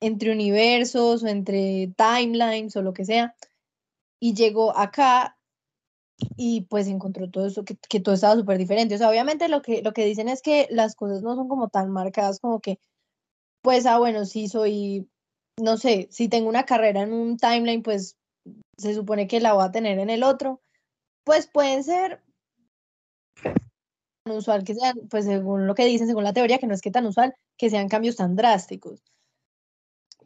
entre 0.00 0.32
universos 0.32 1.22
o 1.22 1.26
entre 1.28 1.92
timelines 1.96 2.76
o 2.76 2.82
lo 2.82 2.92
que 2.92 3.06
sea, 3.06 3.34
y 4.20 4.34
llegó 4.34 4.76
acá 4.76 5.38
y 6.36 6.62
pues 6.62 6.86
encontró 6.88 7.30
todo 7.30 7.46
eso, 7.46 7.64
que, 7.64 8.00
todo 8.00 8.14
estaba 8.14 8.36
súper 8.36 8.58
diferente. 8.58 8.94
O 8.94 8.98
sea, 8.98 9.08
obviamente 9.08 9.48
lo 9.48 9.62
que, 9.62 9.82
lo 9.82 9.92
que 9.92 10.04
dicen 10.04 10.28
es 10.28 10.42
que 10.42 10.68
las 10.70 10.94
cosas 10.94 11.22
no 11.22 11.34
son 11.34 11.48
como 11.48 11.68
tan 11.68 11.90
marcadas 11.90 12.38
como 12.38 12.60
que, 12.60 12.78
pues, 13.62 13.86
ah, 13.86 13.98
bueno, 13.98 14.26
sí 14.26 14.48
soy, 14.48 15.08
no 15.58 15.78
sé, 15.78 16.08
si 16.10 16.28
tengo 16.28 16.48
una 16.48 16.64
carrera 16.64 17.02
en 17.02 17.14
un 17.14 17.38
timeline, 17.38 17.82
pues 17.82 18.16
se 18.76 18.94
supone 18.94 19.26
que 19.26 19.40
la 19.40 19.54
voy 19.54 19.64
a 19.64 19.72
tener 19.72 19.98
en 19.98 20.10
el 20.10 20.22
otro. 20.22 20.60
Pues 21.24 21.48
pueden 21.48 21.84
ser 21.84 22.22
tan 24.22 24.36
usual 24.36 24.64
que 24.64 24.74
sean, 24.74 24.94
pues 25.10 25.24
según 25.24 25.66
lo 25.66 25.74
que 25.74 25.84
dicen, 25.84 26.06
según 26.06 26.24
la 26.24 26.32
teoría, 26.32 26.58
que 26.58 26.66
no 26.66 26.74
es 26.74 26.80
que 26.80 26.90
tan 26.90 27.06
usual, 27.06 27.34
que 27.56 27.70
sean 27.70 27.88
cambios 27.88 28.16
tan 28.16 28.36
drásticos. 28.36 29.02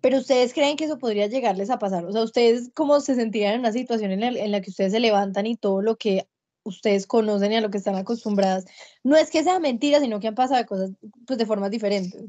Pero 0.00 0.18
ustedes 0.18 0.52
creen 0.52 0.76
que 0.76 0.84
eso 0.84 0.98
podría 0.98 1.26
llegarles 1.26 1.70
a 1.70 1.78
pasar. 1.78 2.04
O 2.04 2.12
sea, 2.12 2.22
ustedes 2.22 2.70
cómo 2.74 3.00
se 3.00 3.14
sentirían 3.14 3.54
en 3.54 3.60
una 3.60 3.72
situación 3.72 4.12
en 4.12 4.20
la, 4.20 4.28
en 4.28 4.52
la 4.52 4.60
que 4.60 4.70
ustedes 4.70 4.92
se 4.92 5.00
levantan 5.00 5.46
y 5.46 5.56
todo 5.56 5.82
lo 5.82 5.96
que 5.96 6.28
ustedes 6.64 7.06
conocen 7.06 7.52
y 7.52 7.56
a 7.56 7.60
lo 7.60 7.70
que 7.70 7.78
están 7.78 7.94
acostumbradas, 7.94 8.66
no 9.04 9.16
es 9.16 9.30
que 9.30 9.44
sea 9.44 9.60
mentira, 9.60 10.00
sino 10.00 10.20
que 10.20 10.28
han 10.28 10.34
pasado 10.34 10.64
cosas 10.66 10.90
pues 11.26 11.38
de 11.38 11.46
formas 11.46 11.70
diferentes. 11.70 12.24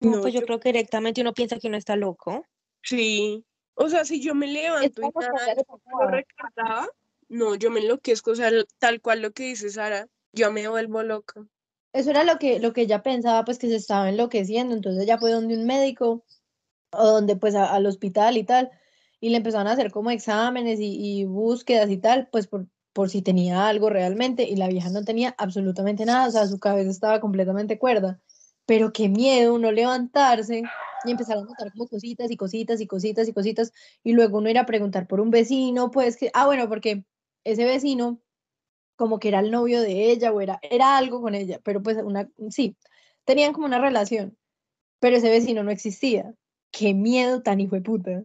No, 0.00 0.20
pues 0.20 0.34
yo, 0.34 0.42
creo 0.42 0.60
que 0.60 0.70
directamente 0.70 1.20
uno 1.20 1.32
piensa 1.32 1.58
que 1.58 1.68
uno 1.68 1.76
está 1.76 1.96
loco. 1.96 2.44
Sí. 2.82 3.44
O 3.74 3.88
sea, 3.88 4.04
si 4.04 4.20
yo 4.20 4.34
me 4.34 4.46
levanto 4.46 5.02
y 5.02 5.04
nada, 5.04 5.54
lo 6.00 6.08
recordaba, 6.08 6.88
no, 7.28 7.54
yo 7.54 7.70
me 7.70 7.80
enloquezco, 7.80 8.32
o 8.32 8.34
sea, 8.34 8.50
tal 8.78 9.00
cual 9.00 9.22
lo 9.22 9.32
que 9.32 9.44
dice 9.44 9.70
Sara, 9.70 10.08
yo 10.34 10.50
me 10.52 10.68
vuelvo 10.68 11.02
loca. 11.02 11.46
Eso 11.92 12.10
era 12.10 12.24
lo 12.24 12.38
que, 12.38 12.58
lo 12.58 12.72
que 12.72 12.82
ella 12.82 13.02
pensaba, 13.02 13.44
pues 13.44 13.58
que 13.58 13.68
se 13.68 13.76
estaba 13.76 14.08
enloqueciendo, 14.08 14.74
entonces 14.74 15.04
ella 15.04 15.18
fue 15.18 15.30
donde 15.30 15.56
un 15.56 15.64
médico 15.64 16.24
o 16.90 17.06
donde 17.06 17.36
pues 17.36 17.54
al 17.54 17.86
hospital 17.86 18.36
y 18.36 18.44
tal, 18.44 18.70
y 19.20 19.30
le 19.30 19.38
empezaron 19.38 19.68
a 19.68 19.72
hacer 19.72 19.90
como 19.92 20.10
exámenes 20.10 20.78
y, 20.80 21.24
búsquedas 21.24 21.90
y 21.90 21.98
tal, 21.98 22.28
pues 22.30 22.46
por, 22.46 22.66
por 22.92 23.10
si 23.10 23.22
tenía 23.22 23.68
algo 23.68 23.90
realmente, 23.90 24.44
y 24.44 24.56
la 24.56 24.68
vieja 24.68 24.90
no 24.90 25.04
tenía 25.04 25.34
absolutamente 25.38 26.04
nada, 26.04 26.28
o 26.28 26.30
sea, 26.30 26.46
su 26.46 26.58
cabeza 26.58 26.90
estaba 26.90 27.20
completamente 27.20 27.78
cuerda, 27.78 28.20
pero 28.66 28.92
qué 28.92 29.08
miedo 29.08 29.58
no 29.58 29.72
levantarse 29.72 30.62
y 31.04 31.10
empezar 31.10 31.38
a 31.38 31.42
notar 31.42 31.72
como 31.72 31.86
cositas 31.88 32.30
y 32.30 32.36
cositas 32.36 32.80
y 32.80 32.86
cositas 32.86 33.28
y 33.28 33.32
cositas, 33.32 33.72
y 34.02 34.12
luego 34.12 34.38
uno 34.38 34.50
ir 34.50 34.58
a 34.58 34.66
preguntar 34.66 35.06
por 35.06 35.20
un 35.20 35.30
vecino, 35.30 35.90
pues 35.90 36.16
que, 36.16 36.30
ah, 36.34 36.46
bueno, 36.46 36.68
porque 36.68 37.04
ese 37.44 37.64
vecino 37.64 38.20
como 38.96 39.18
que 39.18 39.28
era 39.28 39.40
el 39.40 39.50
novio 39.50 39.80
de 39.80 40.10
ella 40.10 40.32
o 40.32 40.40
era, 40.40 40.58
era 40.62 40.96
algo 40.96 41.20
con 41.20 41.34
ella, 41.34 41.60
pero 41.62 41.82
pues 41.82 41.98
una, 42.02 42.28
sí, 42.50 42.76
tenían 43.24 43.52
como 43.52 43.66
una 43.66 43.80
relación, 43.80 44.36
pero 45.00 45.16
ese 45.16 45.30
vecino 45.30 45.62
no 45.62 45.70
existía 45.70 46.34
qué 46.70 46.94
miedo 46.94 47.42
tan 47.42 47.60
hijo 47.60 47.76
de 47.76 47.82
puta. 47.82 48.24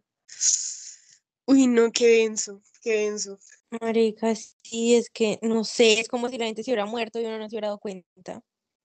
Uy, 1.45 1.67
no, 1.67 1.91
qué 1.91 2.08
denso, 2.08 2.62
qué 2.82 3.05
denso. 3.05 3.38
Marica, 3.82 4.34
sí, 4.36 4.95
es 4.95 5.10
que 5.10 5.39
no 5.41 5.63
sé, 5.63 5.99
es 5.99 6.08
como 6.08 6.29
si 6.29 6.38
la 6.38 6.45
gente 6.45 6.63
se 6.63 6.71
hubiera 6.71 6.86
muerto 6.86 7.19
y 7.19 7.25
uno 7.25 7.38
no 7.38 7.49
se 7.49 7.55
hubiera 7.55 7.67
dado 7.67 7.79
cuenta. 7.79 8.41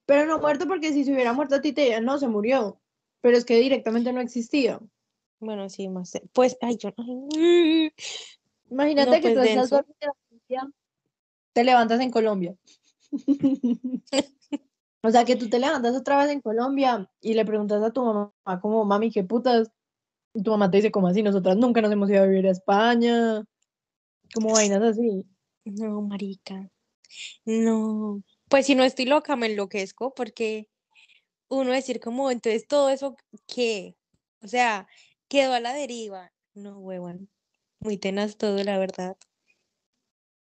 Pero 0.06 0.26
no 0.26 0.38
muerto 0.38 0.66
porque 0.66 0.92
si 0.92 1.04
se 1.04 1.12
hubiera 1.12 1.32
muerto 1.32 1.54
a 1.54 1.60
ti 1.62 1.72
te 1.72 2.00
no, 2.00 2.18
se 2.18 2.28
murió. 2.28 2.80
Pero 3.20 3.38
es 3.38 3.44
que 3.46 3.56
directamente 3.56 4.12
no 4.12 4.20
existía. 4.20 4.80
Bueno, 5.40 5.70
sí, 5.70 5.88
más. 5.88 6.12
Pues, 6.32 6.58
ay, 6.60 6.76
yo 6.76 6.92
Imagínate 8.70 9.20
que 9.20 9.30
pues 9.30 9.34
tú 9.34 9.40
estás 9.40 9.70
dormida, 9.70 10.12
te 11.54 11.64
levantas 11.64 12.00
en 12.00 12.10
Colombia. 12.10 12.54
O 15.02 15.10
sea, 15.10 15.24
que 15.24 15.36
tú 15.36 15.48
te 15.48 15.58
levantas 15.58 15.94
otra 15.94 16.18
vez 16.18 16.30
en 16.30 16.40
Colombia 16.40 17.10
y 17.20 17.34
le 17.34 17.44
preguntas 17.44 17.82
a 17.82 17.90
tu 17.90 18.02
mamá 18.04 18.32
como, 18.60 18.84
mami, 18.84 19.10
¿qué 19.10 19.22
putas? 19.22 19.70
Y 20.34 20.42
tu 20.42 20.50
mamá 20.50 20.70
te 20.70 20.78
dice, 20.78 20.90
como 20.90 21.08
así? 21.08 21.22
Nosotras 21.22 21.56
nunca 21.56 21.80
nos 21.80 21.92
hemos 21.92 22.10
ido 22.10 22.22
a 22.22 22.26
vivir 22.26 22.46
a 22.46 22.50
España. 22.50 23.44
Como 24.34 24.52
vainas 24.52 24.82
así. 24.82 25.26
No, 25.64 26.02
marica. 26.02 26.70
No. 27.44 28.22
Pues 28.48 28.66
si 28.66 28.74
no 28.74 28.82
estoy 28.82 29.04
loca, 29.04 29.36
me 29.36 29.46
enloquezco 29.46 30.14
porque 30.14 30.68
uno 31.48 31.70
decir 31.70 32.00
como, 32.00 32.30
entonces 32.30 32.66
todo 32.66 32.88
eso, 32.88 33.14
¿qué? 33.46 33.96
O 34.42 34.48
sea, 34.48 34.88
quedó 35.28 35.52
a 35.52 35.60
la 35.60 35.72
deriva. 35.72 36.32
No, 36.54 36.78
huevón. 36.78 37.28
Muy 37.78 37.98
tenaz 37.98 38.36
todo, 38.36 38.64
la 38.64 38.78
verdad. 38.78 39.16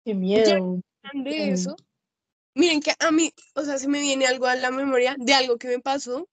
Qué 0.05 0.15
miedo. 0.15 0.83
De 1.13 1.51
eso, 1.51 1.77
Miren 2.55 2.81
que 2.81 2.93
a 2.99 3.11
mí, 3.11 3.33
o 3.55 3.63
sea, 3.65 3.79
se 3.79 3.89
me 3.89 4.01
viene 4.01 4.27
algo 4.27 4.47
a 4.47 4.55
la 4.57 4.71
memoria 4.71 5.17
de 5.19 5.33
algo 5.33 5.57
que 5.57 5.69
me 5.69 5.79
pasó, 5.79 6.29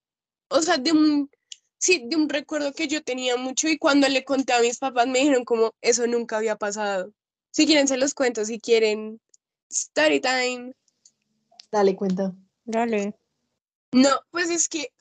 o 0.50 0.62
sea, 0.62 0.78
de 0.78 0.92
un, 0.92 1.32
sí, 1.78 2.04
de 2.08 2.16
un 2.16 2.28
recuerdo 2.28 2.74
que 2.74 2.88
yo 2.88 3.02
tenía 3.04 3.38
mucho 3.38 3.68
y 3.70 3.78
cuando 3.78 4.08
le 4.10 4.26
conté 4.26 4.54
a 4.54 4.62
mis 4.62 4.80
papás 4.80 5.08
me 5.08 5.20
dijeron 5.20 5.46
como 5.46 5.74
eso 5.82 6.06
nunca 6.08 6.38
había 6.38 6.58
pasado. 6.58 7.14
Si 7.52 7.66
quieren 7.66 7.88
se 7.88 7.98
los 7.98 8.14
cuento, 8.14 8.44
si 8.46 8.60
quieren 8.60 9.22
story 9.70 10.20
time. 10.20 10.74
Dale 11.72 11.96
cuenta. 11.96 12.34
Dale. 12.66 13.16
No, 13.92 14.10
pues 14.30 14.50
es 14.50 14.68
que 14.68 14.92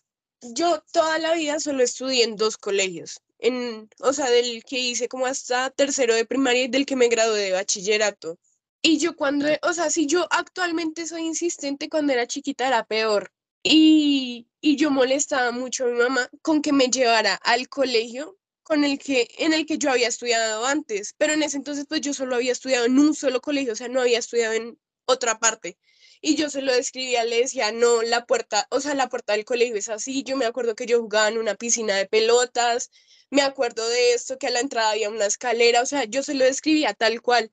yo 0.41 0.83
toda 0.93 1.19
la 1.19 1.35
vida 1.35 1.59
solo 1.59 1.83
estudié 1.83 2.25
en 2.25 2.37
dos 2.37 2.57
colegios, 2.57 3.21
en, 3.39 3.91
o 4.01 4.13
sea, 4.13 4.31
del 4.31 4.63
que 4.65 4.79
hice 4.79 5.09
como 5.09 5.27
hasta 5.27 5.71
tercero 5.71 6.15
de 6.15 6.25
primaria 6.25 6.65
y 6.65 6.69
del 6.69 6.87
que 6.87 6.97
me 6.97 7.09
gradué 7.09 7.41
de 7.41 7.53
bachillerato. 7.53 8.39
Y 8.83 8.99
yo 8.99 9.17
cuando, 9.17 9.47
o 9.63 9.73
sea, 9.73 9.91
si 9.91 10.07
yo 10.07 10.27
actualmente 10.31 11.07
soy 11.07 11.23
insistente, 11.23 11.89
cuando 11.89 12.13
era 12.13 12.27
chiquita 12.27 12.69
era 12.69 12.85
peor. 12.85 13.33
Y, 13.63 14.49
y 14.61 14.77
yo 14.77 14.91
molestaba 14.91 15.51
mucho 15.51 15.85
a 15.85 15.89
mi 15.89 15.99
mamá 15.99 16.29
con 16.43 16.63
que 16.63 16.73
me 16.73 16.89
llevara 16.89 17.35
al 17.35 17.69
colegio 17.69 18.39
con 18.63 18.85
el 18.85 18.99
que, 18.99 19.29
en 19.39 19.55
el 19.55 19.67
que 19.67 19.79
yo 19.79 19.91
había 19.91 20.09
estudiado 20.09 20.67
antes, 20.67 21.15
pero 21.17 21.33
en 21.33 21.43
ese 21.43 21.57
entonces 21.57 21.87
pues 21.89 22.03
yo 22.03 22.13
solo 22.13 22.37
había 22.37 22.53
estudiado 22.53 22.85
en 22.85 22.99
un 22.99 23.15
solo 23.15 23.41
colegio, 23.41 23.73
o 23.73 23.77
sea, 23.77 23.89
no 23.89 24.01
había 24.01 24.19
estudiado 24.19 24.53
en 24.53 24.79
otra 25.07 25.39
parte. 25.39 25.79
Y 26.21 26.37
yo 26.37 26.51
se 26.51 26.63
lo 26.63 26.75
describía, 26.75 27.25
le 27.25 27.39
decía, 27.39 27.73
no, 27.73 28.03
la 28.03 28.27
puerta, 28.27 28.67
o 28.71 28.81
sea, 28.81 28.95
la 28.95 29.09
puerta 29.09 29.33
del 29.33 29.45
colegio 29.45 29.77
es 29.77 29.89
así. 29.89 30.23
Yo 30.25 30.37
me 30.37 30.47
acuerdo 30.47 30.75
que 30.75 30.87
yo 30.87 31.01
jugaba 31.01 31.29
en 31.29 31.39
una 31.39 31.55
piscina 31.55 31.97
de 31.97 32.07
pelotas, 32.07 32.91
me 33.31 33.43
acuerdo 33.43 33.89
de 33.89 34.15
esto, 34.15 34.39
que 34.39 34.49
a 34.49 34.51
la 34.51 34.61
entrada 34.61 34.91
había 34.91 35.11
una 35.11 35.27
escalera, 35.27 35.83
o 35.83 35.87
sea, 35.87 36.05
yo 36.05 36.23
se 36.23 36.35
lo 36.35 36.45
describía 36.45 36.93
tal 36.95 37.23
cual. 37.23 37.51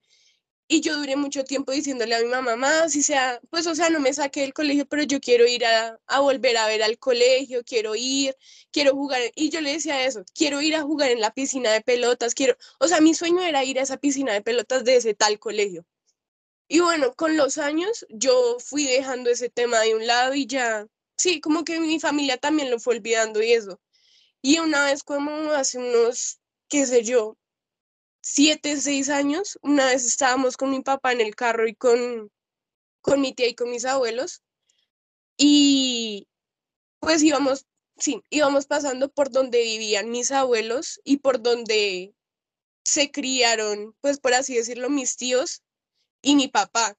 Y 0.68 0.82
yo 0.82 0.98
duré 0.98 1.16
mucho 1.16 1.44
tiempo 1.44 1.72
diciéndole 1.72 2.16
a 2.16 2.20
mi 2.20 2.26
mamá, 2.26 2.56
mamá, 2.56 2.90
si 2.90 3.04
sea, 3.04 3.40
pues, 3.52 3.68
o 3.68 3.76
sea, 3.76 3.90
no 3.92 4.00
me 4.00 4.14
saqué 4.14 4.42
del 4.42 4.54
colegio, 4.54 4.88
pero 4.88 5.04
yo 5.04 5.20
quiero 5.20 5.46
ir 5.46 5.64
a, 5.66 6.00
a, 6.08 6.20
volver 6.22 6.58
a 6.58 6.66
ver 6.68 6.82
al 6.82 6.98
colegio, 6.98 7.64
quiero 7.64 7.96
ir, 7.96 8.36
quiero 8.72 8.94
jugar. 8.94 9.22
Y 9.36 9.50
yo 9.50 9.62
le 9.62 9.74
decía 9.74 10.06
eso, 10.06 10.24
quiero 10.34 10.62
ir 10.62 10.76
a 10.76 10.82
jugar 10.82 11.12
en 11.12 11.22
la 11.22 11.32
piscina 11.34 11.72
de 11.72 11.82
pelotas, 11.82 12.34
quiero, 12.34 12.58
o 12.80 12.88
sea, 12.88 13.00
mi 13.00 13.14
sueño 13.14 13.42
era 13.42 13.64
ir 13.64 13.80
a 13.80 13.84
esa 13.84 13.98
piscina 13.98 14.34
de 14.34 14.42
pelotas 14.42 14.84
de 14.84 14.96
ese 14.98 15.14
tal 15.14 15.38
colegio. 15.40 15.86
Y 16.68 16.80
bueno, 16.80 17.14
con 17.16 17.38
los 17.38 17.58
años 17.58 18.06
yo 18.10 18.58
fui 18.60 18.86
dejando 18.86 19.30
ese 19.30 19.50
tema 19.50 19.82
de 19.82 19.96
un 19.96 20.08
lado 20.08 20.34
y 20.34 20.48
ya, 20.48 20.88
sí, 21.18 21.40
como 21.42 21.64
que 21.64 21.80
mi 21.80 22.00
familia 22.00 22.38
también 22.38 22.72
lo 22.72 22.80
fue 22.80 22.96
olvidando 22.96 23.42
y 23.44 23.54
eso. 23.54 23.80
Y 24.42 24.60
una 24.60 24.86
vez 24.86 25.04
como 25.04 25.32
hace 25.52 25.78
unos, 25.80 26.40
qué 26.70 26.86
sé 26.88 27.04
yo, 27.04 27.38
siete, 28.28 28.82
seis 28.82 29.10
años, 29.10 29.60
una 29.62 29.86
vez 29.86 30.04
estábamos 30.04 30.58
con 30.58 30.72
mi 30.72 30.82
papá 30.82 31.12
en 31.12 31.22
el 31.22 31.36
carro 31.36 31.68
y 31.68 31.76
con, 31.76 32.32
con 33.02 33.22
mi 33.22 33.34
tía 33.34 33.48
y 33.48 33.54
con 33.54 33.70
mis 33.70 33.86
abuelos, 33.86 34.42
y 35.38 36.28
pues 37.00 37.22
íbamos, 37.22 37.68
sí, 37.98 38.24
íbamos 38.32 38.66
pasando 38.66 39.10
por 39.10 39.30
donde 39.30 39.62
vivían 39.62 40.10
mis 40.10 40.32
abuelos 40.32 41.00
y 41.04 41.18
por 41.18 41.40
donde 41.40 42.16
se 42.84 43.12
criaron, 43.12 43.96
pues 44.02 44.20
por 44.20 44.34
así 44.34 44.56
decirlo, 44.56 44.90
mis 44.90 45.18
tíos 45.18 45.62
y 46.24 46.36
mi 46.36 46.48
papá. 46.48 46.98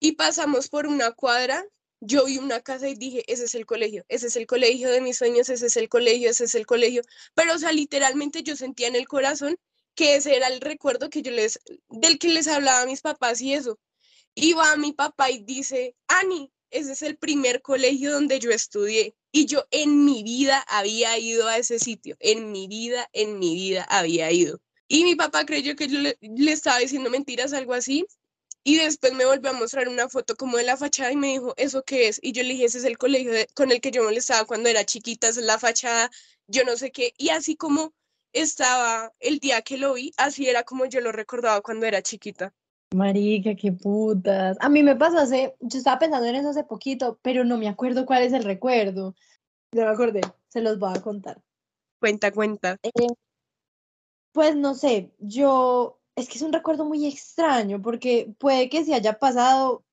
Y 0.00 0.12
pasamos 0.12 0.68
por 0.68 0.88
una 0.88 1.12
cuadra, 1.12 1.64
yo 2.00 2.24
vi 2.24 2.38
una 2.38 2.60
casa 2.60 2.88
y 2.88 2.96
dije, 2.96 3.22
ese 3.32 3.44
es 3.44 3.54
el 3.54 3.66
colegio, 3.66 4.04
ese 4.08 4.26
es 4.26 4.34
el 4.34 4.48
colegio 4.48 4.90
de 4.90 5.00
mis 5.00 5.16
sueños, 5.16 5.48
ese 5.48 5.66
es 5.66 5.76
el 5.76 5.88
colegio, 5.88 6.28
ese 6.28 6.44
es 6.44 6.56
el 6.56 6.66
colegio. 6.66 7.02
Pero, 7.34 7.54
o 7.54 7.58
sea, 7.58 7.70
literalmente 7.70 8.42
yo 8.42 8.56
sentía 8.56 8.88
en 8.88 8.96
el 8.96 9.06
corazón 9.06 9.56
que 10.00 10.14
ese 10.16 10.34
era 10.34 10.48
el 10.48 10.62
recuerdo 10.62 11.10
que 11.10 11.20
yo 11.20 11.30
les, 11.30 11.60
del 11.90 12.18
que 12.18 12.28
les 12.28 12.48
hablaba 12.48 12.80
a 12.80 12.86
mis 12.86 13.02
papás 13.02 13.42
y 13.42 13.52
eso. 13.52 13.78
Y 14.34 14.54
va 14.54 14.74
mi 14.76 14.94
papá 14.94 15.30
y 15.30 15.44
dice, 15.44 15.94
Ani, 16.08 16.50
ese 16.70 16.92
es 16.92 17.02
el 17.02 17.18
primer 17.18 17.60
colegio 17.60 18.10
donde 18.10 18.40
yo 18.40 18.50
estudié. 18.50 19.14
Y 19.30 19.44
yo 19.44 19.66
en 19.70 20.06
mi 20.06 20.22
vida 20.22 20.64
había 20.68 21.18
ido 21.18 21.46
a 21.48 21.58
ese 21.58 21.78
sitio, 21.78 22.16
en 22.18 22.50
mi 22.50 22.66
vida, 22.66 23.10
en 23.12 23.38
mi 23.38 23.54
vida 23.54 23.84
había 23.90 24.32
ido. 24.32 24.62
Y 24.88 25.04
mi 25.04 25.16
papá 25.16 25.44
creyó 25.44 25.76
que 25.76 25.86
yo 25.86 25.98
le, 25.98 26.16
le 26.22 26.52
estaba 26.52 26.78
diciendo 26.78 27.10
mentiras, 27.10 27.52
algo 27.52 27.74
así. 27.74 28.06
Y 28.64 28.78
después 28.78 29.12
me 29.12 29.26
volvió 29.26 29.50
a 29.50 29.52
mostrar 29.52 29.86
una 29.86 30.08
foto 30.08 30.34
como 30.34 30.56
de 30.56 30.64
la 30.64 30.78
fachada 30.78 31.12
y 31.12 31.16
me 31.16 31.28
dijo, 31.28 31.52
¿eso 31.58 31.82
qué 31.84 32.08
es? 32.08 32.20
Y 32.22 32.32
yo 32.32 32.42
le 32.42 32.54
dije, 32.54 32.64
ese 32.64 32.78
es 32.78 32.84
el 32.84 32.96
colegio 32.96 33.32
con 33.54 33.70
el 33.70 33.82
que 33.82 33.90
yo 33.90 34.02
molestaba 34.02 34.46
cuando 34.46 34.70
era 34.70 34.86
chiquita, 34.86 35.28
es 35.28 35.36
la 35.36 35.58
fachada, 35.58 36.10
yo 36.46 36.64
no 36.64 36.78
sé 36.78 36.90
qué. 36.90 37.12
Y 37.18 37.28
así 37.28 37.54
como 37.54 37.92
estaba 38.32 39.12
el 39.20 39.38
día 39.38 39.62
que 39.62 39.78
lo 39.78 39.94
vi, 39.94 40.12
así 40.16 40.48
era 40.48 40.62
como 40.62 40.86
yo 40.86 41.00
lo 41.00 41.12
recordaba 41.12 41.60
cuando 41.60 41.86
era 41.86 42.02
chiquita. 42.02 42.52
Marica, 42.94 43.54
qué 43.54 43.72
putas. 43.72 44.56
A 44.60 44.68
mí 44.68 44.82
me 44.82 44.96
pasó 44.96 45.18
hace, 45.18 45.54
yo 45.60 45.78
estaba 45.78 45.98
pensando 46.00 46.26
en 46.26 46.34
eso 46.34 46.50
hace 46.50 46.64
poquito, 46.64 47.18
pero 47.22 47.44
no 47.44 47.56
me 47.56 47.68
acuerdo 47.68 48.04
cuál 48.04 48.24
es 48.24 48.32
el 48.32 48.42
recuerdo. 48.42 49.14
Ya 49.72 49.84
me 49.84 49.90
acordé, 49.90 50.20
se 50.48 50.60
los 50.60 50.78
voy 50.78 50.92
a 50.96 51.00
contar. 51.00 51.40
Cuenta, 52.00 52.32
cuenta. 52.32 52.78
Eh, 52.82 53.06
pues 54.32 54.56
no 54.56 54.74
sé, 54.74 55.12
yo, 55.18 56.00
es 56.16 56.28
que 56.28 56.38
es 56.38 56.42
un 56.42 56.52
recuerdo 56.52 56.84
muy 56.84 57.06
extraño 57.06 57.80
porque 57.80 58.34
puede 58.38 58.68
que 58.68 58.84
se 58.84 58.94
haya 58.94 59.18
pasado, 59.18 59.84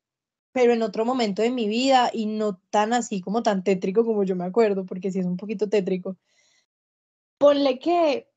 pero 0.52 0.74
en 0.74 0.82
otro 0.82 1.06
momento 1.06 1.44
de 1.44 1.52
mi 1.52 1.68
vida 1.68 2.10
y 2.12 2.26
no 2.26 2.60
tan 2.72 2.94
así 2.94 3.22
como 3.22 3.44
tan 3.44 3.64
tétrico 3.64 4.06
como 4.06 4.24
yo 4.24 4.36
me 4.36 4.46
acuerdo, 4.46 4.86
porque 4.86 5.12
sí 5.12 5.20
es 5.20 5.26
un 5.26 5.38
poquito 5.38 5.70
tétrico. 5.70 6.18
Ponle 7.38 7.78
que, 7.78 8.28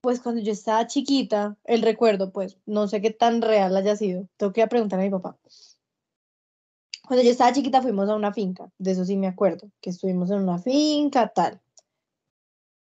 pues 0.00 0.20
cuando 0.20 0.42
yo 0.42 0.52
estaba 0.52 0.86
chiquita, 0.86 1.56
el 1.64 1.82
recuerdo, 1.82 2.30
pues 2.30 2.58
no 2.66 2.88
sé 2.88 3.00
qué 3.00 3.10
tan 3.10 3.40
real 3.40 3.74
haya 3.76 3.96
sido, 3.96 4.28
tengo 4.36 4.52
que 4.52 4.62
a 4.62 4.68
preguntar 4.68 5.00
a 5.00 5.02
mi 5.02 5.10
papá. 5.10 5.38
Cuando 7.06 7.22
yo 7.22 7.30
estaba 7.30 7.52
chiquita 7.52 7.82
fuimos 7.82 8.08
a 8.08 8.16
una 8.16 8.32
finca, 8.32 8.70
de 8.78 8.90
eso 8.90 9.04
sí 9.04 9.16
me 9.16 9.26
acuerdo, 9.26 9.70
que 9.80 9.90
estuvimos 9.90 10.30
en 10.30 10.38
una 10.38 10.58
finca, 10.58 11.28
tal. 11.28 11.60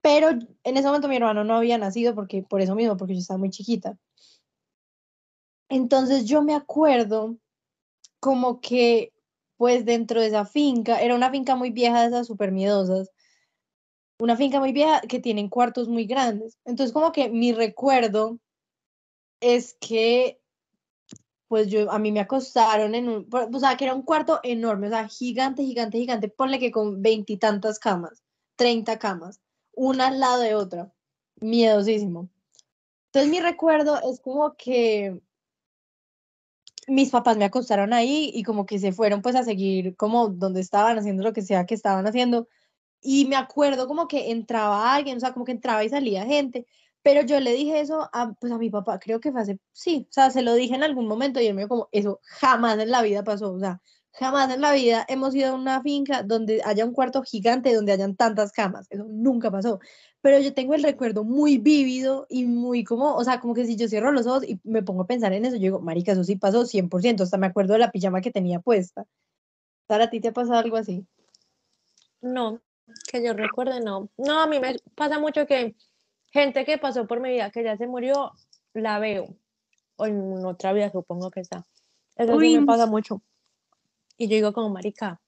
Pero 0.03 0.31
en 0.31 0.77
ese 0.77 0.87
momento 0.87 1.09
mi 1.09 1.17
hermano 1.17 1.43
no 1.43 1.57
había 1.57 1.79
nacido 1.79 2.15
porque, 2.15 2.43
por 2.43 2.61
eso 2.61 2.75
mismo, 2.75 2.97
porque 2.97 3.15
yo 3.15 3.21
estaba 3.21 3.39
muy 3.39 3.51
chiquita. 3.51 3.99
Entonces 5.69 6.27
yo 6.27 6.43
me 6.43 6.55
acuerdo 6.55 7.37
como 8.21 8.61
que, 8.61 9.13
pues 9.57 9.85
dentro 9.85 10.21
de 10.21 10.29
esa 10.29 10.45
finca, 10.45 11.01
era 11.01 11.15
una 11.15 11.31
finca 11.31 11.57
muy 11.57 11.71
vieja 11.71 12.03
de 12.03 12.09
esas 12.09 12.27
súper 12.27 12.53
miedosas, 12.53 13.11
una 14.19 14.37
finca 14.37 14.61
muy 14.61 14.73
vieja 14.73 15.01
que 15.03 15.21
tienen 15.21 15.49
cuartos 15.49 15.89
muy 15.89 16.07
grandes. 16.07 16.59
Entonces 16.65 16.93
como 16.93 17.13
que 17.13 17.29
mi 17.29 17.53
recuerdo 17.53 18.39
es 19.41 19.77
que, 19.81 20.41
pues 21.49 21.69
yo, 21.69 21.91
a 21.91 21.99
mí 21.99 22.13
me 22.13 22.21
acostaron 22.21 22.95
en 22.95 23.09
un, 23.09 23.29
o 23.31 23.61
sea, 23.61 23.77
que 23.77 23.85
era 23.85 23.95
un 23.95 24.03
cuarto 24.03 24.41
enorme, 24.43 24.89
o 24.89 24.91
sea, 24.91 25.09
gigante, 25.09 25.65
gigante, 25.65 25.99
gigante, 25.99 26.29
ponle 26.29 26.59
que 26.59 26.71
con 26.71 27.03
veintitantas 27.03 27.79
camas, 27.79 28.23
treinta 28.57 28.99
camas, 28.99 29.41
una 29.73 30.09
al 30.09 30.21
lado 30.21 30.41
de 30.41 30.55
otra, 30.55 30.93
miedosísimo. 31.41 32.31
Entonces 33.07 33.31
mi 33.31 33.41
recuerdo 33.41 34.01
es 34.11 34.21
como 34.21 34.55
que 34.57 35.21
mis 36.89 37.11
papás 37.11 37.37
me 37.37 37.45
acostaron 37.45 37.93
ahí 37.93 38.31
y 38.33 38.43
como 38.43 38.65
que 38.65 38.79
se 38.79 38.93
fueron 38.93 39.21
pues 39.23 39.35
a 39.37 39.43
seguir 39.43 39.97
como 39.97 40.29
donde 40.29 40.61
estaban 40.61 40.99
haciendo 40.99 41.23
lo 41.23 41.33
que 41.33 41.43
sea 41.43 41.67
que 41.67 41.75
estaban 41.75 42.07
haciendo. 42.07 42.49
Y 43.01 43.27
me 43.27 43.37
acuerdo 43.37 43.87
como 43.87 44.09
que 44.09 44.31
entraba 44.31 44.95
alguien, 44.95 45.19
o 45.19 45.21
sea, 45.21 45.33
como 45.33 45.45
que 45.45 45.53
entraba 45.53 45.85
y 45.85 45.89
salía 45.89 46.25
gente. 46.25 46.67
Pero 47.03 47.23
yo 47.23 47.39
le 47.39 47.53
dije 47.53 47.81
eso 47.81 48.09
a, 48.13 48.33
pues 48.41 48.53
a 48.53 48.59
mi 48.59 48.69
papá, 48.69 48.99
creo 48.99 49.21
que 49.21 49.31
fue 49.31 49.41
hace, 49.41 49.61
sí, 49.73 50.09
o 50.11 50.13
sea, 50.13 50.31
se 50.31 50.43
lo 50.43 50.55
dije 50.55 50.75
en 50.75 50.83
algún 50.83 51.07
momento 51.07 51.41
y 51.41 51.47
él 51.47 51.55
me 51.55 51.63
dijo 51.63 51.69
como, 51.69 51.89
eso 51.93 52.19
jamás 52.25 52.79
en 52.81 52.91
la 52.91 53.01
vida 53.03 53.23
pasó, 53.23 53.53
o 53.53 53.61
sea, 53.61 53.81
jamás 54.11 54.53
en 54.53 54.61
la 54.61 54.73
vida 54.73 55.05
hemos 55.09 55.33
ido 55.35 55.51
a 55.51 55.55
una 55.55 55.83
finca 55.83 56.25
donde 56.25 56.63
haya 56.65 56.85
un 56.85 56.93
cuarto 56.93 57.23
gigante, 57.23 57.75
donde 57.75 57.93
hayan 57.93 58.17
tantas 58.17 58.51
camas, 58.51 58.89
eso 58.91 59.05
nunca 59.09 59.53
pasó. 59.53 59.79
Pero 60.21 60.41
yo 60.41 60.53
tengo 60.53 60.75
el 60.75 60.83
recuerdo 60.83 61.23
muy 61.23 61.59
vívido 61.59 62.27
y 62.29 62.45
muy 62.47 62.83
como, 62.83 63.15
o 63.15 63.23
sea, 63.23 63.39
como 63.41 63.55
que 63.55 63.67
si 63.67 63.77
yo 63.77 63.89
cierro 63.89 64.11
los 64.11 64.27
ojos 64.27 64.43
y 64.45 64.59
me 64.65 64.83
pongo 64.83 65.03
a 65.03 65.07
pensar 65.07 65.33
en 65.33 65.45
eso, 65.45 65.55
yo 65.55 65.63
digo, 65.63 65.81
marica, 65.81 66.11
eso 66.11 66.25
sí 66.25 66.35
pasó 66.35 66.67
100%, 66.67 67.23
hasta 67.23 67.39
me 67.39 67.47
acuerdo 67.47 67.75
de 67.75 67.79
la 67.79 67.93
pijama 67.93 68.21
que 68.21 68.33
tenía 68.33 68.59
puesta. 68.59 69.07
¿a 69.89 70.11
ti 70.11 70.21
te 70.21 70.29
ha 70.29 70.33
pasado 70.33 70.59
algo 70.59 70.77
así? 70.77 71.07
No, 72.21 72.61
que 73.11 73.23
yo 73.23 73.33
recuerde, 73.33 73.81
no. 73.81 74.09
No, 74.17 74.41
a 74.41 74.47
mí 74.47 74.61
me 74.61 74.77
pasa 74.95 75.19
mucho 75.19 75.47
que 75.47 75.75
gente 76.33 76.65
que 76.65 76.79
pasó 76.79 77.07
por 77.07 77.21
mi 77.21 77.31
vida, 77.31 77.51
que 77.51 77.65
ya 77.65 77.77
se 77.77 77.87
murió, 77.87 78.33
la 78.75 78.99
veo. 78.99 79.37
O 79.97 80.07
en 80.07 80.45
otra 80.45 80.73
vida 80.73 80.91
supongo 80.91 81.31
que 81.31 81.41
está. 81.41 81.67
Eso 82.17 82.39
sí 82.39 82.59
me 82.59 82.67
pasa 82.67 82.87
mucho. 82.87 83.23
Y 84.17 84.29
yo 84.29 84.37
digo 84.37 84.53
como, 84.53 84.71
marica, 84.71 85.21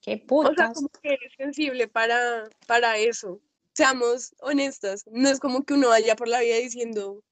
qué 0.00 0.14
O 0.14 0.16
sea, 0.16 0.26
putas. 0.26 0.74
como 0.74 0.88
que 0.88 1.14
eres 1.14 1.32
sensible 1.36 1.88
para, 1.88 2.48
para 2.66 2.98
eso. 2.98 3.40
Seamos 3.72 4.34
honestas, 4.40 5.04
no 5.10 5.28
es 5.28 5.40
como 5.40 5.64
que 5.64 5.74
uno 5.74 5.88
vaya 5.88 6.14
por 6.14 6.28
la 6.28 6.40
vida 6.40 6.56
diciendo, 6.56 7.22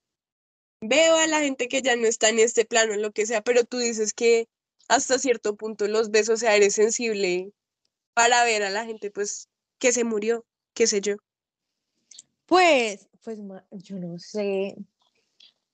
veo 0.80 1.16
a 1.16 1.26
la 1.28 1.41
gente 1.41 1.68
que 1.68 1.83
ya 1.83 1.95
no 1.95 2.07
está 2.07 2.28
en 2.28 2.41
este 2.41 2.64
plano, 2.64 2.97
lo 2.97 3.12
que 3.12 3.26
sea, 3.26 3.43
pero 3.43 3.64
tú 3.64 3.78
dices 3.78 4.12
que 4.12 4.49
hasta 4.89 5.18
cierto 5.18 5.57
punto 5.57 5.87
los 5.87 6.11
ves, 6.11 6.28
o 6.28 6.37
sea, 6.37 6.57
eres 6.57 6.74
sensible 6.74 7.53
para 8.15 8.45
ver 8.45 8.63
a 8.63 8.71
la 8.71 8.85
gente, 8.85 9.11
pues, 9.11 9.49
que 9.79 9.93
se 9.93 10.05
murió, 10.05 10.45
qué 10.75 10.87
sé 10.87 11.01
yo. 11.01 11.17
Pues, 12.47 13.09
pues 13.23 13.39
yo 13.71 13.97
no 13.97 14.19
sé, 14.19 14.77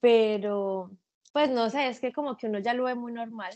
pero 0.00 0.90
pues 1.32 1.50
no 1.50 1.70
sé, 1.70 1.88
es 1.88 2.00
que 2.00 2.12
como 2.12 2.36
que 2.36 2.46
uno 2.46 2.58
ya 2.58 2.74
lo 2.74 2.84
ve 2.84 2.94
muy 2.94 3.12
normal. 3.12 3.52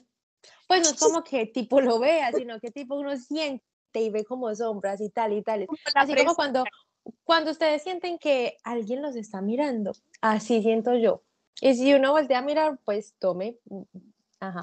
Pues 0.66 0.82
no 0.82 0.90
es 0.90 0.98
como 0.98 1.22
que 1.22 1.46
tipo 1.46 1.80
lo 1.80 1.98
vea, 1.98 2.32
sino 2.32 2.58
que 2.58 2.70
tipo 2.70 2.96
uno 2.96 3.16
siente 3.16 3.62
y 3.94 4.10
ve 4.10 4.24
como 4.24 4.54
sombras 4.54 5.00
y 5.00 5.10
tal 5.10 5.32
y 5.32 5.42
tal. 5.42 5.66
Así 5.94 6.14
como 6.16 6.34
cuando, 6.34 6.64
cuando 7.24 7.50
ustedes 7.50 7.82
sienten 7.82 8.18
que 8.18 8.56
alguien 8.64 9.02
los 9.02 9.16
está 9.16 9.40
mirando, 9.40 9.92
así 10.20 10.62
siento 10.62 10.94
yo. 10.96 11.22
Y 11.60 11.74
si 11.74 11.94
uno 11.94 12.12
voltea 12.12 12.38
a 12.38 12.42
mirar, 12.42 12.78
pues 12.84 13.14
tome. 13.18 13.58
mm, 13.66 13.82
Ajá. 14.40 14.62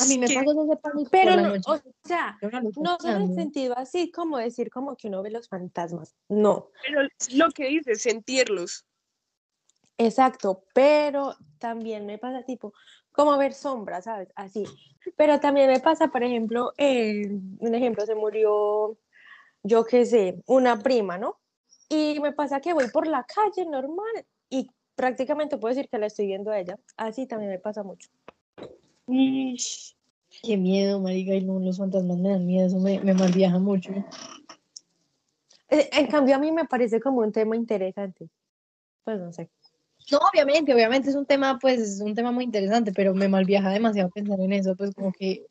A 0.00 0.06
mí 0.06 0.18
me 0.18 0.26
pasó 0.28 0.64
ese 0.64 0.76
pánico 0.76 1.10
por 1.10 1.10
Pero 1.10 1.36
la 1.36 1.42
no, 1.42 1.48
noche. 1.50 1.70
o 1.70 1.80
sea, 2.08 2.38
no 2.42 2.50
solo 2.72 2.94
en 2.94 2.98
pasando. 3.02 3.34
sentido 3.34 3.76
así 3.76 4.10
como 4.10 4.38
decir 4.38 4.70
como 4.70 4.96
que 4.96 5.08
uno 5.08 5.22
ve 5.22 5.30
los 5.30 5.48
fantasmas. 5.48 6.14
No, 6.28 6.70
Pero 6.82 7.08
lo 7.34 7.50
que 7.50 7.66
dices, 7.68 8.02
sentirlos. 8.02 8.86
exacto, 9.98 10.64
pero 10.74 11.36
también 11.58 12.06
me 12.06 12.18
pasa 12.18 12.42
tipo 12.44 12.72
como 13.12 13.36
ver 13.38 13.54
sombras, 13.54 14.04
¿sabes? 14.04 14.28
Así. 14.34 14.64
Pero 15.16 15.40
también 15.40 15.68
me 15.68 15.80
pasa, 15.80 16.08
por 16.08 16.22
ejemplo, 16.22 16.72
eh, 16.76 17.28
un 17.58 17.74
ejemplo, 17.74 18.04
se 18.04 18.14
murió, 18.14 18.98
yo 19.62 19.84
qué 19.86 20.04
sé, 20.04 20.42
una 20.46 20.78
prima, 20.82 21.16
¿no? 21.16 21.38
Y 21.88 22.18
me 22.20 22.32
pasa 22.32 22.60
que 22.60 22.74
voy 22.74 22.88
por 22.90 23.06
la 23.06 23.24
calle 23.24 23.64
normal 23.64 24.26
y 24.50 24.68
prácticamente 24.96 25.56
puedo 25.58 25.74
decir 25.74 25.88
que 25.88 25.98
la 25.98 26.06
estoy 26.06 26.26
viendo 26.26 26.50
a 26.50 26.58
ella. 26.58 26.78
Así 26.96 27.26
también 27.26 27.50
me 27.52 27.58
pasa 27.58 27.82
mucho. 27.82 28.08
Ish, 29.08 29.94
Qué 30.42 30.56
miedo, 30.56 31.00
marica, 31.00 31.34
y 31.34 31.42
no, 31.44 31.58
los 31.58 31.78
fantasmas 31.78 32.18
me 32.18 32.30
dan 32.30 32.46
miedo, 32.46 32.66
eso 32.66 32.78
me, 32.78 33.00
me 33.00 33.14
malviaja 33.14 33.58
mucho. 33.58 33.90
Eh, 35.70 35.88
En 35.92 36.06
cambio, 36.08 36.36
a 36.36 36.38
mí 36.38 36.52
me 36.52 36.64
parece 36.66 37.00
como 37.00 37.20
un 37.20 37.32
tema 37.32 37.56
interesante. 37.56 38.28
Pues 39.04 39.18
no 39.18 39.32
sé. 39.32 39.48
No, 40.12 40.18
obviamente, 40.18 40.72
obviamente 40.74 41.08
es 41.10 41.16
un 41.16 41.26
tema, 41.26 41.58
pues, 41.60 41.80
es 41.80 42.00
un 42.00 42.14
tema 42.14 42.30
muy 42.32 42.44
interesante, 42.44 42.92
pero 42.92 43.14
me 43.14 43.28
malviaja 43.28 43.70
demasiado 43.70 44.10
pensar 44.10 44.38
en 44.40 44.52
eso, 44.52 44.76
pues 44.76 44.94
como 44.94 45.12
que, 45.12 45.46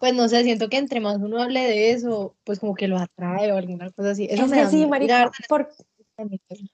pues 0.00 0.14
no 0.14 0.28
sé, 0.28 0.42
siento 0.44 0.68
que 0.68 0.78
entre 0.78 1.00
más 1.00 1.16
uno 1.18 1.42
hable 1.42 1.60
de 1.60 1.90
eso, 1.90 2.34
pues 2.44 2.60
como 2.60 2.74
que 2.74 2.88
lo 2.88 2.98
atrae 2.98 3.52
o 3.52 3.56
alguna 3.56 3.90
cosa 3.90 4.10
así. 4.10 4.26
Eso 4.30 4.44
es 4.44 4.50
me 4.50 4.56
que 4.58 4.62
da 4.64 4.70
sí, 4.70 4.86
marica, 4.86 5.18
Mira, 5.18 5.32
por- 5.48 5.68
ahorita- 6.16 6.64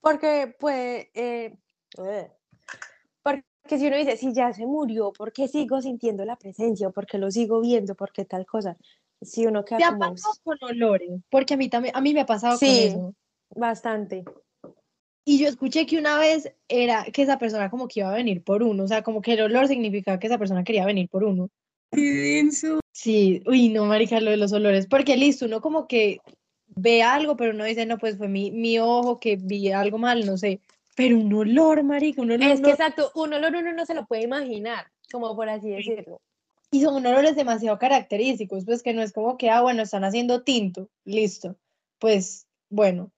porque 0.00 0.54
pues, 0.58 1.06
eh, 1.14 1.56
porque 3.66 3.80
si 3.80 3.88
uno 3.88 3.96
dice, 3.96 4.16
si 4.16 4.32
ya 4.32 4.52
se 4.52 4.64
murió, 4.64 5.12
¿por 5.12 5.32
qué 5.32 5.48
sigo 5.48 5.82
sintiendo 5.82 6.24
la 6.24 6.36
presencia? 6.36 6.90
¿Por 6.90 7.04
qué 7.04 7.18
lo 7.18 7.32
sigo 7.32 7.60
viendo? 7.60 7.96
¿Por 7.96 8.12
qué 8.12 8.24
tal 8.24 8.46
cosa? 8.46 8.76
Si 9.20 9.44
uno 9.44 9.64
¿Te 9.64 9.70
queda 9.70 9.88
ha 9.88 9.90
como, 9.90 10.12
pasado 10.14 10.34
con 10.44 10.56
olores? 10.62 11.10
Porque 11.28 11.54
a 11.54 11.56
mí 11.56 11.68
también, 11.68 11.96
a 11.96 12.00
mí 12.00 12.14
me 12.14 12.20
ha 12.20 12.26
pasado 12.26 12.52
con 12.60 12.68
Sí. 12.68 12.84
eso. 12.84 13.12
bastante. 13.56 14.24
Y 15.24 15.40
yo 15.40 15.48
escuché 15.48 15.84
que 15.84 15.98
una 15.98 16.16
vez 16.16 16.54
era 16.68 17.06
que 17.12 17.22
esa 17.22 17.40
persona 17.40 17.68
como 17.68 17.88
que 17.88 17.98
iba 18.00 18.10
a 18.12 18.14
venir 18.14 18.44
por 18.44 18.62
uno, 18.62 18.84
o 18.84 18.86
sea, 18.86 19.02
como 19.02 19.20
que 19.20 19.32
el 19.32 19.40
olor 19.40 19.66
significaba 19.66 20.20
que 20.20 20.28
esa 20.28 20.38
persona 20.38 20.62
quería 20.62 20.86
venir 20.86 21.08
por 21.08 21.24
uno. 21.24 21.48
Qué 21.90 22.02
denso. 22.02 22.78
Sí, 22.92 23.42
uy, 23.46 23.68
no, 23.70 23.86
marica, 23.86 24.20
lo 24.20 24.30
de 24.30 24.36
los 24.36 24.52
olores, 24.52 24.86
porque 24.86 25.16
listo, 25.16 25.46
uno 25.46 25.60
como 25.60 25.88
que 25.88 26.20
ve 26.68 27.02
algo, 27.02 27.36
pero 27.36 27.52
uno 27.52 27.64
dice, 27.64 27.84
no, 27.84 27.98
pues 27.98 28.16
fue 28.16 28.28
mi, 28.28 28.52
mi 28.52 28.78
ojo 28.78 29.18
que 29.18 29.34
vi 29.34 29.72
algo 29.72 29.98
mal, 29.98 30.24
no 30.24 30.36
sé, 30.36 30.60
pero 30.96 31.18
un 31.18 31.32
olor, 31.32 31.84
marica, 31.84 32.22
un 32.22 32.32
olor, 32.32 32.50
Es 32.50 32.60
que 32.60 32.70
exacto, 32.70 33.12
un 33.14 33.32
olor 33.32 33.54
uno 33.54 33.72
no 33.72 33.86
se 33.86 33.94
lo 33.94 34.06
puede 34.06 34.22
imaginar, 34.22 34.86
como 35.12 35.36
por 35.36 35.48
así 35.48 35.68
decirlo. 35.68 36.20
y 36.72 36.80
son 36.80 37.06
olores 37.06 37.36
demasiado 37.36 37.78
característicos, 37.78 38.64
pues 38.64 38.82
que 38.82 38.94
no 38.94 39.02
es 39.02 39.12
como 39.12 39.36
que, 39.36 39.50
ah, 39.50 39.60
bueno, 39.60 39.82
están 39.82 40.04
haciendo 40.04 40.42
tinto, 40.42 40.88
listo, 41.04 41.56
pues, 41.98 42.46
bueno, 42.70 43.12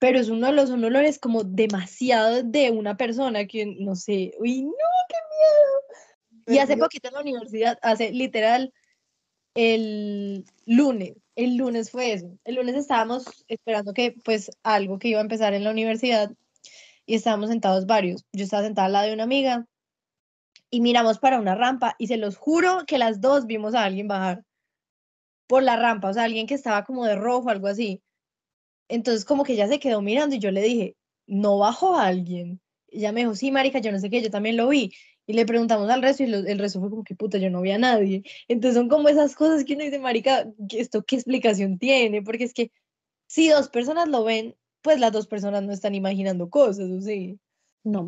pero 0.00 0.18
es 0.18 0.30
uno 0.30 0.46
de 0.46 0.54
los 0.54 0.70
olores 0.70 1.18
como 1.18 1.44
demasiado 1.44 2.42
de 2.42 2.70
una 2.70 2.96
persona 2.96 3.46
que 3.46 3.66
no 3.66 3.94
sé, 3.94 4.32
uy, 4.40 4.62
no, 4.62 4.72
qué 5.08 5.16
miedo. 5.30 6.56
Y 6.56 6.58
hace 6.58 6.78
poquito 6.78 7.08
en 7.08 7.14
la 7.14 7.20
universidad, 7.20 7.78
hace 7.82 8.10
literal 8.10 8.72
el 9.54 10.46
lunes, 10.64 11.16
el 11.36 11.56
lunes 11.56 11.90
fue 11.90 12.12
eso. 12.14 12.38
El 12.44 12.54
lunes 12.54 12.76
estábamos 12.76 13.44
esperando 13.46 13.92
que 13.92 14.14
pues 14.24 14.50
algo 14.62 14.98
que 14.98 15.08
iba 15.08 15.18
a 15.18 15.22
empezar 15.22 15.52
en 15.52 15.64
la 15.64 15.70
universidad 15.70 16.32
y 17.10 17.16
estábamos 17.16 17.50
sentados 17.50 17.86
varios. 17.86 18.24
Yo 18.32 18.44
estaba 18.44 18.62
sentada 18.62 18.86
al 18.86 18.92
lado 18.92 19.08
de 19.08 19.14
una 19.14 19.24
amiga 19.24 19.66
y 20.70 20.80
miramos 20.80 21.18
para 21.18 21.40
una 21.40 21.56
rampa 21.56 21.96
y 21.98 22.06
se 22.06 22.16
los 22.16 22.36
juro 22.36 22.84
que 22.86 22.98
las 22.98 23.20
dos 23.20 23.46
vimos 23.46 23.74
a 23.74 23.82
alguien 23.82 24.06
bajar 24.06 24.44
por 25.48 25.64
la 25.64 25.74
rampa, 25.74 26.10
o 26.10 26.14
sea, 26.14 26.22
alguien 26.22 26.46
que 26.46 26.54
estaba 26.54 26.84
como 26.84 27.04
de 27.04 27.16
rojo, 27.16 27.50
algo 27.50 27.66
así. 27.66 28.00
Entonces 28.86 29.24
como 29.24 29.42
que 29.42 29.54
ella 29.54 29.66
se 29.66 29.80
quedó 29.80 30.00
mirando 30.02 30.36
y 30.36 30.38
yo 30.38 30.52
le 30.52 30.62
dije, 30.62 30.96
¿no 31.26 31.58
bajó 31.58 31.98
alguien? 31.98 32.60
Y 32.88 32.98
ella 32.98 33.10
me 33.10 33.22
dijo, 33.22 33.34
sí, 33.34 33.50
marica, 33.50 33.80
yo 33.80 33.90
no 33.90 33.98
sé 33.98 34.08
qué, 34.08 34.22
yo 34.22 34.30
también 34.30 34.56
lo 34.56 34.68
vi. 34.68 34.92
Y 35.26 35.32
le 35.32 35.46
preguntamos 35.46 35.90
al 35.90 36.02
resto 36.02 36.22
y 36.22 36.32
el 36.32 36.58
resto 36.60 36.78
fue 36.78 36.90
como 36.90 37.02
que 37.02 37.16
puta, 37.16 37.38
yo 37.38 37.50
no 37.50 37.60
vi 37.60 37.72
a 37.72 37.78
nadie. 37.78 38.22
Entonces 38.46 38.76
son 38.76 38.88
como 38.88 39.08
esas 39.08 39.34
cosas 39.34 39.64
que 39.64 39.74
uno 39.74 39.82
dice, 39.82 39.98
marica, 39.98 40.46
¿esto 40.68 41.02
qué 41.02 41.16
explicación 41.16 41.76
tiene? 41.76 42.22
Porque 42.22 42.44
es 42.44 42.54
que 42.54 42.70
si 43.26 43.48
dos 43.48 43.68
personas 43.68 44.08
lo 44.08 44.22
ven, 44.22 44.54
pues 44.82 45.00
las 45.00 45.12
dos 45.12 45.26
personas 45.26 45.62
no 45.62 45.72
están 45.72 45.94
imaginando 45.94 46.48
cosas, 46.48 46.90
¿o 46.90 47.00
sí? 47.00 47.38
No. 47.84 48.06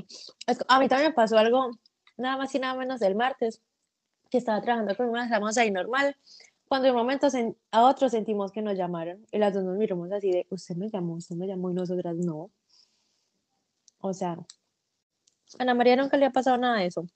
A 0.69 0.81
mí 0.81 0.89
también 0.89 1.11
me 1.11 1.15
pasó 1.15 1.39
algo, 1.39 1.71
nada 2.17 2.37
más 2.37 2.55
y 2.55 2.59
nada 2.59 2.75
menos 2.75 3.03
el 3.03 3.15
martes, 3.15 3.63
que 4.31 4.39
estaba 4.39 4.61
trabajando 4.61 4.97
con 4.97 5.09
una, 5.09 5.25
estábamos 5.25 5.57
ahí 5.59 5.71
normal, 5.71 6.17
cuando 6.67 6.87
de 6.87 6.93
un 6.93 6.97
momento 6.97 7.29
a 7.71 7.83
otro 7.83 8.09
sentimos 8.09 8.51
que 8.51 8.63
nos 8.63 8.79
llamaron 8.79 9.27
y 9.31 9.39
las 9.39 9.53
dos 9.53 9.63
nos 9.63 9.77
miramos 9.77 10.11
así 10.11 10.31
de, 10.31 10.47
usted 10.49 10.75
me 10.77 10.89
llamó, 10.89 11.17
usted 11.17 11.37
me 11.37 11.47
llamó 11.47 11.71
y 11.71 11.75
nosotras 11.75 12.17
no. 12.17 12.51
O 14.01 14.15
sea, 14.15 14.39
Ana 15.59 15.75
María 15.75 15.97
nunca 15.97 16.17
le 16.17 16.27
ha 16.27 16.31
pasado 16.31 16.57
nada 16.57 16.79
de 16.79 16.87
eso. 16.87 17.07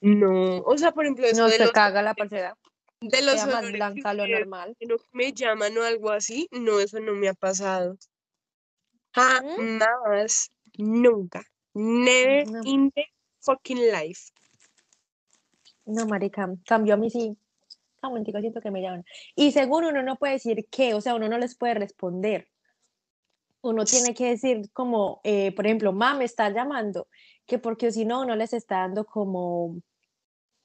No, 0.00 0.58
o 0.60 0.78
sea, 0.78 0.92
por 0.92 1.04
ejemplo, 1.04 1.26
eso 1.26 1.42
no 1.42 1.48
de 1.48 1.56
se 1.56 1.64
los, 1.64 1.72
caga 1.72 2.02
la 2.02 2.14
parcera. 2.14 2.56
de 3.00 3.22
los 3.22 3.36
más 3.36 3.46
olores 3.46 3.72
blanca 3.72 4.14
lo 4.14 4.26
normal. 4.26 4.76
que 4.78 4.86
me 5.12 5.32
llaman 5.32 5.76
o 5.76 5.82
algo 5.82 6.10
así, 6.10 6.48
no, 6.50 6.80
eso 6.80 6.98
no 7.00 7.12
me 7.12 7.28
ha 7.28 7.34
pasado. 7.34 7.98
Jamás, 9.14 10.50
nunca, 10.76 11.42
never 11.74 12.46
No. 12.48 12.60
in 12.64 12.90
the 12.90 13.04
fucking 13.40 13.90
life. 13.92 14.30
No, 15.86 16.06
marica, 16.06 16.48
cambió 16.66 16.94
a 16.94 16.96
mí 16.96 17.10
sí. 17.10 17.36
Un 18.02 18.10
momentico, 18.10 18.40
siento 18.40 18.60
que 18.60 18.70
me 18.70 18.82
llaman. 18.82 19.04
Y 19.34 19.52
según 19.52 19.84
uno 19.84 20.02
no 20.02 20.16
puede 20.16 20.34
decir 20.34 20.66
qué, 20.70 20.94
o 20.94 21.00
sea, 21.00 21.14
uno 21.14 21.28
no 21.28 21.38
les 21.38 21.56
puede 21.56 21.74
responder. 21.74 22.48
Uno 23.62 23.84
tiene 23.86 24.12
que 24.12 24.30
decir 24.30 24.70
como, 24.72 25.20
eh, 25.24 25.54
por 25.54 25.64
ejemplo, 25.64 25.92
ma, 25.92 26.14
me 26.14 26.24
está 26.24 26.50
llamando, 26.50 27.08
que 27.46 27.58
porque 27.58 27.92
si 27.92 28.04
no, 28.04 28.20
uno 28.20 28.36
les 28.36 28.52
está 28.52 28.80
dando 28.80 29.06
como, 29.06 29.80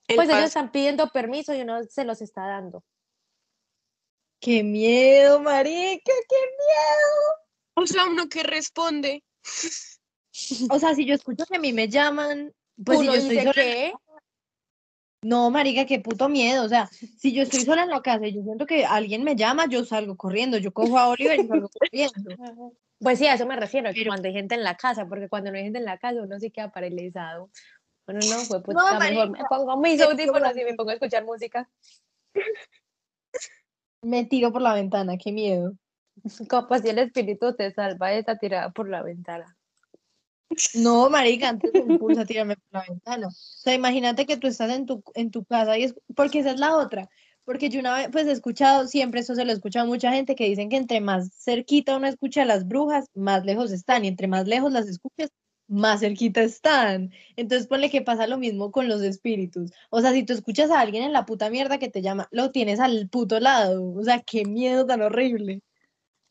El 0.08 0.18
pues 0.18 0.28
ellos 0.28 0.46
están 0.46 0.72
pidiendo 0.72 1.08
permiso 1.10 1.54
y 1.54 1.62
uno 1.62 1.82
se 1.84 2.04
los 2.04 2.22
está 2.22 2.46
dando. 2.46 2.84
¡Qué 4.42 4.64
miedo, 4.64 5.40
marica! 5.40 6.12
¡Qué 6.28 6.36
O 7.80 7.88
sea, 7.88 8.06
uno 8.08 8.28
que 8.28 8.44
responde. 8.44 9.24
O 10.70 10.80
sea, 10.80 10.96
si 10.96 11.06
yo 11.06 11.16
escucho 11.16 11.46
que 11.46 11.56
a 11.56 11.60
mí 11.60 11.72
me 11.72 11.88
llaman, 11.88 12.54
pues 12.84 13.00
si 13.00 13.06
yo 13.06 13.14
estoy 13.14 13.30
dice 13.30 13.42
sola... 13.42 13.54
que, 13.54 13.94
No, 15.24 15.50
marica, 15.50 15.86
qué 15.86 16.00
puto 16.00 16.28
miedo. 16.28 16.66
O 16.66 16.70
sea, 16.70 16.88
si 16.88 17.34
yo 17.34 17.42
estoy 17.42 17.62
sola 17.62 17.84
en 17.84 17.90
la 17.90 18.02
casa 18.02 18.28
y 18.28 18.36
yo 18.36 18.44
siento 18.44 18.66
que 18.66 18.86
alguien 18.86 19.24
me 19.24 19.36
llama, 19.36 19.68
yo 19.68 19.86
salgo 19.86 20.18
corriendo. 20.18 20.58
Yo 20.58 20.74
cojo 20.74 20.98
a 20.98 21.08
Oliver 21.08 21.40
y 21.40 21.48
salgo 21.48 21.70
corriendo. 21.70 22.74
pues 23.00 23.20
sí, 23.20 23.28
a 23.28 23.36
eso 23.36 23.46
me 23.46 23.56
refiero, 23.56 23.94
que 23.94 24.06
cuando 24.06 24.28
hay 24.28 24.34
gente 24.34 24.56
en 24.56 24.64
la 24.64 24.76
casa, 24.76 25.08
porque 25.08 25.30
cuando 25.30 25.52
no 25.52 25.58
hay 25.58 25.64
gente 25.64 25.80
en 25.80 25.86
la 25.86 25.98
casa 25.98 26.22
uno 26.22 26.38
sí 26.40 26.52
queda 26.52 26.72
paralizado. 26.72 27.50
Bueno, 28.06 28.20
no, 28.28 28.38
pues, 28.48 28.62
pues 28.66 28.76
No, 28.76 29.00
mejor 29.00 29.30
me 29.30 29.40
pongo 29.48 29.78
mis 29.78 30.02
audífonos 30.02 30.58
y 30.58 30.64
me 30.66 30.74
pongo 30.74 30.90
a 30.90 30.94
escuchar 30.94 31.24
música. 31.24 31.70
Me 34.02 34.26
tiro 34.26 34.52
por 34.52 34.62
la 34.62 34.74
ventana, 34.74 35.18
qué 35.18 35.32
miedo. 35.32 35.74
Capaz 36.50 36.82
si 36.82 36.90
el 36.90 37.00
espíritu 37.00 37.56
te 37.56 37.72
salva 37.72 38.14
esa 38.14 38.38
tirada 38.38 38.72
por 38.72 38.90
la 38.90 39.04
ventana. 39.04 39.58
No, 40.74 41.10
marica, 41.10 41.50
antes 41.50 41.72
me 41.74 41.94
impulsa 41.94 42.22
a 42.22 42.26
tirarme 42.26 42.56
por 42.56 42.82
la 42.82 42.86
ventana. 42.88 43.28
O 43.28 43.32
sea, 43.32 43.74
imagínate 43.76 44.26
que 44.26 44.38
tú 44.38 44.48
estás 44.48 44.72
en 44.72 44.86
tu, 44.86 45.04
en 45.14 45.30
tu 45.32 45.46
casa 45.46 45.78
y 45.78 45.84
es, 45.84 45.96
porque 46.16 46.40
esa 46.40 46.52
es 46.52 46.60
la 46.60 46.76
otra. 46.76 47.08
Porque 47.46 47.70
yo 47.70 47.80
una 47.80 47.96
vez, 47.96 48.10
pues 48.12 48.28
he 48.28 48.32
escuchado, 48.32 48.88
siempre 48.88 49.22
eso 49.22 49.36
se 49.36 49.46
lo 49.46 49.52
he 49.52 49.56
escuchado 49.56 49.86
a 49.86 49.88
mucha 49.88 50.12
gente 50.12 50.36
que 50.36 50.46
dicen 50.48 50.70
que 50.70 50.78
entre 50.78 51.02
más 51.02 51.32
cerquita 51.44 51.98
uno 51.98 52.08
escucha 52.08 52.44
a 52.44 52.46
las 52.46 52.68
brujas, 52.68 53.08
más 53.16 53.46
lejos 53.46 53.72
están. 53.72 54.06
Y 54.06 54.08
entre 54.08 54.28
más 54.28 54.48
lejos 54.48 54.72
las 54.72 54.88
escuchas, 54.88 55.32
más 55.68 56.02
cerquita 56.02 56.42
están. 56.42 57.12
Entonces 57.36 57.68
ponle 57.68 57.90
que 57.90 58.02
pasa 58.02 58.28
lo 58.28 58.38
mismo 58.38 58.72
con 58.72 58.88
los 58.88 59.02
espíritus. 59.02 59.72
O 59.90 60.02
sea, 60.02 60.14
si 60.14 60.24
tú 60.24 60.34
escuchas 60.34 60.72
a 60.72 60.80
alguien 60.80 61.04
en 61.04 61.14
la 61.14 61.26
puta 61.26 61.50
mierda 61.50 61.80
que 61.80 61.90
te 61.90 62.02
llama, 62.02 62.28
lo 62.32 62.52
tienes 62.52 62.80
al 62.80 63.10
puto 63.10 63.40
lado. 63.40 63.94
O 63.94 64.04
sea, 64.04 64.22
qué 64.22 64.46
miedo 64.46 64.86
tan 64.86 65.02
horrible. 65.02 65.62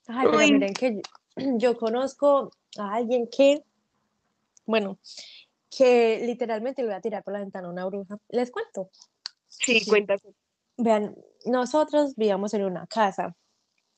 Ay, 0.09 0.27
pero 0.27 0.39
miren 0.39 0.75
que 0.75 0.95
yo, 0.95 1.01
yo 1.59 1.77
conozco 1.77 2.51
a 2.79 2.95
alguien 2.95 3.29
que, 3.29 3.63
bueno, 4.67 4.99
que 5.71 6.23
literalmente 6.25 6.83
le 6.83 6.89
voy 6.89 6.97
a 6.97 7.01
tirar 7.01 7.23
por 7.23 7.35
la 7.35 7.41
ventana 7.41 7.69
a 7.69 7.71
una 7.71 7.85
bruja. 7.85 8.19
Les 8.29 8.51
cuento. 8.51 8.91
Sí, 9.49 9.85
cuéntate. 9.87 10.35
Vean, 10.77 11.15
nosotros 11.45 12.15
vivíamos 12.17 12.55
en 12.55 12.65
una 12.65 12.87
casa. 12.87 13.35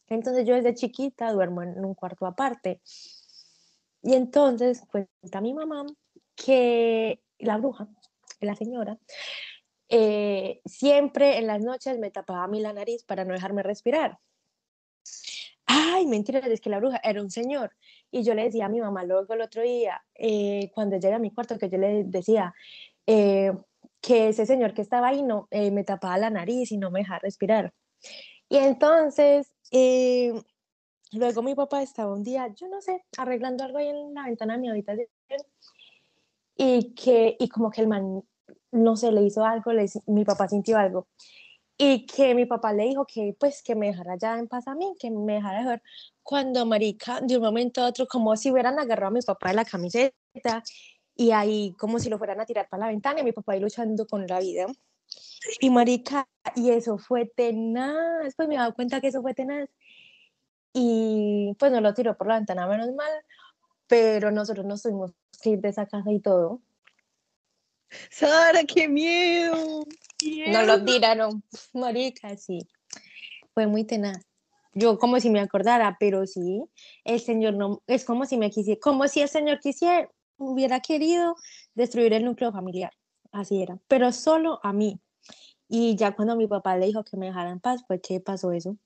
Entonces 0.09 0.45
yo 0.45 0.55
desde 0.55 0.75
chiquita 0.75 1.33
duermo 1.33 1.63
en 1.63 1.85
un 1.85 1.95
cuarto 1.95 2.27
aparte. 2.27 2.81
Y 4.03 4.15
entonces 4.15 4.83
cuenta 4.91 5.41
mi 5.41 5.55
mamá 5.55 5.87
que 6.35 7.23
la 7.39 7.59
bruja, 7.59 7.89
la 8.41 8.57
señora, 8.57 8.99
eh, 9.89 10.61
siempre 10.65 11.39
en 11.39 11.47
las 11.47 11.63
noches 11.63 11.99
me 11.99 12.11
tapaba 12.11 12.45
a 12.45 12.49
mí 12.49 12.61
la 12.61 12.73
nariz 12.73 13.05
para 13.05 13.25
no 13.25 13.35
dejarme 13.35 13.63
respirar. 13.63 14.19
Ay, 15.93 16.07
mentira, 16.07 16.38
es 16.41 16.61
que 16.61 16.70
la 16.70 16.78
bruja 16.78 17.01
era 17.03 17.20
un 17.20 17.30
señor. 17.30 17.72
Y 18.12 18.22
yo 18.22 18.34
le 18.34 18.45
decía 18.45 18.66
a 18.66 18.68
mi 18.68 18.80
mamá 18.80 19.03
luego 19.05 19.34
el 19.34 19.41
otro 19.41 19.62
día, 19.62 20.01
eh, 20.14 20.70
cuando 20.72 20.97
llegué 20.97 21.14
a 21.14 21.18
mi 21.18 21.32
cuarto, 21.32 21.59
que 21.59 21.68
yo 21.68 21.78
le 21.78 22.05
decía 22.05 22.55
eh, 23.07 23.53
que 24.01 24.28
ese 24.28 24.47
señor 24.47 24.72
que 24.72 24.82
estaba 24.82 25.09
ahí 25.09 25.22
no, 25.22 25.49
eh, 25.51 25.70
me 25.72 25.82
tapaba 25.82 26.16
la 26.16 26.30
nariz 26.30 26.70
y 26.70 26.78
no 26.78 26.91
me 26.93 27.01
dejaba 27.01 27.18
respirar. 27.20 27.72
Y 28.49 28.57
entonces, 28.59 29.53
eh, 29.72 30.32
luego 31.12 31.43
mi 31.43 31.57
papá 31.57 31.82
estaba 31.82 32.12
un 32.12 32.22
día, 32.22 32.47
yo 32.55 32.68
no 32.68 32.80
sé, 32.80 33.05
arreglando 33.18 33.64
algo 33.64 33.78
ahí 33.78 33.88
en 33.88 34.14
la 34.14 34.24
ventana 34.26 34.55
de 34.55 34.61
mi 34.61 34.68
habitación. 34.70 35.09
Y 36.57 36.95
que, 36.95 37.36
y 37.38 37.49
como 37.49 37.70
que 37.70 37.80
el 37.80 37.88
man, 37.88 38.22
no 38.70 38.97
sé, 38.97 39.11
le 39.11 39.22
hizo 39.22 39.45
algo, 39.45 39.72
le, 39.72 39.86
mi 40.07 40.24
papá 40.24 40.49
sintió 40.49 40.78
algo. 40.78 41.09
Y 41.83 42.05
que 42.05 42.35
mi 42.35 42.45
papá 42.45 42.74
le 42.74 42.83
dijo 42.85 43.07
que 43.07 43.35
pues 43.41 43.62
que 43.62 43.74
me 43.74 43.87
dejara 43.87 44.14
ya 44.18 44.39
en 44.39 44.49
paz 44.49 44.68
a 44.68 44.74
mí, 44.74 44.95
que 45.01 45.11
me 45.11 45.37
dejara 45.37 45.66
ver. 45.66 45.83
Cuando 46.22 46.66
marica, 46.66 47.22
de 47.22 47.39
un 47.39 47.43
momento 47.43 47.81
a 47.81 47.87
otro, 47.87 48.07
como 48.07 48.37
si 48.37 48.51
hubieran 48.51 48.78
agarrado 48.78 49.09
a 49.09 49.14
mi 49.14 49.22
papá 49.22 49.49
de 49.49 49.55
la 49.55 49.64
camiseta 49.64 50.62
y 51.16 51.31
ahí 51.31 51.74
como 51.78 51.99
si 51.99 52.11
lo 52.11 52.18
fueran 52.18 52.39
a 52.39 52.45
tirar 52.45 52.68
para 52.68 52.83
la 52.83 52.89
ventana 52.89 53.20
y 53.20 53.24
mi 53.24 53.33
papá 53.33 53.55
ahí 53.55 53.61
luchando 53.61 54.07
con 54.07 54.26
la 54.26 54.41
vida. 54.41 54.66
Y 55.59 55.70
marica, 55.70 56.28
y 56.55 56.68
eso 56.68 56.99
fue 56.99 57.24
tenaz, 57.24 58.35
pues 58.37 58.47
me 58.47 58.57
he 58.57 58.59
dado 58.59 58.74
cuenta 58.74 59.01
que 59.01 59.09
eso 59.09 59.22
fue 59.22 59.33
tenaz. 59.33 59.66
Y 60.74 61.57
pues 61.59 61.72
no 61.72 61.81
lo 61.81 61.95
tiró 61.95 62.14
por 62.14 62.26
la 62.26 62.35
ventana, 62.35 62.66
menos 62.66 62.93
mal, 62.95 63.11
pero 63.87 64.31
nosotros 64.31 64.66
nos 64.66 64.83
tuvimos 64.83 65.12
que 65.41 65.51
ir 65.51 65.61
de 65.61 65.70
esa 65.70 65.87
casa 65.87 66.12
y 66.12 66.20
todo. 66.20 66.61
Sara, 68.11 68.64
qué 68.64 68.87
miedo. 68.87 69.87
No 70.23 70.62
lo 70.62 70.85
tiraron, 70.85 71.43
marica, 71.73 72.37
sí. 72.37 72.59
Fue 73.55 73.66
muy 73.66 73.85
tenaz. 73.85 74.18
Yo 74.73 74.99
como 74.99 75.18
si 75.18 75.31
me 75.31 75.41
acordara, 75.41 75.97
pero 75.99 76.27
sí, 76.27 76.62
el 77.05 77.21
Señor 77.21 77.55
no, 77.55 77.83
es 77.87 78.05
como 78.05 78.25
si 78.25 78.37
me 78.37 78.51
quisiera, 78.51 78.79
como 78.81 79.09
si 79.09 79.21
el 79.21 79.29
Señor 79.29 79.59
quisiera, 79.59 80.09
hubiera 80.37 80.81
querido 80.81 81.35
destruir 81.75 82.12
el 82.12 82.25
núcleo 82.25 82.53
familiar. 82.53 82.93
Así 83.33 83.62
era, 83.62 83.79
pero 83.89 84.12
solo 84.12 84.61
a 84.62 84.73
mí. 84.73 85.01
Y 85.68 85.97
ya 85.97 86.12
cuando 86.12 86.37
mi 86.37 86.47
papá 86.47 86.77
le 86.77 86.87
dijo 86.87 87.05
que 87.05 87.16
me 87.16 87.27
dejara 87.27 87.51
en 87.51 87.61
paz, 87.61 87.85
fue 87.87 88.01
que 88.01 88.21
pasó 88.21 88.53
eso. 88.53 88.77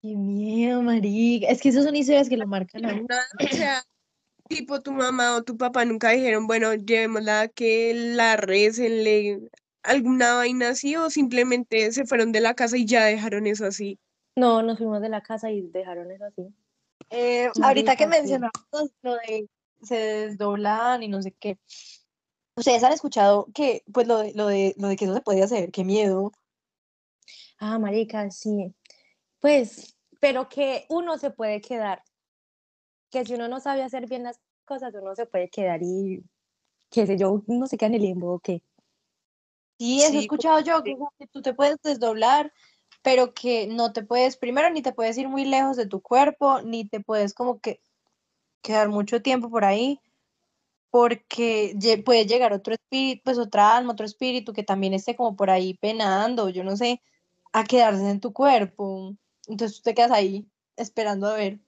Qué 0.00 0.16
miedo, 0.16 0.82
marica. 0.82 1.48
Es 1.48 1.60
que 1.60 1.68
esas 1.68 1.84
son 1.84 1.94
historias 1.94 2.28
que 2.28 2.36
lo 2.36 2.46
marcan 2.46 2.84
a 2.84 2.94
uno. 2.94 3.06
Nada, 3.08 3.24
o 3.40 3.54
sea, 3.54 3.84
tipo 4.48 4.82
tu 4.82 4.92
mamá 4.92 5.36
o 5.36 5.42
tu 5.42 5.56
papá 5.56 5.84
nunca 5.84 6.10
dijeron, 6.10 6.46
bueno, 6.46 6.74
llevémosla 6.74 7.42
a 7.42 7.48
que 7.48 7.92
la 7.94 8.36
recen, 8.36 9.04
le 9.04 9.40
alguna 9.82 10.34
vaina 10.34 10.70
así, 10.70 10.96
o 10.96 11.10
simplemente 11.10 11.92
se 11.92 12.04
fueron 12.06 12.32
de 12.32 12.40
la 12.40 12.54
casa 12.54 12.76
y 12.76 12.86
ya 12.86 13.04
dejaron 13.04 13.46
eso 13.46 13.66
así. 13.66 13.98
No, 14.36 14.62
nos 14.62 14.78
fuimos 14.78 15.00
de 15.00 15.08
la 15.08 15.22
casa 15.22 15.50
y 15.50 15.62
dejaron 15.62 16.10
eso 16.10 16.24
así. 16.24 16.48
Eh, 17.10 17.50
ahorita 17.62 17.96
que 17.96 18.06
mencionamos 18.06 18.52
lo 19.02 19.14
de 19.16 19.48
se 19.82 19.96
desdoblan 19.96 21.02
y 21.02 21.08
no 21.08 21.20
sé 21.20 21.32
qué. 21.32 21.58
Ustedes 22.56 22.84
han 22.84 22.92
escuchado 22.92 23.48
que, 23.54 23.82
pues, 23.92 24.06
lo 24.06 24.18
de, 24.18 24.32
lo 24.34 24.46
de, 24.46 24.74
lo 24.78 24.88
de 24.88 24.96
que 24.96 25.06
eso 25.06 25.14
se 25.14 25.20
puede 25.20 25.42
hacer, 25.42 25.70
qué 25.70 25.84
miedo. 25.84 26.32
Ah, 27.58 27.78
marica, 27.78 28.30
sí. 28.30 28.74
Pues, 29.40 29.96
pero 30.20 30.48
que 30.48 30.86
uno 30.88 31.18
se 31.18 31.30
puede 31.30 31.60
quedar. 31.60 32.02
que 33.10 33.24
si 33.24 33.34
uno 33.34 33.48
no 33.48 33.60
sabe 33.60 33.82
hacer 33.82 34.06
bien 34.06 34.22
las 34.22 34.40
cosas, 34.64 34.94
uno 34.94 35.14
se 35.14 35.26
puede 35.26 35.48
quedar 35.50 35.82
y, 35.82 36.22
qué 36.90 37.06
sé 37.06 37.16
yo, 37.16 37.42
no 37.46 37.66
se 37.66 37.76
queda 37.76 37.88
en 37.88 37.94
el 37.94 38.02
limbo 38.02 38.34
o 38.34 38.38
qué. 38.38 38.62
Sí, 39.78 40.02
eso 40.02 40.16
he 40.16 40.20
escuchado 40.20 40.60
yo, 40.60 40.82
que, 40.82 40.96
tú 41.32 41.42
te 41.42 41.54
puedes 41.54 41.76
desdoblar, 41.82 42.52
pero 43.02 43.34
que 43.34 43.66
no 43.66 43.92
te 43.92 44.02
puedes, 44.02 44.36
primero, 44.36 44.70
ni 44.70 44.82
te 44.82 44.92
puedes 44.92 45.18
ir 45.18 45.28
muy 45.28 45.44
lejos 45.44 45.76
de 45.76 45.86
tu 45.86 46.00
cuerpo, 46.00 46.62
ni 46.62 46.84
te 46.88 47.00
puedes 47.00 47.34
como 47.34 47.60
que 47.60 47.80
quedar 48.62 48.88
mucho 48.88 49.22
tiempo 49.22 49.50
por 49.50 49.64
ahí, 49.64 50.00
porque 50.90 51.74
puede 52.04 52.26
llegar 52.26 52.52
otro 52.52 52.74
espíritu, 52.74 53.22
pues 53.24 53.38
otra 53.38 53.76
alma, 53.76 53.92
otro 53.92 54.06
espíritu 54.06 54.52
que 54.52 54.62
también 54.62 54.94
esté 54.94 55.16
como 55.16 55.36
por 55.36 55.50
ahí 55.50 55.74
penando, 55.74 56.48
yo 56.48 56.64
no 56.64 56.76
sé, 56.76 57.02
a 57.52 57.64
quedarse 57.64 58.08
en 58.08 58.20
tu 58.20 58.32
cuerpo. 58.32 59.14
Entonces 59.48 59.78
tú 59.78 59.82
te 59.84 59.94
quedas 59.94 60.10
ahí 60.10 60.46
esperando 60.76 61.28
a 61.28 61.34
ver. 61.34 61.58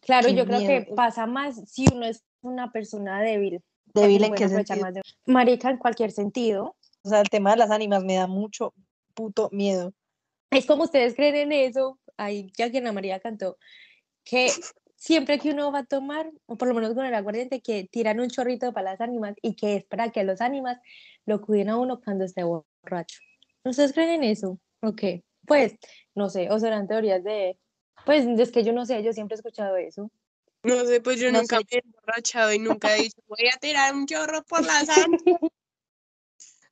Claro, 0.00 0.28
Qué 0.28 0.34
yo 0.34 0.46
creo 0.46 0.60
que 0.60 0.92
pasa 0.94 1.26
más 1.26 1.62
si 1.68 1.86
uno 1.92 2.06
es 2.06 2.22
una 2.42 2.70
persona 2.70 3.20
débil. 3.20 3.62
Débil 3.94 4.24
en 4.24 4.34
qué 4.34 4.48
sentido. 4.48 4.80
más 4.80 4.94
de- 4.94 5.02
Marica, 5.26 5.70
en 5.70 5.78
cualquier 5.78 6.12
sentido. 6.12 6.76
O 7.02 7.08
sea, 7.08 7.20
el 7.20 7.30
tema 7.30 7.52
de 7.52 7.56
las 7.58 7.70
ánimas 7.70 8.04
me 8.04 8.14
da 8.16 8.26
mucho 8.26 8.74
puto 9.14 9.48
miedo. 9.52 9.92
Es 10.50 10.66
como 10.66 10.84
ustedes 10.84 11.14
creen 11.14 11.36
en 11.36 11.52
eso, 11.52 11.98
ahí 12.16 12.50
ya 12.56 12.70
que 12.70 12.78
Ana 12.78 12.92
María 12.92 13.20
cantó, 13.20 13.56
que 14.24 14.50
siempre 14.96 15.38
que 15.38 15.50
uno 15.50 15.70
va 15.72 15.80
a 15.80 15.84
tomar, 15.84 16.30
o 16.46 16.56
por 16.56 16.68
lo 16.68 16.74
menos 16.74 16.94
con 16.94 17.06
el 17.06 17.14
aguardiente, 17.14 17.60
que 17.60 17.88
tiran 17.90 18.20
un 18.20 18.28
chorrito 18.28 18.72
para 18.72 18.90
las 18.92 19.00
ánimas 19.00 19.34
y 19.42 19.54
que 19.54 19.76
es 19.76 19.84
para 19.84 20.10
que 20.10 20.24
los 20.24 20.40
ánimas 20.40 20.78
lo 21.24 21.40
cuiden 21.40 21.70
a 21.70 21.78
uno 21.78 22.00
cuando 22.00 22.24
esté 22.24 22.42
borracho. 22.42 23.20
¿Ustedes 23.64 23.92
creen 23.92 24.22
en 24.22 24.24
eso? 24.24 24.58
Ok, 24.82 25.02
pues, 25.46 25.76
no 26.14 26.28
sé, 26.28 26.50
o 26.50 26.58
serán 26.58 26.88
teorías 26.88 27.22
de, 27.22 27.58
pues, 28.04 28.26
es 28.26 28.50
que 28.50 28.64
yo 28.64 28.72
no 28.72 28.84
sé, 28.86 29.02
yo 29.02 29.12
siempre 29.12 29.36
he 29.36 29.38
escuchado 29.38 29.76
eso. 29.76 30.10
No 30.62 30.84
sé, 30.84 31.00
pues 31.00 31.18
yo 31.20 31.30
No 31.30 31.40
nunca 31.40 31.58
sé. 31.58 31.64
me 31.70 31.78
he 31.78 31.82
emborrachado 31.84 32.52
y 32.52 32.58
nunca 32.58 32.94
he 32.96 33.02
dicho, 33.02 33.22
voy 33.28 33.48
a 33.54 33.58
tirar 33.58 33.94
un 33.94 34.06
chorro 34.06 34.42
por 34.42 34.64
la 34.64 34.84
sangre. 34.84 35.18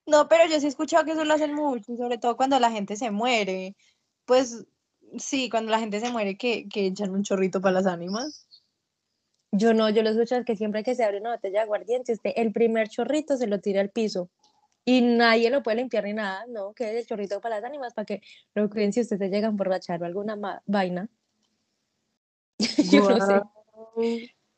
No, 0.08 0.26
pero 0.26 0.46
yo 0.46 0.58
sí 0.58 0.64
he 0.64 0.68
escuchado 0.70 1.04
que 1.04 1.12
eso 1.12 1.24
lo 1.24 1.34
hacen 1.34 1.54
mucho, 1.54 1.92
y 1.92 1.98
sobre 1.98 2.16
todo 2.16 2.34
cuando 2.34 2.58
la 2.58 2.70
gente 2.70 2.96
se 2.96 3.10
muere. 3.10 3.76
Pues 4.24 4.64
sí, 5.18 5.50
cuando 5.50 5.70
la 5.70 5.78
gente 5.78 6.00
se 6.00 6.10
muere 6.10 6.38
que, 6.38 6.66
que 6.66 6.86
echan 6.86 7.10
un 7.10 7.22
chorrito 7.22 7.60
para 7.60 7.74
las 7.74 7.86
ánimas. 7.86 8.48
Yo 9.52 9.74
no, 9.74 9.90
yo 9.90 10.02
lo 10.02 10.08
escucho 10.08 10.36
es 10.36 10.46
que 10.46 10.56
siempre 10.56 10.82
que 10.82 10.94
se 10.94 11.04
abre 11.04 11.20
una 11.20 11.32
botella 11.34 11.60
de 11.60 11.64
aguardiente, 11.64 12.14
usted 12.14 12.32
el 12.36 12.52
primer 12.52 12.88
chorrito 12.88 13.36
se 13.36 13.46
lo 13.46 13.60
tira 13.60 13.82
al 13.82 13.90
piso 13.90 14.30
y 14.86 15.02
nadie 15.02 15.50
lo 15.50 15.62
puede 15.62 15.76
limpiar 15.76 16.04
ni 16.04 16.14
nada, 16.14 16.46
no, 16.48 16.72
que 16.72 16.90
es 16.90 16.96
el 16.96 17.06
chorrito 17.06 17.40
para 17.42 17.56
las 17.56 17.64
ánimas 17.64 17.92
para 17.92 18.06
que 18.06 18.22
lo 18.54 18.70
cuiden 18.70 18.94
si 18.94 19.02
usted 19.02 19.18
se 19.18 19.28
llega 19.28 19.46
a 19.48 19.50
emborrachar 19.50 20.02
o 20.02 20.06
alguna 20.06 20.62
vaina. 20.64 21.08
yo 22.90 23.10
no 23.10 23.26
sé. 23.26 23.42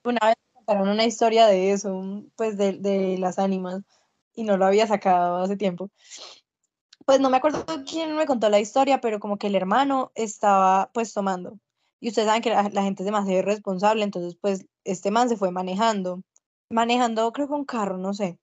Una 0.05 0.21
vez 0.27 0.37
me 0.37 0.55
contaron 0.55 0.89
una 0.89 1.05
historia 1.05 1.47
de 1.47 1.73
eso, 1.73 2.25
pues 2.37 2.57
de, 2.57 2.75
de 2.75 3.19
las 3.19 3.41
ánimas, 3.41 3.83
y 4.35 4.45
no 4.45 4.57
lo 4.57 4.66
había 4.66 4.87
sacado 4.87 5.43
hace 5.43 5.57
tiempo. 5.57 5.91
Pues 7.07 7.20
no 7.20 7.31
me 7.31 7.39
acuerdo 7.39 7.64
quién 7.87 8.16
me 8.16 8.26
contó 8.26 8.49
la 8.49 8.61
historia, 8.61 9.01
pero 9.01 9.20
como 9.20 9.39
que 9.39 9.49
el 9.49 9.57
hermano 9.57 10.12
estaba 10.14 10.91
pues 10.93 11.12
tomando. 11.12 11.59
Y 12.01 12.09
ustedes 12.09 12.26
saben 12.28 12.43
que 12.43 12.51
la, 12.51 12.83
gente 12.83 13.03
es 13.03 13.07
demasiado 13.07 13.39
irresponsable, 13.41 14.05
entonces 14.05 14.37
pues 14.41 14.66
este 14.85 15.11
man 15.11 15.28
se 15.28 15.37
fue 15.37 15.51
manejando. 15.51 16.22
Manejando 16.70 17.33
creo 17.33 17.49
que 17.49 17.55
un 17.55 17.64
carro, 17.64 17.99
no 17.99 18.14
sé. 18.14 18.39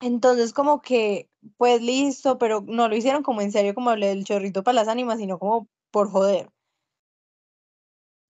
Entonces 0.00 0.52
como 0.52 0.80
que 0.80 1.28
pues 1.56 1.82
listo, 1.82 2.38
pero 2.38 2.62
no 2.66 2.88
lo 2.88 2.96
hicieron 2.96 3.22
como 3.22 3.40
en 3.40 3.52
serio, 3.52 3.74
como 3.74 3.92
el 3.92 4.24
chorrito 4.24 4.62
para 4.62 4.76
las 4.76 4.88
ánimas, 4.88 5.18
sino 5.18 5.38
como 5.38 5.68
por 5.90 6.10
joder. 6.10 6.50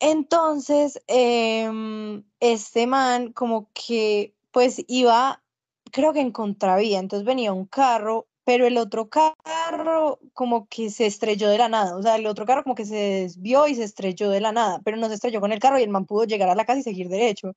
Entonces, 0.01 1.01
em, 1.09 2.25
este 2.41 2.87
man 2.87 3.33
como 3.33 3.71
que 3.75 4.35
pues 4.53 4.85
iba, 4.87 5.43
creo 5.91 6.13
que 6.13 6.21
en 6.21 6.33
contravía, 6.33 6.99
entonces 6.99 7.27
venía 7.27 7.53
un 7.53 7.67
carro, 7.67 8.27
pero 8.45 8.67
el 8.67 8.79
otro 8.79 9.09
carro 9.11 10.19
como 10.33 10.67
que 10.69 10.91
se 10.91 11.07
estrelló 11.07 11.49
de 11.51 11.59
la 11.59 11.69
nada, 11.69 11.97
o 11.97 12.03
sea, 12.03 12.17
el 12.17 12.27
otro 12.27 12.47
carro 12.47 12.63
como 12.63 12.75
que 12.75 12.87
se 12.87 12.97
desvió 12.97 13.69
y 13.69 13.75
se 13.75 13.85
estrelló 13.85 14.31
de 14.31 14.41
la 14.41 14.53
nada, 14.53 14.81
pero 14.85 14.97
no 14.97 15.09
se 15.09 15.15
estrelló 15.15 15.41
con 15.41 15.53
el 15.53 15.61
carro 15.61 15.79
y 15.79 15.83
el 15.83 15.91
man 15.91 16.07
pudo 16.07 16.25
llegar 16.25 16.49
a 16.49 16.55
la 16.55 16.65
casa 16.65 16.81
y 16.81 16.83
seguir 16.83 17.09
derecho. 17.09 17.53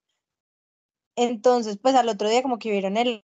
Entonces, 1.15 1.77
pues 1.77 1.95
al 1.95 2.09
otro 2.09 2.29
día 2.29 2.41
como 2.41 2.59
que 2.59 2.71
vieron 2.71 2.97
el 2.97 3.23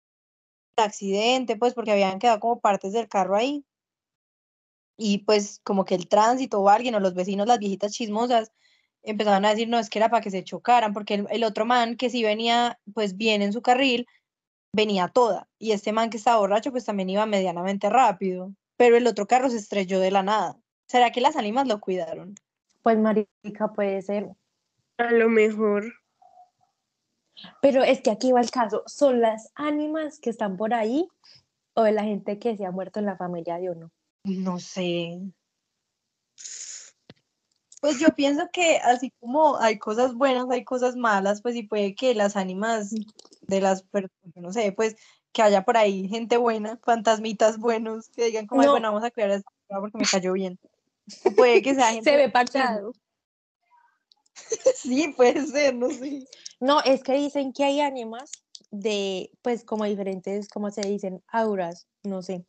accidente, 0.77 1.57
pues 1.57 1.75
porque 1.75 1.93
habían 1.93 2.19
quedado 2.19 2.41
como 2.41 2.61
partes 2.61 2.93
del 2.93 3.09
carro 3.09 3.37
ahí. 3.37 3.65
Y 4.97 5.19
pues 5.19 5.61
como 5.65 5.85
que 5.85 5.95
el 5.95 6.09
tránsito 6.09 6.61
o 6.61 6.69
alguien 6.69 6.95
o 6.95 7.01
los 7.01 7.15
vecinos, 7.15 7.47
las 7.47 7.59
viejitas 7.59 7.93
chismosas, 7.93 8.53
empezaban 9.03 9.45
a 9.45 9.51
decir, 9.51 9.69
no, 9.69 9.79
es 9.79 9.91
que 9.91 9.99
era 9.99 10.11
para 10.11 10.23
que 10.23 10.31
se 10.31 10.45
chocaran, 10.45 10.93
porque 10.93 11.15
el, 11.15 11.27
el 11.31 11.45
otro 11.45 11.65
man 11.67 11.97
que 11.97 12.11
sí 12.11 12.23
venía 12.23 12.79
pues 12.95 13.17
bien 13.17 13.43
en 13.43 13.53
su 13.53 13.63
carril, 13.63 14.07
venía 14.79 15.09
toda. 15.09 15.49
Y 15.59 15.73
este 15.73 15.93
man 15.93 16.09
que 16.09 16.19
estaba 16.19 16.39
borracho 16.39 16.71
pues 16.71 16.85
también 16.85 17.11
iba 17.11 17.27
medianamente 17.27 17.91
rápido, 17.91 18.55
pero 18.77 18.97
el 18.97 19.09
otro 19.09 19.27
carro 19.27 19.51
se 19.51 19.57
estrelló 19.57 19.99
de 19.99 20.13
la 20.13 20.23
nada. 20.23 20.57
¿Será 20.87 21.11
que 21.11 21.21
las 21.21 21.35
ánimas 21.35 21.67
lo 21.67 21.81
cuidaron? 21.81 22.37
Pues 22.83 22.97
marica 22.97 23.73
puede 23.75 24.01
ser, 24.03 24.37
A 24.97 25.11
lo 25.11 25.29
mejor. 25.29 25.93
pero 27.61 27.83
es 27.83 28.01
que 28.01 28.13
aquí 28.13 28.31
va 28.31 28.41
el 28.41 28.53
caso, 28.53 28.85
¿son 28.87 29.21
las 29.21 29.51
ánimas 29.57 30.21
que 30.21 30.31
están 30.31 30.57
por 30.57 30.73
ahí 30.73 31.09
o 31.75 31.83
de 31.83 31.93
la 31.93 32.05
gente 32.05 32.39
que 32.39 32.57
se 32.57 32.65
ha 32.65 32.71
muerto 32.71 33.01
en 33.01 33.07
la 33.07 33.17
familia 33.17 33.59
de 33.59 33.71
uno? 33.71 33.91
No 34.23 34.61
sé. 34.61 35.21
Pues 37.81 37.99
yo 37.99 38.09
pienso 38.15 38.49
que 38.53 38.79
así 38.79 39.13
como 39.21 39.57
hay 39.59 39.79
cosas 39.79 40.15
buenas, 40.15 40.47
hay 40.51 40.65
cosas 40.65 40.95
malas, 40.95 41.43
pues 41.43 41.57
y 41.57 41.65
puede 41.65 41.97
que 41.97 42.15
las 42.15 42.37
ánimas 42.37 42.95
de 43.49 43.61
las 43.61 43.83
personas, 43.83 44.37
no 44.37 44.53
sé, 44.53 44.73
pues 44.73 44.95
que 45.33 45.43
haya 45.43 45.65
por 45.65 45.77
ahí 45.77 46.09
gente 46.09 46.37
buena, 46.37 46.79
fantasmitas 46.85 47.59
buenos, 47.59 48.09
que 48.11 48.27
digan 48.27 48.47
como, 48.47 48.63
No. 48.63 48.71
bueno, 48.71 48.89
vamos 48.89 49.05
a 49.05 49.11
cuidar 49.11 49.31
a 49.31 49.35
esta 49.37 49.51
persona 49.51 49.81
porque 49.81 49.99
me 49.99 50.05
cayó 50.23 50.33
bien. 50.35 50.59
O 51.25 51.31
puede 51.33 51.63
que 51.63 51.75
sea 51.75 51.89
gente... 51.93 52.11
Se 52.11 52.17
ve 52.17 52.29
parchado. 52.31 52.93
Sí, 54.77 55.13
puede 55.17 55.45
ser, 55.47 55.75
no 55.75 55.91
sé. 55.91 56.25
No, 56.61 56.81
es 56.83 57.03
que 57.03 57.13
dicen 57.15 57.53
que 57.53 57.65
hay 57.65 57.81
ánimas 57.81 58.31
de, 58.71 59.31
pues 59.43 59.65
como 59.65 59.85
diferentes, 59.85 60.49
como 60.49 60.71
se 60.71 60.83
dicen, 60.83 61.23
auras, 61.29 61.87
no 62.05 62.23
sé. 62.23 62.45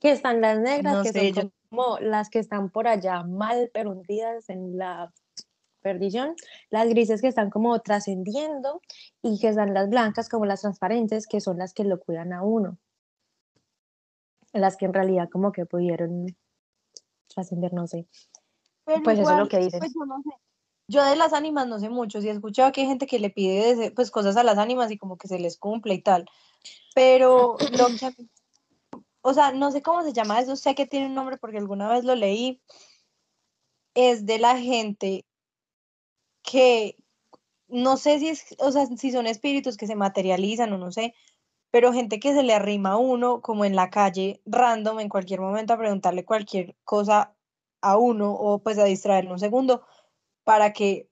Que 0.00 0.10
están 0.10 0.40
las 0.40 0.58
negras, 0.58 0.92
No 0.94 1.02
que 1.02 1.12
sé, 1.12 1.32
son 1.34 1.44
yo- 1.44 1.50
como 1.70 1.98
las 2.00 2.30
que 2.30 2.38
están 2.40 2.70
por 2.70 2.88
allá 2.88 3.22
mal, 3.22 3.70
pero 3.72 3.90
hundidas 3.92 4.48
en 4.48 4.76
la 4.76 5.12
perdición. 5.84 6.34
Las 6.70 6.88
grises 6.88 7.20
que 7.20 7.28
están 7.28 7.50
como 7.50 7.78
trascendiendo 7.80 8.80
y 9.22 9.38
que 9.38 9.48
están 9.50 9.74
las 9.74 9.88
blancas 9.88 10.28
como 10.28 10.46
las 10.46 10.62
transparentes, 10.62 11.26
que 11.28 11.40
son 11.40 11.58
las 11.58 11.74
que 11.74 11.84
lo 11.84 12.00
cuidan 12.00 12.32
a 12.32 12.42
uno. 12.42 12.78
Las 14.52 14.76
que 14.76 14.86
en 14.86 14.94
realidad 14.94 15.28
como 15.30 15.52
que 15.52 15.66
pudieron 15.66 16.26
trascender, 17.28 17.72
no 17.74 17.86
sé. 17.86 18.06
Pero 18.84 19.02
Pues 19.02 19.18
eso 19.18 19.30
es 19.30 19.38
lo 19.38 19.48
que 19.48 19.58
dicen. 19.58 19.78
pues 19.80 19.92
yo 19.94 20.06
no 20.06 20.22
sé. 20.22 20.30
Yo 20.86 21.04
de 21.04 21.16
las 21.16 21.32
ánimas 21.32 21.66
no 21.66 21.78
sé 21.78 21.88
mucho, 21.88 22.20
sí 22.20 22.28
he 22.28 22.32
escuchado 22.32 22.70
que 22.72 22.82
hay 22.82 22.86
gente 22.86 23.06
que 23.06 23.18
le 23.18 23.30
pide 23.30 23.90
pues 23.92 24.10
cosas 24.10 24.36
a 24.36 24.42
las 24.42 24.58
ánimas 24.58 24.90
y 24.90 24.98
como 24.98 25.16
que 25.16 25.28
se 25.28 25.38
les 25.38 25.56
cumple 25.56 25.94
y 25.94 26.02
tal. 26.02 26.26
Pero 26.94 27.56
lo 27.72 27.86
que 27.86 28.14
o 29.26 29.32
sea, 29.32 29.52
no 29.52 29.70
sé 29.70 29.80
cómo 29.80 30.02
se 30.02 30.12
llama 30.12 30.40
eso, 30.40 30.54
sé 30.54 30.74
que 30.74 30.86
tiene 30.86 31.06
un 31.06 31.14
nombre 31.14 31.38
porque 31.38 31.56
alguna 31.56 31.88
vez 31.88 32.04
lo 32.04 32.14
leí. 32.14 32.60
Es 33.94 34.26
de 34.26 34.38
la 34.38 34.58
gente 34.58 35.24
que 36.44 36.96
no 37.66 37.96
sé 37.96 38.20
si 38.20 38.28
es, 38.28 38.54
o 38.58 38.70
sea, 38.70 38.86
si 38.86 39.10
son 39.10 39.26
espíritus 39.26 39.76
que 39.76 39.88
se 39.88 39.96
materializan 39.96 40.72
o 40.72 40.78
no 40.78 40.92
sé, 40.92 41.14
pero 41.72 41.92
gente 41.92 42.20
que 42.20 42.32
se 42.32 42.44
le 42.44 42.54
arrima 42.54 42.92
a 42.92 42.96
uno 42.98 43.40
como 43.40 43.64
en 43.64 43.74
la 43.74 43.90
calle, 43.90 44.40
random, 44.46 45.00
en 45.00 45.08
cualquier 45.08 45.40
momento 45.40 45.72
a 45.72 45.78
preguntarle 45.78 46.24
cualquier 46.24 46.76
cosa 46.84 47.34
a 47.80 47.98
uno 47.98 48.32
o 48.32 48.60
pues 48.62 48.78
a 48.78 48.84
distraerlo 48.84 49.32
un 49.32 49.40
segundo 49.40 49.82
para 50.44 50.72
que, 50.72 51.08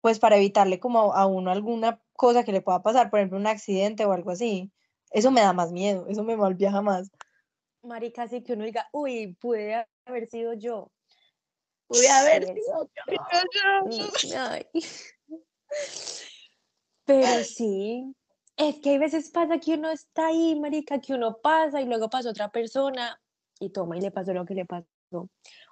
pues 0.00 0.20
para 0.20 0.36
evitarle 0.36 0.78
como 0.78 1.14
a 1.14 1.26
uno 1.26 1.50
alguna 1.50 2.00
cosa 2.12 2.44
que 2.44 2.52
le 2.52 2.60
pueda 2.60 2.82
pasar, 2.82 3.10
por 3.10 3.18
ejemplo, 3.18 3.38
un 3.38 3.46
accidente 3.46 4.04
o 4.04 4.12
algo 4.12 4.30
así. 4.30 4.70
Eso 5.10 5.30
me 5.30 5.40
da 5.40 5.52
más 5.52 5.72
miedo, 5.72 6.06
eso 6.08 6.22
me 6.22 6.36
malviaja 6.36 6.82
más. 6.82 7.10
Marica, 7.82 8.22
así 8.22 8.42
que 8.42 8.52
uno 8.52 8.64
diga, 8.64 8.88
uy, 8.92 9.36
pude 9.40 9.86
haber 10.04 10.26
sido 10.28 10.52
yo. 10.52 10.90
Pude 11.88 12.08
haber 12.08 12.44
sido 12.54 12.88
Mm, 13.84 14.36
ay. 14.36 14.66
Pero 17.04 17.44
sí, 17.44 18.14
es 18.56 18.76
que 18.76 18.90
hay 18.90 18.98
veces 18.98 19.30
pasa 19.30 19.58
que 19.58 19.74
uno 19.74 19.90
está 19.90 20.26
ahí, 20.26 20.58
marica, 20.60 21.00
que 21.00 21.14
uno 21.14 21.38
pasa 21.38 21.80
y 21.80 21.86
luego 21.86 22.10
pasa 22.10 22.30
otra 22.30 22.50
persona 22.50 23.18
y 23.58 23.70
toma 23.70 23.96
y 23.96 24.02
le 24.02 24.10
pasó 24.10 24.34
lo 24.34 24.44
que 24.44 24.54
le 24.54 24.66
pasó. 24.66 24.84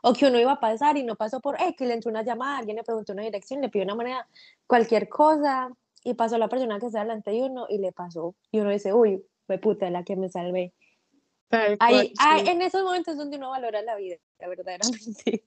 O 0.02 0.12
que 0.14 0.26
uno 0.26 0.38
iba 0.38 0.52
a 0.52 0.60
pasar 0.60 0.96
y 0.96 1.02
no 1.02 1.14
pasó 1.14 1.40
por, 1.40 1.60
eh, 1.60 1.74
que 1.76 1.84
le 1.84 1.92
entró 1.94 2.10
una 2.10 2.22
llamada, 2.22 2.58
alguien 2.58 2.76
le 2.76 2.84
preguntó 2.84 3.12
una 3.12 3.22
dirección, 3.22 3.60
le 3.60 3.68
pidió 3.68 3.84
una 3.84 3.94
moneda, 3.94 4.26
cualquier 4.66 5.10
cosa, 5.10 5.70
y 6.02 6.14
pasó 6.14 6.38
la 6.38 6.48
persona 6.48 6.78
que 6.78 6.86
está 6.86 7.00
delante 7.00 7.32
de 7.32 7.42
uno 7.42 7.66
y 7.68 7.78
le 7.78 7.92
pasó. 7.92 8.34
Y 8.50 8.60
uno 8.60 8.70
dice, 8.70 8.94
uy, 8.94 9.22
fue 9.46 9.58
puta 9.58 9.90
la 9.90 10.04
que 10.04 10.16
me 10.16 10.30
salvé. 10.30 10.72
Tal 11.48 11.76
Ahí, 11.80 12.12
cual, 12.12 12.12
ahí, 12.18 12.46
sí. 12.46 12.50
en 12.50 12.62
esos 12.62 12.82
momentos 12.82 13.12
es 13.12 13.18
donde 13.18 13.36
uno 13.36 13.50
valora 13.50 13.82
la 13.82 13.96
vida, 13.96 14.16
verdaderamente. 14.38 15.44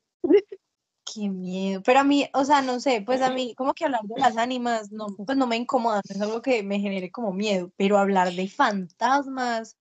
Qué 1.11 1.29
miedo. 1.29 1.81
Pero 1.83 1.99
a 1.99 2.03
mí, 2.03 2.29
o 2.33 2.45
sea, 2.45 2.61
no 2.61 2.79
sé, 2.79 3.01
pues 3.01 3.21
a 3.21 3.31
mí 3.31 3.55
como 3.55 3.73
que 3.73 3.85
hablar 3.85 4.01
de 4.03 4.19
las 4.19 4.37
ánimas, 4.37 4.91
no, 4.91 5.07
pues 5.25 5.37
no 5.37 5.47
me 5.47 5.55
incomoda, 5.55 6.01
no 6.07 6.15
es 6.15 6.21
algo 6.21 6.41
que 6.41 6.61
me 6.61 6.79
genere 6.79 7.11
como 7.11 7.31
miedo, 7.31 7.71
pero 7.77 7.97
hablar 7.97 8.31
de 8.31 8.47
fantasmas, 8.47 9.77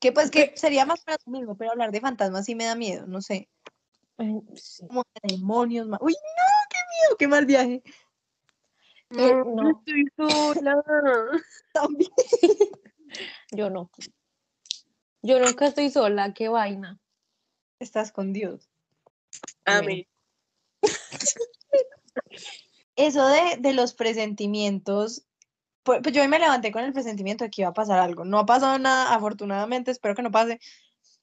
que 0.00 0.12
pues 0.12 0.30
que 0.30 0.52
sería 0.56 0.86
más 0.86 1.02
para 1.02 1.18
lo 1.26 1.32
mismo, 1.32 1.56
pero 1.56 1.72
hablar 1.72 1.92
de 1.92 2.00
fantasmas 2.00 2.44
sí 2.44 2.54
me 2.54 2.64
da 2.64 2.74
miedo, 2.74 3.06
no 3.06 3.20
sé, 3.20 3.48
sí. 4.56 4.86
como 4.86 5.04
de 5.22 5.36
demonios, 5.36 5.86
uy, 6.00 6.12
no, 6.12 6.68
qué 6.70 6.78
miedo, 6.90 7.16
qué 7.18 7.28
mal 7.28 7.46
viaje. 7.46 7.82
Eh, 9.10 9.16
No, 9.16 9.44
no. 9.44 9.70
estoy 9.78 10.08
sola. 10.16 10.82
También. 11.72 12.10
Yo 13.52 13.70
no. 13.70 13.90
Yo 15.22 15.38
nunca 15.38 15.66
estoy 15.66 15.90
sola, 15.90 16.34
qué 16.34 16.48
vaina. 16.48 16.98
Estás 17.78 18.10
con 18.10 18.32
Dios. 18.32 18.68
Amén. 19.64 20.06
Eso 22.96 23.26
de, 23.26 23.56
de 23.58 23.72
los 23.72 23.92
presentimientos, 23.94 25.26
pues, 25.82 26.00
pues 26.02 26.14
yo 26.14 26.22
hoy 26.22 26.28
me 26.28 26.38
levanté 26.38 26.70
con 26.70 26.84
el 26.84 26.92
presentimiento 26.92 27.44
de 27.44 27.50
que 27.50 27.62
iba 27.62 27.70
a 27.70 27.74
pasar 27.74 27.98
algo. 27.98 28.24
No 28.24 28.38
ha 28.38 28.46
pasado 28.46 28.78
nada, 28.78 29.12
afortunadamente, 29.14 29.90
espero 29.90 30.14
que 30.14 30.22
no 30.22 30.30
pase, 30.30 30.60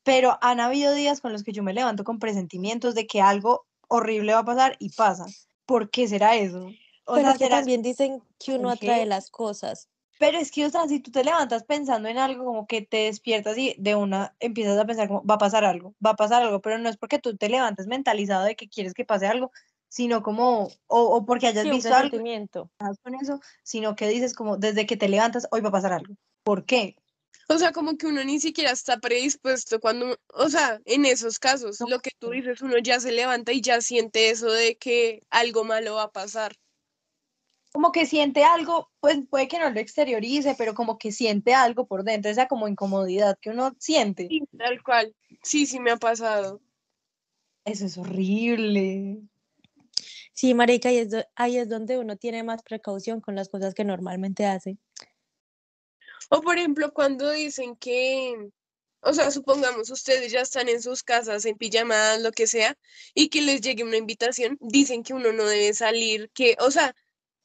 pero 0.04 0.38
han 0.42 0.60
habido 0.60 0.94
días 0.94 1.22
con 1.22 1.32
los 1.32 1.44
que 1.44 1.54
yo 1.54 1.64
me 1.64 1.74
levanto 1.74 2.04
con 2.04 2.20
presentimientos 2.20 2.94
de 2.96 3.08
que 3.08 3.22
algo 3.22 3.66
horrible 3.88 4.34
va 4.34 4.40
a 4.40 4.46
pasar 4.46 4.76
y 4.80 4.90
pasa. 4.90 5.26
¿Por 5.66 5.90
qué 5.90 6.08
será 6.08 6.36
eso? 6.36 6.68
O 7.06 7.16
Pero 7.16 7.22
sea, 7.28 7.32
es 7.32 7.38
que 7.38 7.46
¿será- 7.46 7.58
también 7.58 7.82
dicen 7.82 8.22
que 8.38 8.52
uno 8.54 8.64
¿Por 8.70 8.74
atrae 8.74 9.06
las 9.06 9.30
cosas. 9.30 9.88
Pero 10.22 10.38
es 10.38 10.52
que, 10.52 10.66
o 10.68 10.70
sea, 10.70 10.88
si 10.88 11.00
tú 11.00 11.10
te 11.10 11.24
levantas 11.24 11.64
pensando 11.64 12.08
en 12.08 12.20
algo, 12.20 12.46
como 12.46 12.68
que 12.68 12.84
te 12.84 13.06
despiertas 13.06 13.58
y 13.58 13.74
de 13.80 13.96
una 13.96 14.36
empiezas 14.40 14.78
a 14.78 14.86
pensar 14.86 15.08
como 15.08 15.26
va 15.26 15.34
a 15.36 15.38
pasar 15.40 15.66
algo, 15.66 15.96
va 16.06 16.12
a 16.12 16.16
pasar 16.16 16.44
algo, 16.44 16.62
pero 16.62 16.78
no 16.78 16.90
es 16.90 16.98
porque 16.98 17.18
tú 17.18 17.36
te 17.38 17.50
levantes 17.50 17.88
mentalizado 17.88 18.46
de 18.46 18.56
que 18.56 18.70
quieres 18.70 18.94
que 18.94 19.04
pase 19.04 19.26
algo, 19.26 19.52
sino 19.90 20.22
como, 20.22 20.66
o, 20.86 21.02
o 21.02 21.26
porque 21.26 21.48
hayas 21.48 21.64
Sí, 21.64 21.70
un 21.72 21.78
visto 21.78 21.96
algo 21.96 22.18
con 23.04 23.16
eso, 23.16 23.40
sino 23.64 23.96
que 23.96 24.08
dices 24.10 24.36
como 24.36 24.58
desde 24.58 24.86
que 24.86 24.96
te 24.96 25.10
levantas, 25.10 25.48
hoy 25.52 25.62
va 25.62 25.70
a 25.70 25.72
pasar 25.72 25.94
algo. 25.94 26.14
¿Por 26.44 26.66
qué? 26.66 26.96
O 27.50 27.58
sea, 27.58 27.72
como 27.72 27.98
que 27.98 28.06
uno 28.06 28.24
ni 28.24 28.40
siquiera 28.40 28.72
está 28.72 29.00
predispuesto 29.00 29.80
cuando, 29.80 30.18
o 30.36 30.50
sea, 30.50 30.80
en 30.86 31.06
esos 31.06 31.40
casos, 31.40 31.82
No, 31.82 31.88
lo 31.90 32.00
que 32.00 32.12
tú 32.20 32.30
dices, 32.30 32.62
uno 32.62 32.78
ya 32.78 33.00
se 33.00 33.12
levanta 33.12 33.52
y 33.52 33.62
ya 33.62 33.82
siente 33.82 34.30
eso 34.30 34.52
de 34.52 34.76
que 34.76 35.22
algo 35.32 35.64
malo 35.64 35.96
va 35.96 36.04
a 36.04 36.12
pasar. 36.12 36.54
Como 37.74 37.92
que 37.92 38.06
siente 38.06 38.44
algo, 38.44 38.92
pues 39.00 39.20
puede 39.30 39.48
que 39.48 39.60
no 39.60 39.70
lo 39.70 39.80
exteriorice, 39.80 40.56
pero 40.58 40.74
como 40.74 40.98
que 40.98 41.12
siente 41.12 41.54
algo 41.54 41.88
por 41.88 42.04
dentro, 42.04 42.30
esa 42.30 42.48
como 42.48 42.68
incomodidad 42.68 43.38
que 43.42 43.52
uno 43.52 43.76
siente. 43.80 44.28
Sí, 44.28 44.44
tal 44.58 44.84
cual. 44.84 45.16
Sí, 45.42 45.66
sí 45.66 45.80
me 45.80 45.92
ha 45.92 45.98
pasado. 45.98 46.62
Eso 47.64 47.86
es 47.86 47.98
horrible. 47.98 49.22
Sí, 50.34 50.54
marica, 50.54 50.92
y 50.92 50.98
es 50.98 51.10
ahí 51.36 51.58
es 51.58 51.70
donde 51.70 51.98
uno 51.98 52.18
tiene 52.18 52.44
más 52.44 52.64
precaución 52.64 53.22
con 53.22 53.36
las 53.36 53.50
cosas 53.50 53.74
que 53.74 53.84
normalmente 53.84 54.46
hace. 54.46 54.78
O 56.30 56.42
por 56.42 56.58
ejemplo, 56.58 56.94
cuando 56.94 57.30
dicen 57.30 57.76
que, 57.76 58.50
o 59.02 59.14
sea, 59.14 59.32
supongamos 59.32 59.90
ustedes 59.92 60.32
ya 60.32 60.42
están 60.42 60.70
en 60.70 60.82
sus 60.82 61.04
casas, 61.04 61.46
en 61.46 61.58
pijamadas, 61.58 62.22
lo 62.22 62.32
que 62.32 62.48
sea, 62.48 62.78
y 63.14 63.30
que 63.30 63.42
les 63.42 63.62
llegue 63.62 63.84
una 63.84 63.98
invitación, 63.98 64.58
dicen 64.62 65.04
que 65.04 65.14
uno 65.14 65.32
no 65.34 65.46
debe 65.46 65.74
salir, 65.74 66.32
que, 66.34 66.56
o 66.60 66.72
sea, 66.72 66.96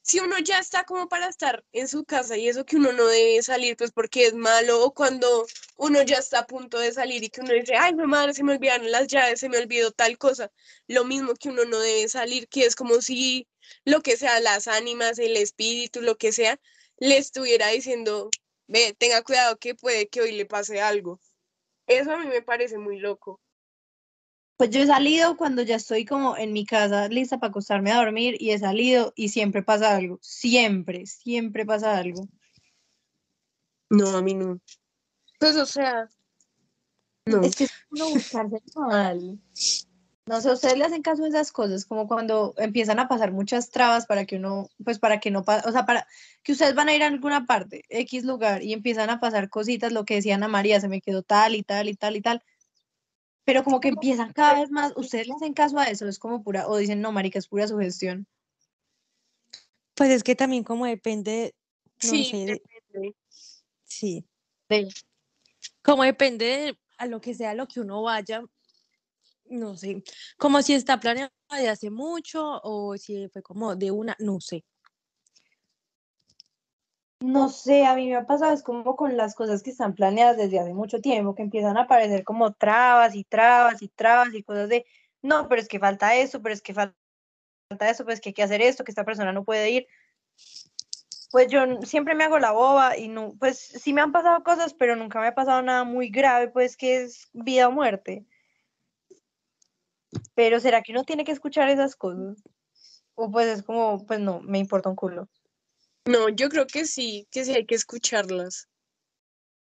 si 0.07 0.19
uno 0.21 0.39
ya 0.39 0.59
está 0.59 0.85
como 0.85 1.09
para 1.09 1.27
estar 1.27 1.65
en 1.73 1.89
su 1.89 2.05
casa 2.05 2.37
y 2.37 2.47
eso 2.47 2.65
que 2.65 2.77
uno 2.77 2.93
no 2.93 3.05
debe 3.07 3.43
salir, 3.43 3.75
pues 3.75 3.91
porque 3.91 4.25
es 4.27 4.33
malo, 4.33 4.81
o 4.85 4.93
cuando 4.93 5.45
uno 5.75 6.01
ya 6.03 6.17
está 6.17 6.39
a 6.39 6.47
punto 6.47 6.79
de 6.79 6.93
salir 6.93 7.23
y 7.23 7.29
que 7.29 7.41
uno 7.41 7.53
dice, 7.53 7.75
ay, 7.75 7.93
mi 7.93 8.05
madre, 8.05 8.33
se 8.33 8.43
me 8.43 8.53
olvidaron 8.53 8.89
las 8.89 9.07
llaves, 9.07 9.41
se 9.41 9.49
me 9.49 9.57
olvidó 9.57 9.91
tal 9.91 10.17
cosa, 10.17 10.49
lo 10.87 11.03
mismo 11.03 11.33
que 11.35 11.49
uno 11.49 11.65
no 11.65 11.79
debe 11.79 12.07
salir, 12.07 12.47
que 12.47 12.65
es 12.65 12.75
como 12.75 13.01
si 13.01 13.49
lo 13.83 14.01
que 14.01 14.15
sea, 14.15 14.39
las 14.39 14.69
ánimas, 14.69 15.19
el 15.19 15.35
espíritu, 15.35 16.01
lo 16.01 16.17
que 16.17 16.31
sea, 16.31 16.57
le 16.99 17.17
estuviera 17.17 17.67
diciendo, 17.67 18.29
ve, 18.67 18.95
tenga 18.97 19.21
cuidado 19.23 19.57
que 19.57 19.75
puede 19.75 20.07
que 20.07 20.21
hoy 20.21 20.31
le 20.31 20.45
pase 20.45 20.79
algo. 20.79 21.19
Eso 21.85 22.11
a 22.11 22.17
mí 22.17 22.27
me 22.27 22.41
parece 22.41 22.77
muy 22.77 22.97
loco. 22.99 23.41
Pues 24.57 24.71
yo 24.71 24.81
he 24.81 24.87
salido 24.87 25.37
cuando 25.37 25.61
ya 25.61 25.75
estoy 25.75 26.03
como 26.03 26.35
en 26.35 26.51
mi 26.51 26.65
casa 26.65 27.07
lista 27.09 27.39
para 27.39 27.51
acostarme 27.51 27.91
a 27.91 27.97
dormir 27.97 28.37
y 28.39 28.51
he 28.51 28.59
salido 28.59 29.13
y 29.15 29.29
siempre 29.29 29.61
pasa 29.61 29.95
algo. 29.95 30.17
Siempre, 30.21 31.05
siempre 31.05 31.65
pasa 31.65 31.95
algo. 31.95 32.27
No, 33.89 34.09
a 34.17 34.21
mí 34.23 34.33
no. 34.33 34.59
Pues, 35.39 35.55
o 35.55 35.65
sea, 35.65 36.09
no. 37.27 37.43
Es 37.43 37.55
que 37.55 37.65
es 37.65 37.71
uno 37.91 38.09
buscarse 38.09 38.57
mal. 38.75 39.39
No 40.25 40.41
sé, 40.41 40.51
ustedes 40.51 40.77
le 40.77 40.83
hacen 40.83 41.03
caso 41.03 41.23
a 41.23 41.27
esas 41.29 41.53
cosas, 41.53 41.85
como 41.85 42.05
cuando 42.07 42.53
empiezan 42.57 42.99
a 42.99 43.07
pasar 43.07 43.31
muchas 43.31 43.69
trabas 43.69 44.05
para 44.07 44.25
que 44.25 44.35
uno, 44.35 44.69
pues 44.83 44.99
para 44.99 45.21
que 45.21 45.31
no 45.31 45.43
pase, 45.43 45.69
o 45.69 45.71
sea, 45.71 45.85
para 45.85 46.05
que 46.43 46.51
ustedes 46.51 46.75
van 46.75 46.89
a 46.89 46.95
ir 46.95 47.01
a 47.01 47.07
alguna 47.07 47.45
parte, 47.45 47.85
X 47.87 48.25
lugar, 48.25 48.61
y 48.61 48.73
empiezan 48.73 49.09
a 49.09 49.21
pasar 49.21 49.49
cositas, 49.49 49.93
lo 49.93 50.03
que 50.03 50.15
decía 50.15 50.35
Ana 50.35 50.49
María, 50.49 50.81
se 50.81 50.89
me 50.89 50.99
quedó 50.99 51.23
tal 51.23 51.55
y 51.55 51.63
tal 51.63 51.87
y 51.87 51.95
tal 51.95 52.17
y 52.17 52.21
tal, 52.21 52.43
pero 53.47 53.63
como 53.63 53.79
que 53.79 53.87
empiezan 53.87 54.33
cada 54.33 54.59
vez 54.59 54.69
más, 54.71 54.91
ustedes 54.97 55.25
le 55.25 55.33
hacen 55.33 55.53
caso 55.53 55.79
a 55.79 55.85
eso, 55.85 56.05
es 56.05 56.19
como 56.19 56.43
pura, 56.43 56.67
o 56.67 56.75
dicen, 56.75 56.99
no, 56.99 57.13
marica, 57.13 57.39
es 57.39 57.47
pura 57.47 57.65
sugestión. 57.65 58.27
Pues 59.95 60.09
es 60.09 60.21
que 60.21 60.35
también 60.35 60.65
como 60.65 60.85
depende, 60.85 61.55
no 62.03 62.09
Sí, 62.09 62.25
sé, 62.25 62.37
de- 62.45 62.61
depende. 62.91 63.15
sí, 63.85 64.25
De- 64.67 64.93
como 65.81 66.03
depende 66.03 66.45
de 66.45 66.79
a 66.97 67.05
lo 67.05 67.21
que 67.21 67.33
sea 67.33 67.53
lo 67.53 67.69
que 67.69 67.79
uno 67.79 68.01
vaya, 68.01 68.43
no 69.45 69.77
sé, 69.77 70.03
como 70.37 70.61
si 70.61 70.73
está 70.73 70.99
planeado 70.99 71.31
de 71.57 71.69
hace 71.69 71.89
mucho 71.89 72.59
o 72.63 72.97
si 72.97 73.29
fue 73.29 73.41
como 73.41 73.77
de 73.77 73.91
una, 73.91 74.13
no 74.19 74.41
sé. 74.41 74.65
No 77.19 77.49
sé, 77.49 77.85
a 77.85 77.95
mí 77.95 78.07
me 78.07 78.15
ha 78.15 78.25
pasado, 78.25 78.53
es 78.53 78.61
como 78.63 78.95
con 78.95 79.17
las 79.17 79.33
cosas 79.35 79.63
que 79.63 79.71
están 79.71 79.95
planeadas 79.95 80.37
desde 80.37 80.59
hace 80.59 80.73
mucho 80.73 81.01
tiempo, 81.01 81.33
que 81.33 81.41
empiezan 81.41 81.75
a 81.77 81.81
aparecer 81.83 82.23
como 82.23 82.53
trabas 82.53 83.15
y 83.15 83.23
trabas 83.23 83.81
y 83.81 83.87
trabas 83.89 84.33
y 84.35 84.43
cosas 84.43 84.69
de, 84.69 84.85
no, 85.23 85.47
pero 85.47 85.59
es 85.61 85.67
que 85.67 85.79
falta 85.79 86.15
eso, 86.15 86.41
pero 86.41 86.53
es 86.53 86.61
que 86.61 86.75
fal- 86.75 86.93
falta 87.69 87.89
eso, 87.89 88.05
pues 88.05 88.21
que 88.21 88.29
hay 88.29 88.33
que 88.33 88.43
hacer 88.43 88.61
esto, 88.61 88.83
que 88.83 88.91
esta 88.91 89.05
persona 89.05 89.33
no 89.33 89.45
puede 89.45 89.71
ir. 89.71 89.87
Pues 91.31 91.47
yo 91.49 91.61
siempre 91.83 92.15
me 92.15 92.23
hago 92.25 92.39
la 92.39 92.51
boba 92.51 92.97
y 92.97 93.07
no, 93.07 93.33
pues 93.39 93.57
sí 93.59 93.93
me 93.93 94.01
han 94.01 94.11
pasado 94.11 94.43
cosas, 94.43 94.73
pero 94.73 94.95
nunca 94.95 95.19
me 95.19 95.27
ha 95.27 95.35
pasado 95.35 95.61
nada 95.61 95.83
muy 95.83 96.09
grave, 96.09 96.49
pues 96.49 96.77
que 96.77 97.01
es 97.03 97.29
vida 97.33 97.67
o 97.67 97.71
muerte. 97.71 98.25
Pero 100.35 100.61
¿será 100.61 100.81
que 100.81 100.93
uno 100.93 101.03
tiene 101.03 101.25
que 101.25 101.33
escuchar 101.33 101.67
esas 101.67 101.97
cosas? 101.97 102.41
O 103.15 103.31
pues 103.31 103.47
es 103.47 103.63
como, 103.63 104.05
pues 104.05 104.19
no, 104.21 104.41
me 104.41 104.59
importa 104.59 104.89
un 104.89 104.95
culo. 104.95 105.29
No, 106.07 106.29
yo 106.29 106.47
creo 106.49 106.65
que 106.67 106.85
sí, 106.85 107.27
que 107.31 107.43
sí 107.43 107.53
hay 107.53 107.65
que 107.65 107.75
escucharlas. 107.75 108.69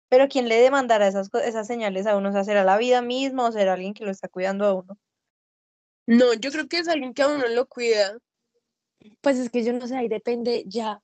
Pero 0.08 0.28
¿quién 0.28 0.48
le 0.48 0.56
demandará 0.56 1.06
esas, 1.06 1.30
esas 1.44 1.66
señales 1.66 2.06
a 2.06 2.16
uno? 2.16 2.30
O 2.30 2.32
sea, 2.32 2.44
¿será 2.44 2.64
la 2.64 2.76
vida 2.76 3.02
misma 3.02 3.48
o 3.48 3.52
será 3.52 3.74
alguien 3.74 3.94
que 3.94 4.04
lo 4.04 4.10
está 4.10 4.28
cuidando 4.28 4.64
a 4.64 4.74
uno? 4.74 4.98
No, 6.06 6.34
yo 6.34 6.50
creo 6.50 6.68
que 6.68 6.78
es 6.78 6.88
alguien 6.88 7.14
que 7.14 7.22
a 7.22 7.28
uno 7.28 7.46
lo 7.48 7.66
cuida. 7.66 8.18
Pues 9.20 9.38
es 9.38 9.50
que 9.50 9.64
yo 9.64 9.72
no 9.72 9.86
sé, 9.86 9.96
ahí 9.96 10.08
depende 10.08 10.64
ya 10.66 11.00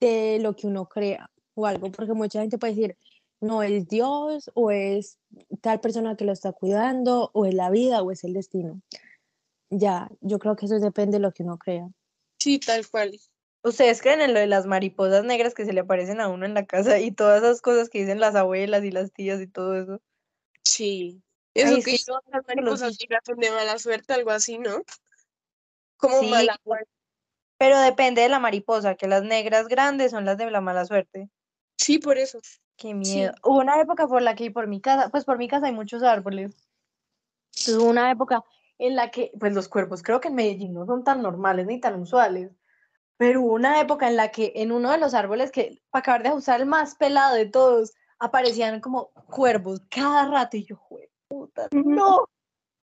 de 0.00 0.38
lo 0.40 0.54
que 0.54 0.66
uno 0.66 0.88
crea 0.88 1.30
o 1.54 1.66
algo, 1.66 1.90
porque 1.92 2.12
mucha 2.12 2.40
gente 2.40 2.58
puede 2.58 2.74
decir, 2.74 2.96
no 3.40 3.62
es 3.62 3.88
Dios 3.88 4.50
o 4.54 4.70
es 4.70 5.18
tal 5.60 5.80
persona 5.80 6.16
que 6.16 6.24
lo 6.24 6.32
está 6.32 6.52
cuidando 6.52 7.30
o 7.34 7.46
es 7.46 7.54
la 7.54 7.70
vida 7.70 8.02
o 8.02 8.10
es 8.10 8.24
el 8.24 8.32
destino. 8.32 8.80
Ya, 9.70 10.10
yo 10.20 10.38
creo 10.38 10.56
que 10.56 10.66
eso 10.66 10.78
depende 10.78 11.18
de 11.18 11.22
lo 11.22 11.32
que 11.32 11.42
uno 11.42 11.58
crea. 11.58 11.88
Sí, 12.38 12.58
tal 12.58 12.88
cual. 12.88 13.18
¿Ustedes 13.64 14.02
creen 14.02 14.20
en 14.20 14.34
lo 14.34 14.40
de 14.40 14.48
las 14.48 14.66
mariposas 14.66 15.24
negras 15.24 15.54
que 15.54 15.64
se 15.64 15.72
le 15.72 15.80
aparecen 15.80 16.20
a 16.20 16.28
uno 16.28 16.44
en 16.46 16.54
la 16.54 16.66
casa 16.66 16.98
y 16.98 17.12
todas 17.12 17.42
esas 17.42 17.60
cosas 17.62 17.88
que 17.88 18.00
dicen 18.00 18.18
las 18.18 18.34
abuelas 18.34 18.82
y 18.82 18.90
las 18.90 19.12
tías 19.12 19.40
y 19.40 19.46
todo 19.46 19.76
eso? 19.76 20.00
Sí. 20.64 21.22
Eso 21.54 21.76
Ay, 21.76 21.82
que 21.82 21.96
yo 21.96 22.18
las 22.32 22.42
mariposas 22.48 22.96
negras 22.98 23.22
son 23.24 23.36
de 23.36 23.50
mala 23.50 23.78
suerte, 23.78 24.14
algo 24.14 24.30
así, 24.30 24.58
¿no? 24.58 24.82
Como 25.96 26.20
Sí, 26.20 26.30
mala 26.30 26.56
pues, 26.64 26.82
pero 27.58 27.78
depende 27.80 28.22
de 28.22 28.28
la 28.28 28.40
mariposa, 28.40 28.96
que 28.96 29.06
las 29.06 29.22
negras 29.22 29.68
grandes 29.68 30.10
son 30.10 30.24
las 30.24 30.36
de 30.38 30.50
la 30.50 30.60
mala 30.60 30.84
suerte. 30.84 31.28
Sí, 31.78 31.98
por 31.98 32.18
eso. 32.18 32.40
Qué 32.76 32.88
Sí. 32.88 32.94
miedo. 32.94 33.34
Hubo 33.44 33.58
una 33.60 33.80
época 33.80 34.08
por 34.08 34.22
la 34.22 34.34
que 34.34 34.50
por 34.50 34.66
mi 34.66 34.80
casa, 34.80 35.10
pues 35.10 35.24
por 35.24 35.38
mi 35.38 35.46
casa 35.46 35.66
hay 35.66 35.72
muchos 35.72 36.02
árboles. 36.02 36.56
Entonces 37.50 37.76
hubo 37.76 37.90
una 37.90 38.10
época 38.10 38.42
en 38.78 38.96
la 38.96 39.10
que, 39.12 39.30
pues 39.38 39.52
los 39.54 39.68
cuervos 39.68 40.02
creo 40.02 40.20
que 40.20 40.28
en 40.28 40.34
Medellín 40.34 40.74
no 40.74 40.86
son 40.86 41.04
tan 41.04 41.22
normales 41.22 41.66
ni 41.66 41.78
tan 41.80 42.00
usuales, 42.00 42.50
pero 43.22 43.40
hubo 43.40 43.52
una 43.52 43.80
época 43.80 44.08
en 44.08 44.16
la 44.16 44.32
que 44.32 44.50
en 44.56 44.72
uno 44.72 44.90
de 44.90 44.98
los 44.98 45.14
árboles 45.14 45.52
que, 45.52 45.80
para 45.90 46.00
acabar 46.00 46.22
de 46.24 46.30
ajustar 46.30 46.58
el 46.58 46.66
más 46.66 46.96
pelado 46.96 47.36
de 47.36 47.46
todos, 47.46 47.92
aparecían 48.18 48.80
como 48.80 49.12
cuervos 49.30 49.80
cada 49.88 50.26
rato 50.26 50.56
y 50.56 50.64
yo, 50.64 50.74
"Jue 50.74 51.08
puta, 51.28 51.68
no. 51.70 52.28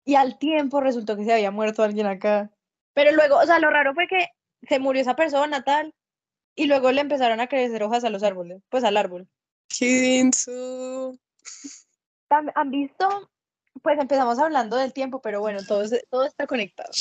Y 0.06 0.14
al 0.14 0.38
tiempo 0.38 0.80
resultó 0.80 1.18
que 1.18 1.26
se 1.26 1.34
había 1.34 1.50
muerto 1.50 1.82
alguien 1.82 2.06
acá. 2.06 2.52
Pero 2.94 3.14
luego, 3.14 3.38
o 3.38 3.46
sea, 3.48 3.58
lo 3.58 3.72
raro 3.72 3.96
fue 3.96 4.06
que 4.08 4.28
se 4.62 4.78
murió 4.78 5.02
esa 5.02 5.16
persona 5.16 5.64
tal 5.64 5.96
y 6.54 6.68
luego 6.68 6.92
le 6.92 7.02
empezaron 7.02 7.40
a 7.40 7.48
crecer 7.48 7.82
hojas 7.82 8.04
a 8.04 8.12
los 8.12 8.22
árboles, 8.22 8.62
pues 8.70 8.84
al 8.84 8.96
árbol. 8.96 9.28
Qué 9.76 10.20
¿Han 12.30 12.70
visto? 12.70 13.28
Pues 13.82 13.98
empezamos 14.00 14.38
hablando 14.38 14.76
del 14.76 14.94
tiempo, 14.94 15.20
pero 15.20 15.40
bueno, 15.40 15.62
todo, 15.68 15.84
todo 16.12 16.26
está 16.26 16.46
conectado. 16.46 16.92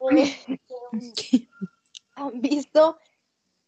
¿Han 2.20 2.40
visto 2.42 2.98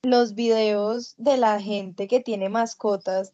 los 0.03 0.35
videos 0.35 1.15
de 1.17 1.39
la 1.39 1.61
gente 1.61 2.07
que 2.07 2.21
tiene 2.21 2.49
mascotas? 2.51 3.33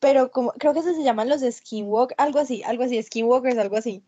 Pero 0.00 0.30
como, 0.30 0.52
creo 0.52 0.72
que 0.72 0.80
eso 0.80 0.94
se 0.94 1.02
llaman 1.02 1.28
los 1.28 1.42
skinwalk, 1.42 2.14
algo 2.16 2.38
así, 2.38 2.62
algo 2.62 2.84
así, 2.84 3.02
skinwalkers, 3.02 3.58
algo 3.58 3.76
así. 3.76 4.02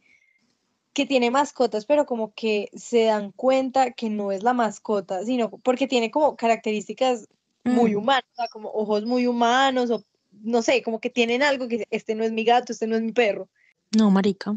Que 0.93 1.05
tiene 1.05 1.31
mascotas, 1.31 1.85
pero 1.85 2.07
como 2.07 2.33
que 2.35 2.71
se 2.75 3.05
dan 3.05 3.33
cuenta 3.33 3.91
que 3.93 4.09
no 4.09 4.33
es 4.33 4.43
la 4.43 4.55
mascota, 4.55 5.25
sino 5.25 5.51
porque 5.51 5.87
tiene 5.87 6.11
como 6.11 6.37
características 6.37 7.29
muy 7.65 7.95
Mm. 7.95 7.99
humanas, 7.99 8.25
o 8.33 8.37
sea, 8.37 8.49
como 8.49 8.71
ojos 8.71 9.05
muy 9.05 9.27
humanos, 9.27 9.91
o 9.91 10.03
no 10.43 10.63
sé, 10.63 10.83
como 10.83 11.01
que 11.01 11.11
tienen 11.11 11.43
algo 11.43 11.69
que 11.69 11.87
este 11.91 12.15
no 12.15 12.25
es 12.25 12.33
mi 12.33 12.45
gato, 12.45 12.73
este 12.73 12.87
no 12.87 12.97
es 12.97 13.03
mi 13.03 13.13
perro. 13.13 13.49
No, 13.97 14.11
marica. 14.11 14.57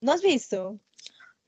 ¿No 0.00 0.12
has 0.12 0.22
visto? 0.22 0.78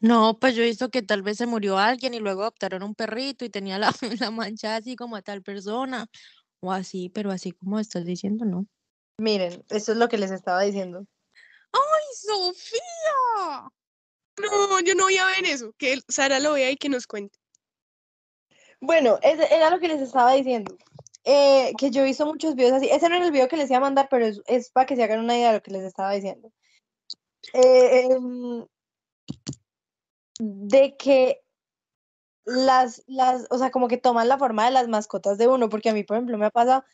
No, 0.00 0.38
pues 0.38 0.54
yo 0.54 0.62
he 0.62 0.66
visto 0.66 0.88
que 0.88 1.02
tal 1.02 1.22
vez 1.22 1.36
se 1.36 1.46
murió 1.46 1.78
alguien 1.78 2.14
y 2.14 2.20
luego 2.20 2.42
adoptaron 2.42 2.82
un 2.82 2.94
perrito 2.94 3.44
y 3.44 3.50
tenía 3.50 3.78
la, 3.78 3.92
la 4.20 4.30
mancha 4.30 4.76
así 4.76 4.96
como 4.96 5.16
a 5.16 5.22
tal 5.22 5.42
persona 5.42 6.06
o 6.60 6.72
así, 6.72 7.10
pero 7.10 7.30
así 7.30 7.52
como 7.52 7.78
estás 7.78 8.04
diciendo, 8.04 8.44
¿no? 8.44 8.66
Miren, 9.18 9.64
eso 9.68 9.92
es 9.92 9.98
lo 9.98 10.08
que 10.08 10.18
les 10.18 10.30
estaba 10.30 10.62
diciendo. 10.62 11.04
¡Ay, 11.72 12.14
Sofía! 12.14 13.70
No, 14.40 14.80
yo 14.80 14.94
no 14.94 15.04
voy 15.04 15.18
a 15.18 15.26
ver 15.26 15.44
eso. 15.44 15.74
Que 15.76 16.00
Sara 16.08 16.40
lo 16.40 16.54
vea 16.54 16.70
y 16.70 16.76
que 16.76 16.88
nos 16.88 17.06
cuente. 17.06 17.38
Bueno, 18.80 19.18
ese 19.22 19.54
era 19.54 19.68
lo 19.68 19.78
que 19.78 19.88
les 19.88 20.00
estaba 20.00 20.32
diciendo. 20.32 20.76
Eh, 21.24 21.72
que 21.76 21.90
yo 21.90 22.00
he 22.00 22.06
visto 22.06 22.24
muchos 22.24 22.54
videos 22.54 22.72
así. 22.72 22.88
Ese 22.88 23.08
no 23.08 23.16
era 23.16 23.26
el 23.26 23.32
video 23.32 23.48
que 23.48 23.58
les 23.58 23.68
iba 23.68 23.76
a 23.76 23.82
mandar, 23.82 24.08
pero 24.10 24.24
es, 24.24 24.40
es 24.46 24.70
para 24.70 24.86
que 24.86 24.96
se 24.96 25.02
hagan 25.02 25.20
una 25.20 25.36
idea 25.36 25.48
de 25.48 25.58
lo 25.58 25.62
que 25.62 25.70
les 25.70 25.84
estaba 25.84 26.12
diciendo. 26.12 26.50
Eh, 27.52 28.06
em, 28.10 28.66
de 30.40 30.96
que 30.96 31.42
las, 32.44 33.04
las, 33.06 33.46
o 33.50 33.58
sea, 33.58 33.70
como 33.70 33.88
que 33.88 33.98
toman 33.98 34.28
la 34.28 34.38
forma 34.38 34.64
de 34.64 34.70
las 34.70 34.88
mascotas 34.88 35.38
de 35.38 35.46
uno, 35.48 35.68
porque 35.68 35.90
a 35.90 35.94
mí, 35.94 36.02
por 36.02 36.16
ejemplo, 36.16 36.38
me 36.38 36.46
ha 36.46 36.50
pasado 36.50 36.84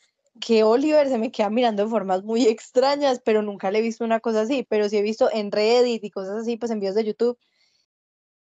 que 0.41 0.65
Oliver 0.65 1.09
se 1.09 1.17
me 1.19 1.31
queda 1.31 1.49
mirando 1.49 1.85
de 1.85 1.89
formas 1.91 2.23
muy 2.25 2.47
extrañas, 2.47 3.21
pero 3.25 3.43
nunca 3.43 3.71
le 3.71 3.79
he 3.79 3.83
visto 3.83 4.05
una 4.05 4.21
cosa 4.21 4.43
así, 4.43 4.67
pero 4.69 4.89
sí 4.89 4.99
he 4.99 5.03
visto 5.03 5.31
en 5.33 5.51
Reddit 5.51 6.05
y 6.05 6.11
cosas 6.11 6.37
así, 6.43 6.57
pues 6.57 6.71
en 6.73 6.81
videos 6.81 6.97
de 6.97 7.05
YouTube, 7.05 7.39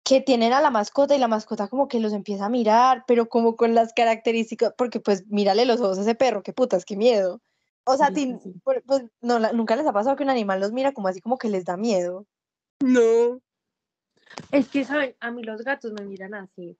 que 0.02 0.20
tienen 0.22 0.52
a 0.54 0.60
la 0.60 0.70
mascota 0.70 1.14
y 1.14 1.18
la 1.18 1.28
mascota 1.28 1.68
como 1.68 1.86
que 1.86 2.00
los 2.00 2.14
empieza 2.14 2.46
a 2.46 2.48
mirar, 2.48 3.04
pero 3.06 3.28
como 3.28 3.56
con 3.56 3.74
las 3.74 3.92
características, 3.92 4.72
porque 4.76 5.00
pues 5.00 5.26
mírale 5.28 5.66
los 5.66 5.80
ojos 5.80 5.98
a 5.98 6.00
ese 6.00 6.14
perro, 6.14 6.42
qué 6.42 6.52
putas, 6.54 6.84
qué 6.84 6.96
miedo. 6.96 7.42
O 7.84 7.96
sea, 7.96 8.10
ti, 8.12 8.34
sí. 8.42 8.54
pues, 8.64 8.82
no, 9.20 9.38
la- 9.38 9.52
nunca 9.52 9.76
les 9.76 9.86
ha 9.86 9.92
pasado 9.92 10.16
que 10.16 10.22
un 10.22 10.30
animal 10.30 10.60
los 10.60 10.72
mira 10.72 10.92
como 10.92 11.08
así 11.08 11.20
como 11.20 11.38
que 11.38 11.48
les 11.48 11.64
da 11.64 11.76
miedo. 11.76 12.26
No. 12.80 13.40
Es 14.50 14.68
que, 14.68 14.84
¿saben? 14.84 15.16
A 15.20 15.30
mí 15.30 15.42
los 15.42 15.62
gatos 15.62 15.92
me 15.92 16.04
miran 16.04 16.34
así. 16.34 16.78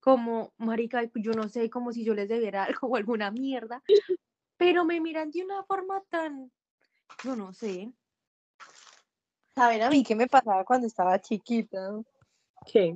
Como, 0.00 0.52
marica, 0.58 1.02
yo 1.14 1.32
no 1.32 1.48
sé, 1.48 1.68
como 1.70 1.92
si 1.92 2.04
yo 2.04 2.14
les 2.14 2.28
debiera 2.28 2.64
algo 2.80 2.88
o 2.88 2.96
alguna 2.96 3.30
mierda. 3.30 3.82
Pero 4.56 4.84
me 4.84 5.00
miran 5.00 5.30
de 5.30 5.44
una 5.44 5.64
forma 5.64 6.02
tan, 6.08 6.50
yo 7.24 7.36
no 7.36 7.52
sé. 7.52 7.92
¿Saben 9.54 9.82
a 9.82 9.90
mí 9.90 10.02
qué 10.02 10.14
me 10.14 10.26
pasaba 10.26 10.64
cuando 10.64 10.86
estaba 10.86 11.20
chiquita? 11.20 11.78
¿Qué? 12.66 12.94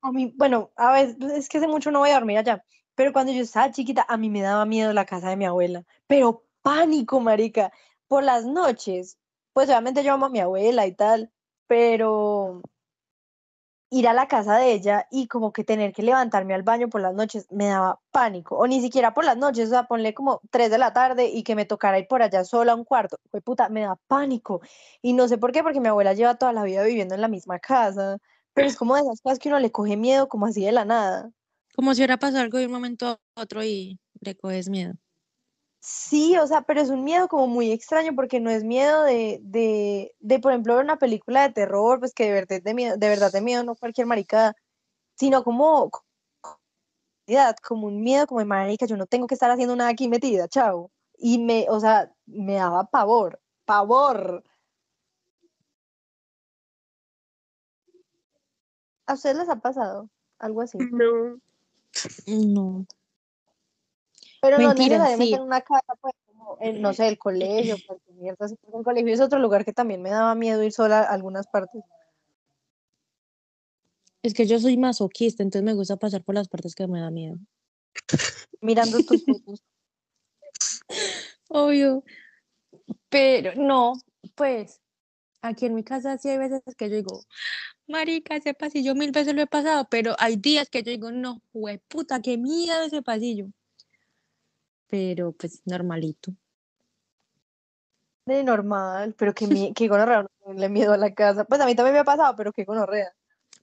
A 0.00 0.12
mí, 0.12 0.32
bueno, 0.36 0.70
a 0.76 0.92
veces, 0.92 1.16
es 1.32 1.48
que 1.48 1.58
hace 1.58 1.68
mucho 1.68 1.90
no 1.90 2.00
voy 2.00 2.10
a 2.10 2.14
dormir 2.14 2.38
allá, 2.38 2.64
pero 2.94 3.12
cuando 3.12 3.32
yo 3.32 3.42
estaba 3.42 3.70
chiquita, 3.72 4.04
a 4.08 4.16
mí 4.16 4.30
me 4.30 4.42
daba 4.42 4.64
miedo 4.64 4.92
la 4.92 5.06
casa 5.06 5.30
de 5.30 5.36
mi 5.36 5.44
abuela, 5.44 5.84
pero 6.06 6.44
pánico, 6.62 7.20
marica, 7.20 7.72
por 8.06 8.22
las 8.22 8.44
noches, 8.44 9.18
pues 9.52 9.68
obviamente 9.68 10.04
yo 10.04 10.12
amo 10.14 10.26
a 10.26 10.30
mi 10.30 10.40
abuela 10.40 10.86
y 10.86 10.94
tal, 10.94 11.30
pero 11.66 12.62
ir 13.92 14.08
a 14.08 14.14
la 14.14 14.26
casa 14.26 14.56
de 14.56 14.72
ella 14.72 15.06
y 15.10 15.28
como 15.28 15.52
que 15.52 15.64
tener 15.64 15.92
que 15.92 16.02
levantarme 16.02 16.54
al 16.54 16.62
baño 16.62 16.88
por 16.88 17.02
las 17.02 17.14
noches 17.14 17.46
me 17.50 17.66
daba 17.66 18.00
pánico, 18.10 18.56
o 18.56 18.66
ni 18.66 18.80
siquiera 18.80 19.12
por 19.12 19.24
las 19.26 19.36
noches, 19.36 19.68
o 19.68 19.70
sea, 19.70 19.84
ponle 19.84 20.14
como 20.14 20.40
3 20.50 20.70
de 20.70 20.78
la 20.78 20.94
tarde 20.94 21.26
y 21.26 21.42
que 21.42 21.54
me 21.54 21.66
tocara 21.66 21.98
ir 21.98 22.08
por 22.08 22.22
allá 22.22 22.42
sola 22.44 22.72
a 22.72 22.74
un 22.74 22.84
cuarto, 22.84 23.18
fue 23.30 23.42
puta, 23.42 23.68
me 23.68 23.82
da 23.82 23.96
pánico, 24.06 24.62
y 25.02 25.12
no 25.12 25.28
sé 25.28 25.36
por 25.36 25.52
qué, 25.52 25.62
porque 25.62 25.80
mi 25.80 25.88
abuela 25.88 26.14
lleva 26.14 26.36
toda 26.36 26.54
la 26.54 26.64
vida 26.64 26.82
viviendo 26.84 27.14
en 27.14 27.20
la 27.20 27.28
misma 27.28 27.58
casa, 27.58 28.16
pero 28.54 28.66
es 28.66 28.76
como 28.76 28.94
de 28.96 29.02
esas 29.02 29.20
cosas 29.20 29.38
que 29.38 29.50
uno 29.50 29.60
le 29.60 29.70
coge 29.70 29.98
miedo 29.98 30.26
como 30.26 30.46
así 30.46 30.64
de 30.64 30.72
la 30.72 30.86
nada. 30.86 31.30
Como 31.74 31.94
si 31.94 32.00
hubiera 32.00 32.16
pasado 32.18 32.42
algo 32.42 32.58
de 32.58 32.66
un 32.66 32.72
momento 32.72 33.08
a 33.08 33.20
otro 33.36 33.62
y 33.62 33.98
le 34.20 34.34
coges 34.34 34.70
miedo. 34.70 34.94
Sí, 35.84 36.36
o 36.38 36.46
sea, 36.46 36.62
pero 36.62 36.80
es 36.80 36.90
un 36.90 37.02
miedo 37.02 37.26
como 37.26 37.48
muy 37.48 37.72
extraño 37.72 38.14
porque 38.14 38.38
no 38.38 38.50
es 38.50 38.62
miedo 38.62 39.02
de, 39.02 39.40
de, 39.42 40.14
de, 40.20 40.38
por 40.38 40.52
ejemplo, 40.52 40.76
ver 40.76 40.84
una 40.84 40.96
película 40.96 41.42
de 41.42 41.52
terror, 41.52 41.98
pues 41.98 42.14
que 42.14 42.26
de 42.26 42.32
verdad 42.32 42.62
de 42.62 42.72
miedo, 42.72 42.96
de 42.96 43.08
verdad 43.08 43.32
de 43.32 43.40
miedo, 43.40 43.64
no 43.64 43.74
cualquier 43.74 44.06
maricada, 44.06 44.54
sino 45.16 45.42
como, 45.42 45.90
como 47.64 47.86
un 47.88 48.00
miedo, 48.00 48.28
como 48.28 48.38
de 48.38 48.46
marica, 48.46 48.86
yo 48.86 48.96
no 48.96 49.06
tengo 49.06 49.26
que 49.26 49.34
estar 49.34 49.50
haciendo 49.50 49.74
nada 49.74 49.90
aquí 49.90 50.08
metida, 50.08 50.46
chao. 50.46 50.92
Y 51.18 51.38
me, 51.38 51.66
o 51.68 51.80
sea, 51.80 52.12
me 52.26 52.54
daba 52.54 52.84
pavor, 52.84 53.40
pavor. 53.64 54.44
¿A 59.06 59.14
ustedes 59.14 59.36
les 59.36 59.48
ha 59.48 59.56
pasado 59.56 60.08
algo 60.38 60.62
así? 60.62 60.78
No. 60.78 61.40
No. 62.28 62.86
Pero 64.42 64.58
no 64.58 64.66
Mentira, 64.66 64.98
necesariamente 64.98 65.24
sí. 65.24 65.34
en 65.34 65.42
una 65.42 65.60
casa, 65.60 65.94
pues, 66.00 66.14
como 66.26 66.58
en, 66.60 66.82
no 66.82 66.92
sé, 66.92 67.06
el 67.06 67.16
colegio, 67.16 67.76
cualquier 67.86 68.16
mierda 68.16 68.46
así, 68.46 68.56
porque 68.60 68.76
el 68.76 68.84
colegio 68.84 69.14
es 69.14 69.20
otro 69.20 69.38
lugar 69.38 69.64
que 69.64 69.72
también 69.72 70.02
me 70.02 70.10
daba 70.10 70.34
miedo 70.34 70.64
ir 70.64 70.72
sola 70.72 71.02
a 71.02 71.12
algunas 71.12 71.46
partes. 71.46 71.80
Es 74.20 74.34
que 74.34 74.44
yo 74.44 74.58
soy 74.58 74.76
masoquista, 74.76 75.44
entonces 75.44 75.64
me 75.64 75.74
gusta 75.74 75.96
pasar 75.96 76.24
por 76.24 76.34
las 76.34 76.48
partes 76.48 76.74
que 76.74 76.88
me 76.88 77.00
da 77.00 77.12
miedo. 77.12 77.36
Mirando 78.60 78.98
tus 79.04 79.24
fotos. 79.24 79.62
Obvio. 81.48 82.02
Pero 83.10 83.54
no, 83.54 83.94
pues 84.34 84.80
aquí 85.40 85.66
en 85.66 85.74
mi 85.74 85.84
casa 85.84 86.18
sí 86.18 86.30
hay 86.30 86.38
veces 86.38 86.62
que 86.76 86.90
yo 86.90 86.96
digo, 86.96 87.22
marica, 87.86 88.34
ese 88.34 88.54
pasillo 88.54 88.96
mil 88.96 89.12
veces 89.12 89.36
lo 89.36 89.42
he 89.42 89.46
pasado, 89.46 89.86
pero 89.88 90.16
hay 90.18 90.34
días 90.34 90.68
que 90.68 90.82
yo 90.82 90.90
digo, 90.90 91.12
no, 91.12 91.40
puta, 91.86 92.20
qué 92.20 92.38
miedo 92.38 92.82
ese 92.82 93.02
pasillo. 93.02 93.46
Pero 94.92 95.32
pues 95.32 95.62
normalito. 95.64 96.34
De 98.26 98.44
normal, 98.44 99.14
pero 99.16 99.32
que, 99.32 99.46
que 99.74 99.88
gonorrea 99.88 100.24
no 100.24 100.28
tenerle 100.44 100.68
miedo 100.68 100.92
a 100.92 100.98
la 100.98 101.14
casa. 101.14 101.44
Pues 101.46 101.62
a 101.62 101.66
mí 101.66 101.74
también 101.74 101.94
me 101.94 102.00
ha 102.00 102.04
pasado, 102.04 102.36
pero 102.36 102.52
que 102.52 102.64
gonorrea. 102.64 103.10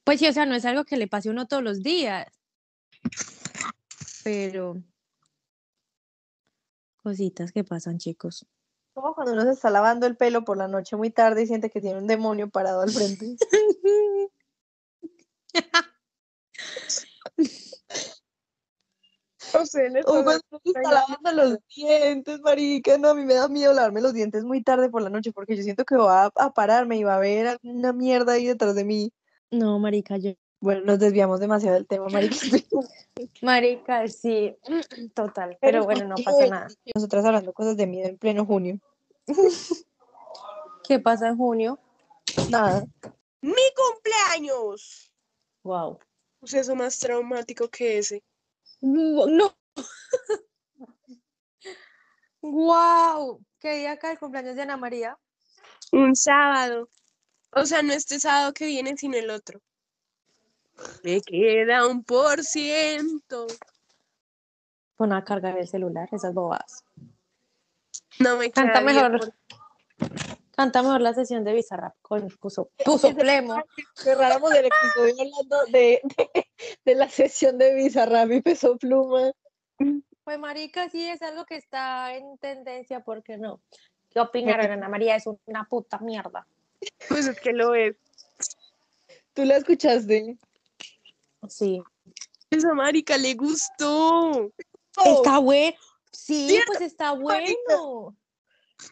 Pues 0.04 0.20
sí, 0.20 0.28
o 0.28 0.34
sea, 0.34 0.48
no 0.48 0.56
es 0.56 0.66
algo 0.66 0.86
que 0.86 0.98
le 0.98 1.08
pase 1.08 1.30
a 1.30 1.32
uno 1.32 1.46
todos 1.46 1.62
los 1.62 1.84
días. 1.84 2.26
Pero 4.24 4.82
cositas 7.04 7.52
que 7.52 7.64
pasan, 7.64 8.00
chicos. 8.00 8.48
Como 8.96 9.14
cuando 9.14 9.34
uno 9.34 9.44
se 9.44 9.52
está 9.52 9.70
lavando 9.70 10.08
el 10.08 10.18
pelo 10.18 10.44
por 10.44 10.58
la 10.58 10.68
noche 10.68 10.96
muy 10.96 11.12
tarde 11.12 11.44
y 11.44 11.48
siente 11.48 11.70
que 11.70 11.80
tiene 11.80 12.00
un 12.00 12.08
demonio 12.08 12.50
parado 12.50 12.82
al 12.82 12.90
frente. 12.90 13.38
O 19.54 19.66
sea, 19.66 19.90
les 19.90 20.06
O 20.06 20.24
pasa- 20.24 20.24
cuando 20.24 20.42
uno 20.52 20.62
se 20.64 20.70
está 20.70 20.92
lavando 20.92 21.32
los 21.32 21.58
dientes, 21.76 22.40
marica. 22.42 22.98
No, 22.98 23.10
a 23.10 23.14
mí 23.16 23.26
me 23.26 23.34
da 23.36 23.48
miedo 23.48 23.74
lavarme 23.74 24.02
los 24.02 24.14
dientes 24.14 24.44
muy 24.44 24.62
tarde 24.64 24.90
por 24.90 25.02
la 25.02 25.10
noche 25.10 25.32
porque 25.32 25.56
yo 25.58 25.64
siento 25.64 25.86
que 25.86 25.96
va 25.96 26.26
a, 26.26 26.32
a 26.36 26.54
pararme 26.54 26.98
y 26.98 27.04
va 27.04 27.14
a 27.14 27.18
haber 27.18 27.48
alguna 27.48 27.94
mierda 27.94 28.34
ahí 28.34 28.46
detrás 28.46 28.76
de 28.76 28.84
mí. 28.86 29.12
No, 29.52 29.80
marica, 29.80 30.18
yo. 30.18 30.32
Bueno, 30.62 30.82
nos 30.86 31.00
desviamos 31.00 31.40
demasiado 31.40 31.76
del 31.76 31.88
tema, 31.88 32.08
marica. 32.10 32.36
Marica, 33.42 34.08
sí, 34.08 34.56
total. 35.14 35.58
Pero 35.60 35.60
Pero 35.60 35.84
bueno, 35.86 36.08
no 36.08 36.16
pasa 36.24 36.48
nada. 36.48 36.68
Nosotras 36.96 37.26
hablando 37.26 37.54
cosas 37.54 37.76
de 37.78 37.88
miedo 37.88 38.10
en 38.10 38.18
pleno 38.18 38.46
junio. 38.46 38.80
¿Qué 40.88 41.00
pasa 41.00 41.28
en 41.28 41.38
junio? 41.38 41.80
Nada. 42.50 42.86
¡Mi 43.42 43.54
cumpleaños! 43.76 45.14
Wow. 45.64 46.00
Suceso 46.42 46.76
más 46.76 46.98
traumático 47.00 47.68
que 47.70 47.98
ese. 48.00 48.24
No. 48.82 49.56
wow. 52.42 53.44
¿Qué 53.60 53.78
día 53.78 53.92
acá 53.94 54.12
el 54.12 54.20
cumpleaños 54.20 54.56
de 54.56 54.62
Ana 54.62 54.78
María? 54.78 55.18
Un 55.92 56.16
sábado. 56.16 56.88
O 57.52 57.66
sea, 57.66 57.82
no 57.82 57.94
este 57.94 58.20
sábado 58.20 58.54
que 58.54 58.66
viene, 58.68 58.96
sino 58.96 59.18
el 59.18 59.30
otro. 59.30 59.60
Me 61.04 61.20
queda 61.22 61.88
un 61.88 62.04
por 62.04 62.44
ciento. 62.44 63.48
Pon 64.96 65.12
a 65.14 65.24
cargar 65.24 65.58
el 65.58 65.68
celular, 65.68 66.08
esas 66.12 66.34
bobadas. 66.34 66.86
No 68.20 68.38
me 68.38 68.52
queda 68.52 68.72
Canta 68.72 68.82
mejor. 68.82 69.20
por- 69.20 69.34
Canta 70.60 70.84
mejor 70.84 71.00
la 71.00 71.14
sesión 71.14 71.46
de 71.46 71.54
Bizarrap 71.54 71.96
con 72.02 72.28
puso, 72.38 72.70
puso 72.84 73.16
plemo. 73.16 73.64
Cerráramos 73.96 74.52
el 74.54 74.66
episodio 74.66 75.16
hablando 75.22 75.66
de, 75.72 76.02
de, 76.18 76.48
de 76.84 76.96
la 76.96 77.10
sesión 77.10 77.58
de 77.58 77.76
Bizarrap 77.76 78.30
y 78.30 78.42
Peso 78.42 78.78
Pluma. 78.78 79.32
Pues 80.26 80.38
marica, 80.38 80.90
sí 80.90 81.08
es 81.08 81.22
algo 81.22 81.46
que 81.46 81.56
está 81.56 82.14
en 82.14 82.38
tendencia, 82.40 83.00
¿por 83.06 83.24
qué 83.24 83.38
no? 83.38 83.62
¿Qué 84.10 84.20
opinaron? 84.20 84.70
Ana 84.70 84.90
María 84.90 85.16
es 85.16 85.24
una 85.46 85.64
puta 85.64 85.98
mierda. 86.00 86.46
Pues 87.08 87.28
es 87.28 87.40
que 87.40 87.54
lo 87.54 87.74
es. 87.74 87.96
¿Tú 89.32 89.46
la 89.46 89.56
escuchaste? 89.56 90.38
Sí. 91.48 91.82
Esa 92.50 92.74
marica 92.74 93.18
le 93.18 93.34
gustó. 93.36 94.52
Está 95.06 95.38
bueno. 95.38 95.78
Sí, 96.12 96.50
¿Cierto, 96.50 96.74
pues 96.74 96.82
está 96.82 97.14
bueno. 97.14 98.14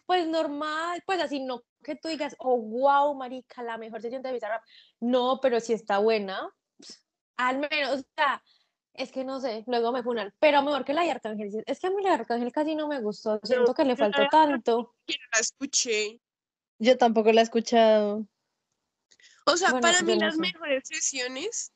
Pues 0.06 0.26
normal, 0.26 1.02
pues 1.06 1.20
así 1.20 1.40
no 1.40 1.62
que 1.82 1.94
tú 1.96 2.08
digas, 2.08 2.34
oh, 2.38 2.58
wow, 2.60 3.14
marica, 3.14 3.62
la 3.62 3.78
mejor 3.78 4.02
sesión 4.02 4.20
de 4.22 4.32
Bizarrap. 4.32 4.62
No, 5.00 5.38
pero 5.40 5.60
si 5.60 5.72
está 5.72 5.98
buena, 5.98 6.54
al 7.36 7.58
menos, 7.58 8.00
o 8.00 8.04
sea, 8.16 8.42
es 8.94 9.12
que 9.12 9.24
no 9.24 9.40
sé, 9.40 9.64
luego 9.66 9.92
me 9.92 10.02
funan, 10.02 10.34
pero 10.40 10.60
mejor 10.62 10.84
que 10.84 10.92
la 10.92 11.02
de 11.04 11.12
Arcángel. 11.12 11.62
Es 11.66 11.78
que 11.80 11.86
a 11.86 11.90
mí 11.90 12.02
la 12.02 12.10
de 12.10 12.14
Arcángel 12.16 12.52
casi 12.52 12.74
no 12.74 12.88
me 12.88 13.00
gustó, 13.00 13.40
siento 13.44 13.72
que 13.74 13.84
le 13.84 13.90
yo 13.90 13.96
faltó 13.96 14.22
la- 14.22 14.28
tanto. 14.28 14.94
No 15.08 15.14
la 15.32 15.40
escuché. 15.40 16.20
Yo 16.80 16.98
tampoco 16.98 17.32
la 17.32 17.40
he 17.40 17.44
escuchado. 17.44 18.26
O 19.46 19.56
sea, 19.56 19.70
Bueno, 19.70 19.82
para 19.82 20.00
yo 20.00 20.04
mí 20.06 20.16
no 20.18 20.26
las 20.26 20.34
sé. 20.34 20.40
mejores 20.40 20.82
sesiones 20.86 21.72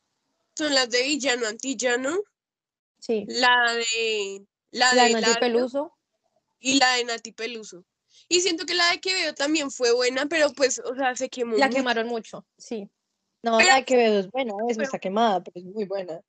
son 0.55 0.75
las 0.75 0.91
de 0.91 1.03
villano 1.05 1.47
antillano, 1.47 2.19
Sí. 2.99 3.25
la 3.29 3.73
de 3.73 4.47
la, 4.73 4.95
La 4.95 5.03
de 5.05 5.09
de 5.09 5.15
Nati 5.15 5.25
Eladio 5.25 5.41
Peluso, 5.41 5.99
y 6.61 6.79
la 6.79 6.95
de 6.97 7.05
Nati 7.05 7.33
Peluso. 7.33 7.85
Y 8.29 8.41
siento 8.41 8.65
que 8.67 8.75
la 8.75 8.91
de 8.91 9.01
Quevedo 9.01 9.35
también 9.35 9.71
fue 9.71 9.93
buena, 9.93 10.27
pero 10.27 10.53
pues, 10.53 10.79
o 10.81 10.95
sea, 10.95 11.15
se 11.17 11.29
quemó. 11.29 11.57
la 11.57 11.69
quemaron 11.71 12.07
mucho, 12.09 12.47
sí. 12.59 12.89
No, 13.43 13.59
Pero- 13.59 13.71
la 13.71 13.85
que 13.85 13.97
veo 13.97 14.19
es 14.21 14.31
buena, 14.31 14.53
eso 14.53 14.67
pero- 14.69 14.83
está 14.83 14.99
quemada, 14.99 15.43
pero 15.43 15.59
es 15.59 15.65
muy 15.65 15.85
buena. 15.85 16.21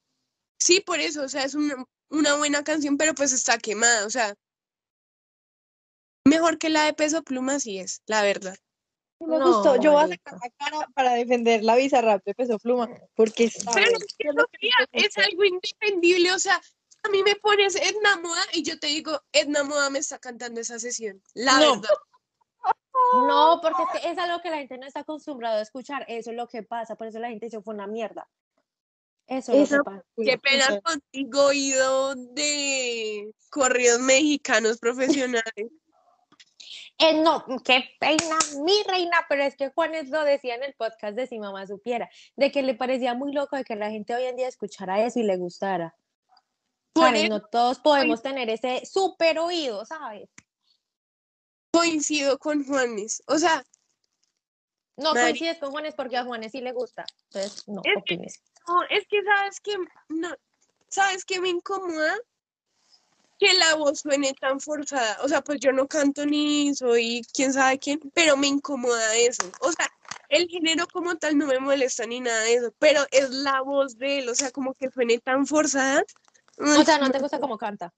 Sí, 0.59 0.79
por 0.79 0.99
eso, 0.99 1.23
o 1.23 1.29
sea, 1.29 1.43
es 1.43 1.53
una, 1.55 1.85
una 2.09 2.35
buena 2.37 2.63
canción, 2.63 2.97
pero 2.97 3.13
pues 3.13 3.33
está 3.33 3.57
quemada, 3.57 4.05
o 4.05 4.09
sea, 4.09 4.33
mejor 6.25 6.57
que 6.57 6.69
la 6.69 6.85
de 6.85 6.93
Peso 6.93 7.21
Pluma 7.23 7.59
sí 7.59 7.79
es, 7.79 8.01
la 8.07 8.21
verdad. 8.23 8.55
Me 9.19 9.37
No, 9.37 9.53
gustó. 9.53 9.75
Yo 9.81 9.93
voy 9.93 10.03
a 10.03 10.07
sacar 10.07 10.33
la 10.33 10.49
cara 10.57 10.87
para 10.93 11.13
defender 11.13 11.63
la 11.63 11.75
Bizarrap 11.75 12.23
de 12.25 12.33
Peso 12.33 12.57
Pluma, 12.59 12.89
porque 13.15 13.45
está 13.45 13.71
Pero 13.71 13.91
buena. 13.91 14.05
es 14.91 15.07
es 15.07 15.17
algo 15.17 15.43
indefendible, 15.45 16.31
o 16.33 16.39
sea, 16.39 16.59
a 17.03 17.09
mí 17.09 17.21
me 17.23 17.35
pones 17.35 17.75
Edna 17.75 18.17
Moda 18.17 18.41
y 18.53 18.63
yo 18.63 18.79
te 18.79 18.87
digo, 18.87 19.21
Edna 19.31 19.63
Moda 19.63 19.89
me 19.89 19.99
está 19.99 20.19
cantando 20.19 20.61
esa 20.61 20.79
sesión, 20.79 21.21
la 21.33 21.59
No. 21.59 21.81
verdad. 21.81 21.95
No, 23.27 23.59
porque 23.61 23.83
es 23.83 24.01
que 24.01 24.09
es 24.11 24.17
algo 24.17 24.41
que 24.41 24.49
la 24.49 24.57
gente 24.57 24.77
no 24.77 24.87
está 24.87 25.01
acostumbrada 25.01 25.59
a 25.59 25.61
escuchar, 25.61 26.05
eso 26.07 26.31
es 26.31 26.37
lo 26.37 26.47
que 26.47 26.63
pasa, 26.63 26.95
por 26.95 27.07
eso 27.07 27.19
la 27.19 27.29
gente 27.29 27.45
dice 27.45 27.61
fue 27.61 27.73
una 27.73 27.87
mierda. 27.87 28.27
Eso 29.27 29.53
es 29.53 29.71
lo 29.71 29.79
que 29.79 29.83
pasa. 29.83 30.03
Qué 30.17 30.37
pena 30.37 30.81
contigo, 30.81 31.45
oído 31.45 32.15
de 32.15 33.33
corridos 33.49 33.99
mexicanos 33.99 34.79
profesionales. 34.79 35.43
Eh, 36.99 37.21
no, 37.21 37.43
qué 37.65 37.83
pena, 37.99 38.37
mi 38.63 38.83
reina, 38.83 39.25
pero 39.27 39.43
es 39.43 39.55
que 39.55 39.71
Juanes 39.71 40.09
lo 40.09 40.23
decía 40.23 40.55
en 40.55 40.63
el 40.63 40.75
podcast 40.75 41.15
de 41.15 41.25
Si 41.25 41.39
Mamá 41.39 41.65
Supiera, 41.65 42.09
de 42.35 42.51
que 42.51 42.61
le 42.61 42.75
parecía 42.75 43.15
muy 43.15 43.33
loco 43.33 43.55
de 43.57 43.63
que 43.63 43.75
la 43.75 43.89
gente 43.89 44.13
hoy 44.15 44.25
en 44.25 44.35
día 44.35 44.47
escuchara 44.47 45.03
eso 45.03 45.19
y 45.19 45.23
le 45.23 45.35
gustara. 45.35 45.95
¿Sabes? 46.95 47.29
No 47.29 47.41
todos 47.41 47.79
podemos 47.79 48.21
tener 48.21 48.49
ese 48.49 48.83
súper 48.85 49.39
oído, 49.39 49.85
¿sabes? 49.85 50.29
coincido 51.71 52.37
con 52.37 52.63
Juanes, 52.63 53.23
o 53.25 53.39
sea, 53.39 53.65
No 54.95 55.13
Mari- 55.15 55.31
coincides 55.31 55.57
con 55.57 55.71
Juanes 55.71 55.95
porque 55.95 56.17
a 56.17 56.23
Juanes 56.23 56.51
sí 56.51 56.61
le 56.61 56.71
gusta. 56.71 57.03
Entonces, 57.31 57.67
no 57.67 57.81
Es 57.83 58.03
que-. 58.05 58.17
No, 58.67 58.83
es 58.91 59.07
que 59.09 59.23
sabes 59.23 59.59
que 59.59 59.75
no, 60.09 60.29
sabes 60.87 61.25
que 61.25 61.41
me 61.41 61.49
incomoda 61.49 62.15
que 63.39 63.53
la 63.53 63.73
voz 63.75 64.01
suene 64.01 64.33
tan 64.39 64.59
forzada. 64.59 65.17
O 65.23 65.27
sea, 65.27 65.41
pues 65.41 65.59
yo 65.59 65.71
no 65.71 65.87
canto 65.87 66.25
ni 66.27 66.73
soy 66.75 67.25
quién 67.33 67.51
sabe 67.51 67.79
quién, 67.79 67.99
pero 68.13 68.37
me 68.37 68.45
incomoda 68.47 69.15
eso. 69.15 69.41
O 69.61 69.71
sea, 69.71 69.89
el 70.29 70.47
género 70.47 70.85
como 70.87 71.15
tal 71.15 71.37
no 71.39 71.47
me 71.47 71.59
molesta 71.59 72.05
ni 72.05 72.19
nada 72.19 72.39
de 72.41 72.53
eso, 72.53 72.73
pero 72.77 73.01
es 73.11 73.31
la 73.31 73.61
voz 73.61 73.97
de 73.97 74.19
él, 74.19 74.29
o 74.29 74.35
sea, 74.35 74.51
como 74.51 74.75
que 74.75 74.91
suene 74.91 75.17
tan 75.17 75.47
forzada. 75.47 76.03
O 76.57 76.83
sea, 76.83 76.97
no 76.99 77.09
te 77.11 77.19
gusta 77.19 77.39
cómo 77.39 77.57
canta. 77.57 77.93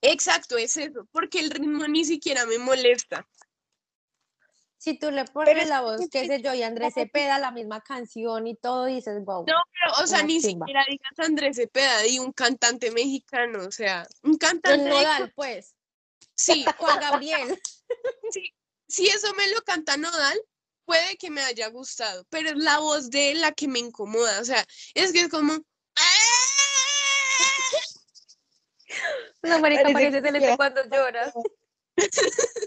Exacto, 0.00 0.56
es 0.56 0.76
eso, 0.76 1.06
porque 1.12 1.40
el 1.40 1.50
ritmo 1.50 1.86
ni 1.86 2.04
siquiera 2.04 2.44
me 2.46 2.58
molesta. 2.58 3.28
Si 4.76 4.98
tú 4.98 5.12
le 5.12 5.24
pones 5.26 5.56
es 5.56 5.68
la 5.68 5.80
voz, 5.80 6.00
es 6.00 6.08
qué 6.10 6.26
sé 6.26 6.42
yo, 6.42 6.52
y 6.54 6.62
Andrés 6.64 6.94
Cepeda, 6.94 7.38
la 7.38 7.52
misma 7.52 7.80
canción 7.82 8.48
y 8.48 8.56
todo, 8.56 8.86
dices, 8.86 9.24
wow. 9.24 9.44
No, 9.46 9.54
pero, 9.70 10.02
o 10.02 10.06
sea, 10.08 10.24
ni 10.24 10.40
chimba. 10.40 10.66
siquiera 10.66 10.84
digas 10.90 11.28
Andrés 11.28 11.56
Cepeda, 11.56 12.00
di 12.00 12.18
un 12.18 12.32
cantante 12.32 12.90
mexicano, 12.90 13.64
o 13.64 13.70
sea, 13.70 14.04
un 14.24 14.36
cantante 14.38 14.72
El 14.72 14.84
de- 14.84 14.90
nodal, 14.90 15.32
pues. 15.36 15.76
Sí, 16.34 16.64
Juan 16.78 16.98
Gabriel. 16.98 17.62
si 18.88 19.06
eso 19.06 19.32
me 19.34 19.46
lo 19.54 19.62
canta 19.62 19.96
Nodal, 19.96 20.40
puede 20.84 21.16
que 21.16 21.30
me 21.30 21.42
haya 21.42 21.68
gustado, 21.68 22.24
pero 22.28 22.48
es 22.50 22.56
la 22.56 22.78
voz 22.78 23.08
de 23.08 23.30
él 23.30 23.40
la 23.40 23.52
que 23.52 23.68
me 23.68 23.78
incomoda, 23.78 24.40
o 24.40 24.44
sea, 24.44 24.66
es 24.94 25.12
que 25.12 25.20
es 25.20 25.28
como... 25.28 25.58
No, 29.42 29.58
marica, 29.58 29.82
Parece 29.92 30.20
celeste 30.20 30.40
ya- 30.40 30.56
cuando 30.56 30.82
lloras. 30.84 31.34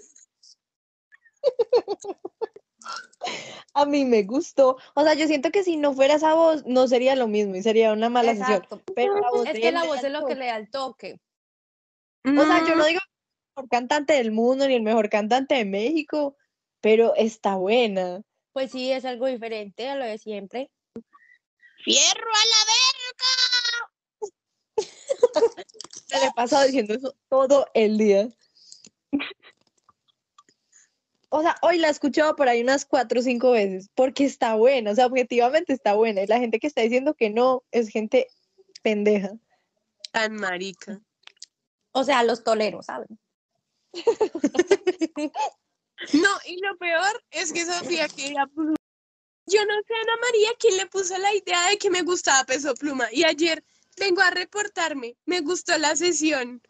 A 3.73 3.85
mí 3.85 4.05
me 4.05 4.23
gustó. 4.23 4.77
O 4.93 5.03
sea, 5.03 5.13
yo 5.15 5.27
siento 5.27 5.51
que 5.51 5.63
si 5.63 5.77
no 5.77 5.93
fuera 5.93 6.15
esa 6.15 6.33
voz, 6.33 6.65
no 6.65 6.87
sería 6.87 7.15
lo 7.15 7.27
mismo 7.27 7.55
y 7.55 7.63
sería 7.63 7.91
una 7.93 8.09
mala 8.09 8.31
sesión. 8.35 8.63
Exacto. 8.63 8.81
Pero 8.93 9.19
la 9.19 9.29
voz 9.31 9.47
Es 9.47 9.59
que 9.59 9.71
la 9.71 9.83
voz 9.85 10.03
es 10.03 10.11
lo 10.11 10.25
que 10.25 10.35
le 10.35 10.45
da 10.45 10.57
el 10.57 10.69
toque. 10.69 11.19
O 12.25 12.45
sea, 12.45 12.65
yo 12.65 12.75
Mm, 12.75 12.77
no 12.77 12.85
digo 12.85 12.99
el 12.99 13.55
mejor 13.55 13.69
cantante 13.69 14.13
del 14.13 14.31
mundo 14.31 14.67
ni 14.67 14.75
el 14.75 14.81
mejor 14.81 15.09
cantante 15.09 15.55
de 15.55 15.65
México, 15.65 16.37
pero 16.81 17.15
está 17.15 17.55
buena. 17.55 18.21
Pues 18.53 18.71
sí, 18.71 18.91
es 18.91 19.05
algo 19.05 19.27
diferente 19.27 19.89
a 19.89 19.95
lo 19.95 20.05
de 20.05 20.17
siempre. 20.17 20.71
¡Fierro 21.83 22.29
a 22.31 22.45
la 22.45 22.65
Se 26.05 26.19
le 26.19 26.27
he 26.27 26.31
pasado 26.33 26.65
diciendo 26.65 26.93
eso 26.93 27.15
todo 27.29 27.67
el 27.73 27.97
día. 27.97 28.29
O 31.29 31.41
sea, 31.41 31.55
hoy 31.61 31.79
la 31.79 31.89
he 31.89 31.91
escuchado 31.91 32.35
por 32.35 32.47
ahí 32.47 32.61
unas 32.61 32.85
cuatro 32.85 33.19
o 33.19 33.23
cinco 33.23 33.51
veces, 33.51 33.89
porque 33.93 34.23
está 34.23 34.55
buena, 34.55 34.91
o 34.91 34.95
sea, 34.95 35.07
objetivamente 35.07 35.73
está 35.73 35.93
buena. 35.93 36.21
Y 36.21 36.27
la 36.27 36.39
gente 36.39 36.59
que 36.59 36.67
está 36.67 36.81
diciendo 36.81 37.13
que 37.13 37.29
no 37.29 37.63
es 37.71 37.89
gente 37.89 38.27
pendeja. 38.83 39.33
tan 40.11 40.35
marica! 40.35 41.01
O 41.91 42.03
sea, 42.03 42.23
los 42.23 42.43
toleros, 42.43 42.85
¿saben? 42.85 43.19
No, 46.13 46.29
y 46.45 46.59
lo 46.61 46.77
peor 46.77 47.23
es 47.31 47.53
que 47.53 47.65
Sofía 47.65 48.07
que 48.09 48.31
la 48.33 48.45
puso... 48.47 48.75
Yo 49.47 49.63
no 49.65 49.73
sé, 49.87 49.93
Ana 49.93 50.17
María, 50.21 50.49
quién 50.59 50.77
le 50.77 50.87
puso 50.87 51.17
la 51.17 51.33
idea 51.33 51.69
de 51.69 51.77
que 51.77 51.89
me 51.89 52.01
gustaba 52.01 52.43
Peso 52.43 52.73
Pluma. 52.75 53.07
Y 53.11 53.23
ayer 53.23 53.63
vengo 53.97 54.21
a 54.21 54.31
reportarme, 54.31 55.17
me 55.25 55.41
gustó 55.41 55.77
la 55.77 55.95
sesión. 55.95 56.61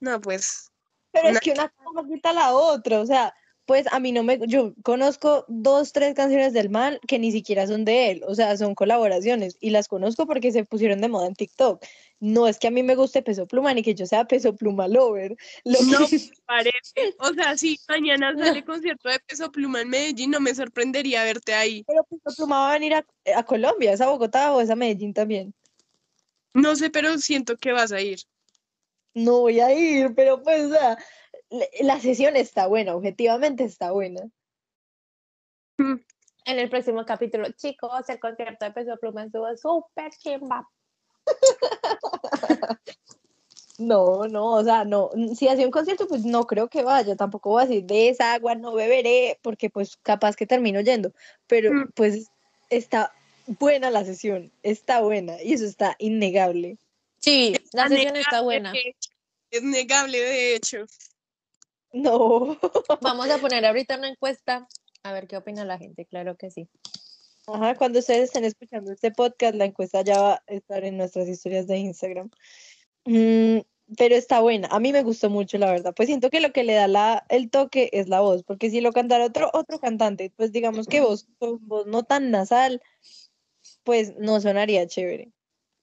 No, 0.00 0.20
pues... 0.20 0.70
Pero 1.12 1.28
es 1.28 1.40
que 1.40 1.52
una 1.52 1.68
cosa 1.68 1.90
no 1.94 2.08
quita 2.08 2.32
la 2.32 2.54
otra, 2.54 3.00
o 3.00 3.06
sea, 3.06 3.34
pues 3.66 3.86
a 3.92 4.00
mí 4.00 4.12
no 4.12 4.22
me, 4.22 4.38
yo 4.48 4.74
conozco 4.82 5.44
dos, 5.48 5.92
tres 5.92 6.14
canciones 6.14 6.52
del 6.52 6.68
man 6.68 6.98
que 7.06 7.18
ni 7.18 7.30
siquiera 7.30 7.66
son 7.66 7.84
de 7.84 8.10
él, 8.10 8.22
o 8.26 8.34
sea, 8.34 8.56
son 8.56 8.74
colaboraciones 8.74 9.56
y 9.60 9.70
las 9.70 9.88
conozco 9.88 10.26
porque 10.26 10.52
se 10.52 10.64
pusieron 10.64 11.00
de 11.00 11.08
moda 11.08 11.26
en 11.26 11.34
TikTok. 11.34 11.84
No 12.18 12.46
es 12.46 12.58
que 12.58 12.68
a 12.68 12.70
mí 12.70 12.82
me 12.82 12.94
guste 12.94 13.22
Peso 13.22 13.46
Pluma 13.46 13.74
ni 13.74 13.82
que 13.82 13.94
yo 13.94 14.06
sea 14.06 14.24
Peso 14.24 14.54
Pluma 14.54 14.88
lover. 14.88 15.36
Lo 15.64 15.80
No 15.82 16.06
parece. 16.46 17.14
O 17.18 17.32
sea, 17.34 17.56
si 17.56 17.78
mañana 17.88 18.32
sale 18.38 18.64
concierto 18.64 19.08
de 19.08 19.18
Peso 19.20 19.50
Pluma 19.50 19.80
en 19.80 19.88
Medellín, 19.88 20.30
no 20.30 20.40
me 20.40 20.54
sorprendería 20.54 21.24
verte 21.24 21.54
ahí. 21.54 21.84
Pero 21.84 22.04
Peso 22.04 22.36
Pluma 22.36 22.58
va 22.58 22.70
a 22.70 22.74
venir 22.74 22.94
a, 22.94 23.06
a 23.34 23.42
Colombia, 23.44 23.92
¿es 23.92 24.00
a 24.00 24.08
Bogotá 24.08 24.52
o 24.52 24.60
es 24.60 24.70
a 24.70 24.76
Medellín 24.76 25.14
también? 25.14 25.54
No 26.54 26.76
sé, 26.76 26.90
pero 26.90 27.18
siento 27.18 27.56
que 27.56 27.72
vas 27.72 27.92
a 27.92 28.00
ir. 28.00 28.20
No 29.14 29.40
voy 29.40 29.60
a 29.60 29.72
ir, 29.74 30.14
pero 30.14 30.42
pues, 30.42 30.64
o 30.64 30.70
sea, 30.70 30.98
la, 31.50 31.66
la 31.80 32.00
sesión 32.00 32.36
está 32.36 32.66
buena, 32.66 32.94
objetivamente 32.94 33.64
está 33.64 33.92
buena. 33.92 34.22
En 35.78 36.58
el 36.58 36.68
próximo 36.70 37.04
capítulo, 37.04 37.50
chicos, 37.52 38.08
el 38.08 38.18
concierto 38.20 38.64
de 38.64 38.70
Peso 38.72 38.96
Pluma 39.00 39.24
estuvo 39.24 39.46
súper 39.56 40.10
chimba. 40.12 40.68
No, 43.78 44.28
no, 44.28 44.52
o 44.52 44.62
sea, 44.62 44.84
no, 44.84 45.10
si 45.34 45.48
hacía 45.48 45.64
un 45.64 45.72
concierto, 45.72 46.06
pues 46.06 46.24
no 46.24 46.46
creo 46.46 46.68
que 46.68 46.82
vaya, 46.84 47.16
tampoco 47.16 47.50
voy 47.50 47.62
a 47.62 47.66
decir 47.66 47.84
de 47.84 48.10
esa 48.10 48.34
agua 48.34 48.54
no 48.54 48.74
beberé, 48.74 49.40
porque 49.42 49.70
pues 49.70 49.96
capaz 49.96 50.36
que 50.36 50.46
termino 50.46 50.80
yendo, 50.82 51.12
pero 51.46 51.72
Mm. 51.72 51.90
pues 51.94 52.30
está 52.68 53.12
buena 53.58 53.90
la 53.90 54.04
sesión, 54.04 54.52
está 54.62 55.00
buena, 55.00 55.42
y 55.42 55.52
eso 55.54 55.64
está 55.64 55.96
innegable. 55.98 56.78
Sí, 57.18 57.54
la 57.72 57.88
Negable, 57.88 57.96
sesión 57.96 58.16
está 58.16 58.40
buena. 58.40 58.72
Es 59.50 59.62
negable, 59.62 60.18
de 60.20 60.54
hecho. 60.56 60.86
No, 61.92 62.58
Vamos 63.02 63.30
a 63.30 63.38
poner 63.38 63.64
ahorita 63.66 63.98
una 63.98 64.08
encuesta 64.08 64.66
a 65.02 65.12
ver 65.12 65.26
qué 65.26 65.36
opina 65.36 65.64
la 65.64 65.78
gente, 65.78 66.06
claro 66.06 66.36
que 66.36 66.50
sí. 66.50 66.68
ajá, 67.46 67.74
cuando 67.74 67.98
ustedes 67.98 68.24
estén 68.24 68.44
escuchando 68.44 68.92
este 68.92 69.10
podcast, 69.10 69.54
la 69.54 69.64
encuesta 69.66 70.02
ya 70.02 70.20
va 70.20 70.34
a 70.34 70.42
estar 70.46 70.84
en 70.84 70.96
nuestras 70.96 71.28
historias 71.28 71.66
de 71.66 71.78
Instagram. 71.78 72.30
Mm, 73.04 73.58
pero 73.96 74.14
está 74.14 74.40
buena, 74.40 74.68
a 74.68 74.80
mí 74.80 74.92
me 74.92 75.02
gustó 75.02 75.28
mucho, 75.28 75.58
la 75.58 75.70
verdad, 75.70 75.92
pues 75.94 76.06
siento 76.06 76.30
que 76.30 76.40
lo 76.40 76.52
que 76.52 76.64
le 76.64 76.74
da 76.74 76.88
la, 76.88 77.26
el 77.28 77.50
toque 77.50 77.90
es 77.92 78.08
la 78.08 78.20
voz, 78.20 78.42
porque 78.44 78.70
si 78.70 78.80
lo 78.80 78.92
cantara 78.92 79.26
otro, 79.26 79.50
otro 79.52 79.78
cantante, 79.80 80.32
pues 80.36 80.52
digamos 80.52 80.86
que 80.86 81.00
voz, 81.00 81.26
con 81.38 81.66
voz 81.66 81.86
no 81.86 82.04
tan 82.04 82.30
nasal, 82.30 82.80
pues 83.84 84.16
no 84.18 84.40
sonaría 84.40 84.86
chévere. 84.86 85.32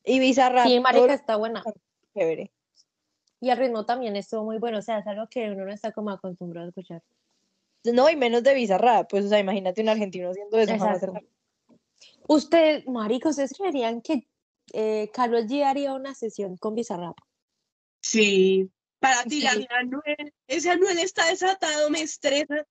Y 0.04 0.20
Bizarrap. 0.20 0.68
Sí, 0.68 0.80
marica, 0.80 1.14
está 1.14 1.36
buena. 1.36 1.64
chévere. 2.16 2.52
Y 3.41 3.50
el 3.50 3.58
ritmo 3.58 3.86
también 3.86 4.16
estuvo 4.16 4.43
muy 4.43 4.58
bueno, 4.58 4.80
o 4.80 4.82
sea, 4.82 5.00
es 5.00 5.08
algo 5.08 5.28
que 5.30 5.50
uno 5.52 5.66
no 5.66 5.72
está 5.72 5.91
como 5.91 6.10
acostumbrado 6.12 6.66
a 6.68 6.70
escuchar. 6.70 7.02
No, 7.86 8.10
y 8.10 8.16
menos 8.18 8.43
de 8.43 8.54
Bizarrap. 8.54 9.10
Pues, 9.10 9.26
o 9.26 9.30
sea, 9.30 9.39
imagínate 9.39 9.82
un 9.82 9.89
argentino 9.89 10.30
haciendo 10.30 10.58
eso. 10.58 10.74
Exacto. 10.74 11.14
Usted, 12.28 12.86
marica, 12.86 13.30
¿ustedes 13.30 13.54
creerían 13.58 14.02
que 14.02 14.28
eh, 14.74 15.10
Carlos 15.14 15.45
G 15.45 15.64
haría 15.64 15.93
una 15.93 16.14
sesión 16.14 16.58
con 16.58 16.76
Bizarrap? 16.76 17.18
Sí. 18.02 18.70
Para 19.00 19.24
Sí. 19.24 19.30
tirar 19.30 19.56
a 19.70 19.78
Anuel. 19.80 20.34
Ese 20.47 20.70
Anuel 20.72 21.00
está 21.00 21.26
desatado, 21.28 21.89
me 21.89 22.02
estresa. 22.02 22.66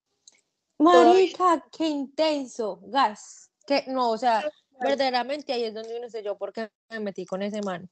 Marica, 0.78 1.64
qué 1.76 1.86
intenso, 1.88 2.80
gas. 2.84 3.50
Que 3.66 3.84
no, 3.88 4.10
o 4.10 4.18
sea, 4.18 4.44
verdaderamente 4.80 5.52
ahí 5.52 5.64
es 5.64 5.74
donde 5.74 5.98
uno 5.98 6.08
sé 6.08 6.22
yo 6.22 6.36
por 6.36 6.52
qué 6.52 6.70
me 6.90 7.00
metí 7.00 7.24
con 7.26 7.42
ese 7.42 7.60
man. 7.62 7.88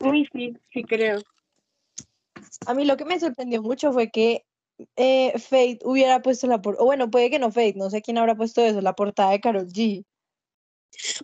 Uy, 0.00 0.28
sí, 0.32 0.56
sí 0.72 0.82
creo. 0.84 1.20
A 2.66 2.74
mí 2.74 2.84
lo 2.84 2.96
que 2.96 3.04
me 3.04 3.20
sorprendió 3.20 3.62
mucho 3.62 3.92
fue 3.92 4.10
que 4.10 4.44
eh, 4.96 5.32
Fate 5.38 5.78
hubiera 5.84 6.22
puesto 6.22 6.46
la 6.46 6.60
portada, 6.60 6.82
o 6.82 6.86
bueno, 6.86 7.10
puede 7.10 7.30
que 7.30 7.38
no 7.38 7.50
Fate, 7.50 7.74
no 7.76 7.90
sé 7.90 8.02
quién 8.02 8.18
habrá 8.18 8.34
puesto 8.34 8.62
eso, 8.62 8.80
la 8.80 8.94
portada 8.94 9.30
de 9.30 9.40
Karol 9.40 9.68
G. 9.68 10.04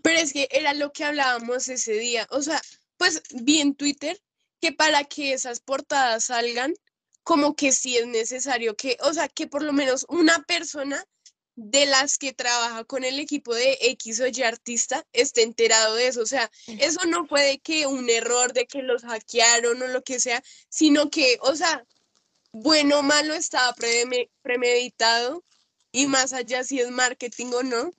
Pero 0.03 0.19
es 0.19 0.33
que 0.33 0.49
era 0.51 0.75
lo 0.75 0.93
que 0.93 1.05
hablábamos 1.05 1.69
ese 1.69 1.93
día. 1.93 2.27
O 2.31 2.43
sea, 2.43 2.61
pues 2.97 3.23
vi 3.43 3.61
en 3.61 3.75
Twitter 3.75 4.19
que 4.61 4.73
para 4.73 5.05
que 5.05 5.33
esas 5.33 5.61
portadas 5.61 6.25
salgan, 6.25 6.75
como 7.23 7.55
que 7.55 7.73
sí 7.73 7.97
es 7.97 8.07
necesario 8.07 8.75
que, 8.75 8.97
o 9.03 9.13
sea, 9.13 9.29
que 9.29 9.47
por 9.47 9.63
lo 9.63 9.73
menos 9.73 10.07
una 10.09 10.43
persona 10.45 11.05
de 11.61 11.87
las 11.87 12.19
que 12.19 12.33
trabaja 12.33 12.85
con 12.85 13.03
el 13.03 13.19
equipo 13.19 13.53
de 13.53 13.77
X 13.81 14.21
o 14.21 14.29
Y 14.29 14.43
artista 14.45 15.05
esté 15.13 15.43
enterado 15.43 15.97
de 15.97 16.07
eso. 16.07 16.23
O 16.23 16.27
sea, 16.27 16.49
eso 16.69 17.05
no 17.07 17.27
puede 17.27 17.59
que 17.59 17.87
un 17.89 18.09
error 18.09 18.53
de 18.53 18.67
que 18.67 18.81
los 18.83 19.03
hackearon 19.03 19.83
o 19.83 19.89
lo 19.89 20.05
que 20.05 20.21
sea, 20.21 20.41
sino 20.69 21.11
que, 21.11 21.37
o 21.41 21.57
sea, 21.57 21.85
bueno 22.53 23.01
o 23.01 23.03
malo 23.03 23.35
estaba 23.35 23.75
preme- 23.75 24.31
premeditado 24.41 25.45
y 25.91 26.07
más 26.07 26.33
allá 26.33 26.63
si 26.63 26.79
es 26.79 26.93
marketing 26.93 27.47
o 27.53 27.63
no, 27.65 27.91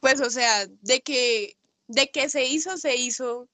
pues 0.00 0.20
o 0.20 0.30
sea, 0.30 0.66
de 0.66 1.00
que 1.00 1.56
de 1.86 2.10
que 2.10 2.28
se 2.28 2.44
hizo, 2.44 2.76
se 2.76 2.96
hizo. 2.96 3.48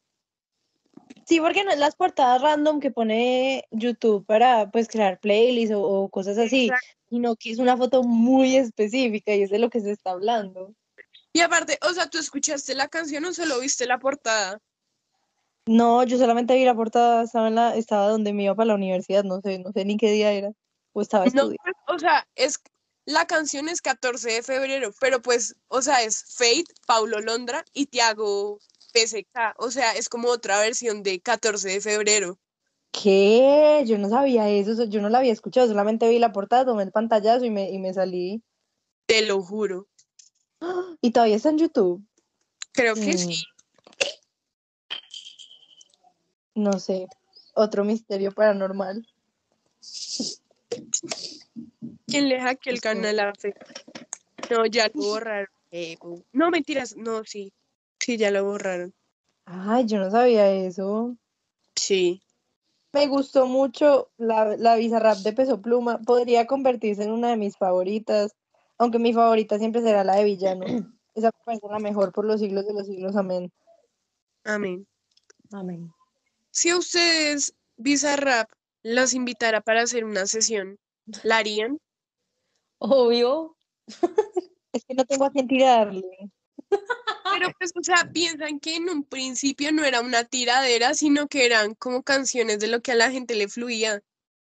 Sí, 1.30 1.38
porque 1.40 1.62
no 1.62 1.70
es 1.70 1.78
las 1.78 1.94
portadas 1.94 2.42
random 2.42 2.80
que 2.80 2.90
pone 2.90 3.64
YouTube 3.70 4.26
para 4.26 4.68
pues 4.72 4.88
crear 4.88 5.20
playlists 5.20 5.72
o, 5.72 5.80
o 5.80 6.08
cosas 6.08 6.36
así, 6.36 6.64
Exacto. 6.64 6.86
sino 7.08 7.36
que 7.36 7.52
es 7.52 7.60
una 7.60 7.76
foto 7.76 8.02
muy 8.02 8.56
específica 8.56 9.32
y 9.32 9.42
es 9.42 9.50
de 9.50 9.60
lo 9.60 9.70
que 9.70 9.78
se 9.78 9.92
está 9.92 10.10
hablando. 10.10 10.74
Y 11.32 11.40
aparte, 11.42 11.78
o 11.88 11.94
sea, 11.94 12.10
¿tú 12.10 12.18
escuchaste 12.18 12.74
la 12.74 12.88
canción 12.88 13.24
o 13.26 13.32
solo 13.32 13.60
viste 13.60 13.86
la 13.86 14.00
portada? 14.00 14.60
No, 15.66 16.02
yo 16.02 16.18
solamente 16.18 16.56
vi 16.56 16.64
la 16.64 16.74
portada, 16.74 17.22
estaba 17.22 17.46
en 17.46 17.54
la, 17.54 17.76
estaba 17.76 18.08
donde 18.08 18.32
me 18.32 18.42
iba 18.42 18.56
para 18.56 18.66
la 18.66 18.74
universidad, 18.74 19.22
no 19.22 19.40
sé, 19.40 19.60
no 19.60 19.70
sé 19.70 19.84
ni 19.84 19.96
qué 19.96 20.10
día 20.10 20.32
era, 20.32 20.50
o 20.94 21.00
estaba 21.00 21.26
No, 21.26 21.28
estudiando. 21.28 21.56
pues, 21.62 21.74
o 21.86 21.98
sea, 22.00 22.26
es 22.34 22.58
la 23.04 23.28
canción 23.28 23.68
es 23.68 23.80
14 23.82 24.32
de 24.32 24.42
febrero, 24.42 24.92
pero 25.00 25.22
pues, 25.22 25.54
o 25.68 25.80
sea, 25.80 26.02
es 26.02 26.24
Fate, 26.36 26.74
Paulo 26.88 27.20
Londra 27.20 27.64
y 27.72 27.86
Tiago 27.86 28.58
PSK, 28.92 29.54
o 29.58 29.70
sea, 29.70 29.92
es 29.92 30.08
como 30.08 30.28
otra 30.28 30.58
versión 30.60 31.02
de 31.02 31.20
14 31.20 31.68
de 31.68 31.80
febrero. 31.80 32.38
¿Qué? 32.92 33.82
Yo 33.86 33.98
no 33.98 34.08
sabía 34.08 34.48
eso, 34.48 34.74
so- 34.74 34.84
yo 34.84 35.00
no 35.00 35.08
la 35.08 35.18
había 35.18 35.32
escuchado, 35.32 35.68
solamente 35.68 36.08
vi 36.08 36.18
la 36.18 36.32
portada, 36.32 36.64
tomé 36.64 36.82
el 36.82 36.92
pantallazo 36.92 37.44
y 37.44 37.50
me, 37.50 37.70
y 37.70 37.78
me 37.78 37.94
salí. 37.94 38.42
Te 39.06 39.22
lo 39.22 39.42
juro. 39.42 39.86
Y 41.00 41.12
todavía 41.12 41.36
está 41.36 41.50
en 41.50 41.58
YouTube. 41.58 42.04
Creo 42.72 42.94
que 42.94 43.14
Mm. 43.14 43.18
sí. 43.18 43.42
No 46.54 46.78
sé, 46.78 47.06
otro 47.54 47.84
misterio 47.84 48.32
paranormal. 48.32 49.06
¿Quién 52.06 52.28
le 52.28 52.40
hackeó 52.40 52.70
el 52.70 52.76
Eso. 52.76 52.82
canal 52.82 53.20
a? 53.20 53.32
No, 54.50 54.66
ya 54.66 54.88
lo 54.88 54.92
borraron. 55.24 55.48
Eh, 55.70 55.96
no, 56.32 56.50
mentiras, 56.50 56.96
no, 56.96 57.22
sí. 57.24 57.52
Sí, 58.00 58.16
ya 58.16 58.30
lo 58.30 58.44
borraron. 58.44 58.94
Ay, 59.44 59.86
yo 59.86 59.98
no 59.98 60.10
sabía 60.10 60.50
eso. 60.50 61.16
Sí. 61.74 62.22
Me 62.92 63.06
gustó 63.06 63.46
mucho 63.46 64.10
la, 64.16 64.56
la 64.56 64.76
Bizarrap 64.76 65.18
de 65.18 65.32
Peso 65.32 65.60
Pluma. 65.60 65.98
Podría 65.98 66.46
convertirse 66.46 67.04
en 67.04 67.12
una 67.12 67.28
de 67.28 67.36
mis 67.36 67.56
favoritas, 67.56 68.34
aunque 68.78 68.98
mi 68.98 69.12
favorita 69.12 69.58
siempre 69.58 69.82
será 69.82 70.02
la 70.02 70.16
de 70.16 70.24
Villano. 70.24 70.64
Esa 71.14 71.28
me 71.28 71.44
parece 71.44 71.68
la 71.68 71.78
mejor 71.78 72.12
por 72.12 72.24
los 72.24 72.40
siglos 72.40 72.66
de 72.66 72.72
los 72.72 72.86
siglos. 72.86 73.16
Amén. 73.16 73.52
Amén. 74.44 74.86
Amén. 75.52 75.92
Si 76.50 76.70
a 76.70 76.78
ustedes, 76.78 77.54
Bizarrap, 77.76 78.50
los 78.82 79.14
invitara 79.14 79.60
para 79.60 79.82
hacer 79.82 80.04
una 80.04 80.26
sesión, 80.26 80.78
¿la 81.22 81.38
harían? 81.38 81.80
Obvio. 82.78 83.56
Es 84.72 84.84
que 84.84 84.94
no 84.94 85.04
tengo 85.04 85.24
a 85.24 85.32
quién 85.32 85.48
tirarle. 85.48 86.30
Pero 87.32 87.50
pues, 87.58 87.72
o 87.78 87.82
sea, 87.82 88.10
piensan 88.12 88.60
que 88.60 88.76
en 88.76 88.88
un 88.88 89.04
principio 89.04 89.72
no 89.72 89.84
era 89.84 90.00
una 90.00 90.24
tiradera, 90.24 90.94
sino 90.94 91.28
que 91.28 91.46
eran 91.46 91.74
como 91.74 92.02
canciones 92.02 92.60
de 92.60 92.68
lo 92.68 92.80
que 92.80 92.92
a 92.92 92.96
la 92.96 93.10
gente 93.10 93.34
le 93.34 93.48
fluía. 93.48 94.02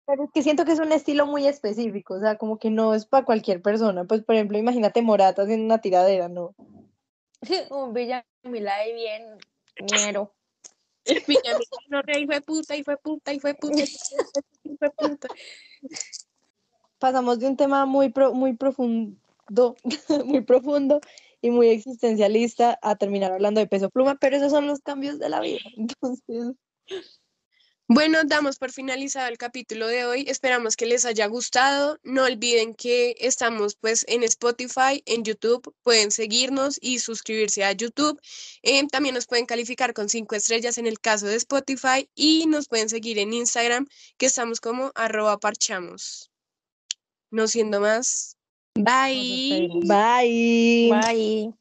Pero 0.07 0.25
es 0.25 0.29
que 0.31 0.43
siento 0.43 0.65
que 0.65 0.73
es 0.73 0.79
un 0.79 0.91
estilo 0.91 1.25
muy 1.25 1.47
específico, 1.47 2.13
o 2.15 2.19
sea, 2.19 2.37
como 2.37 2.59
que 2.59 2.69
no 2.69 2.93
es 2.93 3.05
para 3.07 3.25
cualquier 3.25 3.61
persona. 3.61 4.03
Pues, 4.03 4.23
por 4.23 4.35
ejemplo, 4.35 4.57
imagínate 4.57 5.01
Morata 5.01 5.41
haciendo 5.43 5.65
una 5.65 5.81
tiradera, 5.81 6.29
¿no? 6.29 6.53
Un 7.71 7.93
Villamila 7.93 8.77
de 8.85 8.93
bien. 8.93 9.37
Villamil, 11.27 11.67
no, 11.89 12.01
y 12.17 12.25
fue 12.25 12.41
puta, 12.41 12.75
y 12.75 12.83
fue 12.83 12.97
puta, 12.97 13.33
y 13.33 13.39
fue 13.39 13.53
puta, 13.53 13.83
y 14.63 14.77
fue 14.77 14.89
puta. 14.91 15.27
Pasamos 16.99 17.39
de 17.39 17.47
un 17.47 17.57
tema 17.57 17.85
muy, 17.85 18.09
pro- 18.09 18.33
muy 18.33 18.53
profundo, 18.53 19.75
muy 20.25 20.41
profundo 20.41 21.01
y 21.45 21.51
muy 21.51 21.69
existencialista 21.69 22.79
a 22.81 22.95
terminar 22.95 23.31
hablando 23.31 23.59
de 23.59 23.67
peso 23.67 23.91
pluma, 23.91 24.15
pero 24.15 24.35
esos 24.35 24.51
son 24.51 24.65
los 24.65 24.79
cambios 24.79 25.19
de 25.19 25.29
la 25.29 25.41
vida. 25.41 25.59
Entonces, 25.77 26.55
Bueno, 27.87 28.23
damos 28.25 28.57
por 28.57 28.71
finalizado 28.71 29.27
el 29.27 29.37
capítulo 29.37 29.85
de 29.85 30.05
hoy. 30.05 30.25
Esperamos 30.27 30.75
que 30.75 30.87
les 30.87 31.05
haya 31.05 31.27
gustado. 31.27 31.99
No 32.01 32.23
olviden 32.23 32.73
que 32.73 33.15
estamos 33.19 33.75
pues 33.75 34.05
en 34.07 34.23
Spotify, 34.23 35.03
en 35.05 35.23
YouTube. 35.23 35.71
Pueden 35.83 36.09
seguirnos 36.09 36.79
y 36.81 36.97
suscribirse 36.97 37.63
a 37.63 37.73
YouTube. 37.73 38.19
Eh, 38.63 38.87
también 38.87 39.13
nos 39.13 39.27
pueden 39.27 39.45
calificar 39.45 39.93
con 39.93 40.09
cinco 40.09 40.35
estrellas 40.35 40.79
en 40.79 40.87
el 40.87 40.99
caso 40.99 41.27
de 41.27 41.35
Spotify 41.35 42.09
y 42.15 42.47
nos 42.47 42.67
pueden 42.67 42.89
seguir 42.89 43.19
en 43.19 43.33
Instagram 43.33 43.87
que 44.17 44.25
estamos 44.25 44.59
como 44.59 44.91
arroba 44.95 45.37
parchamos. 45.39 46.31
No 47.29 47.47
siendo 47.47 47.81
más. 47.81 48.34
Bye. 48.75 49.69
bye. 49.83 51.13
Bye. 51.47 51.55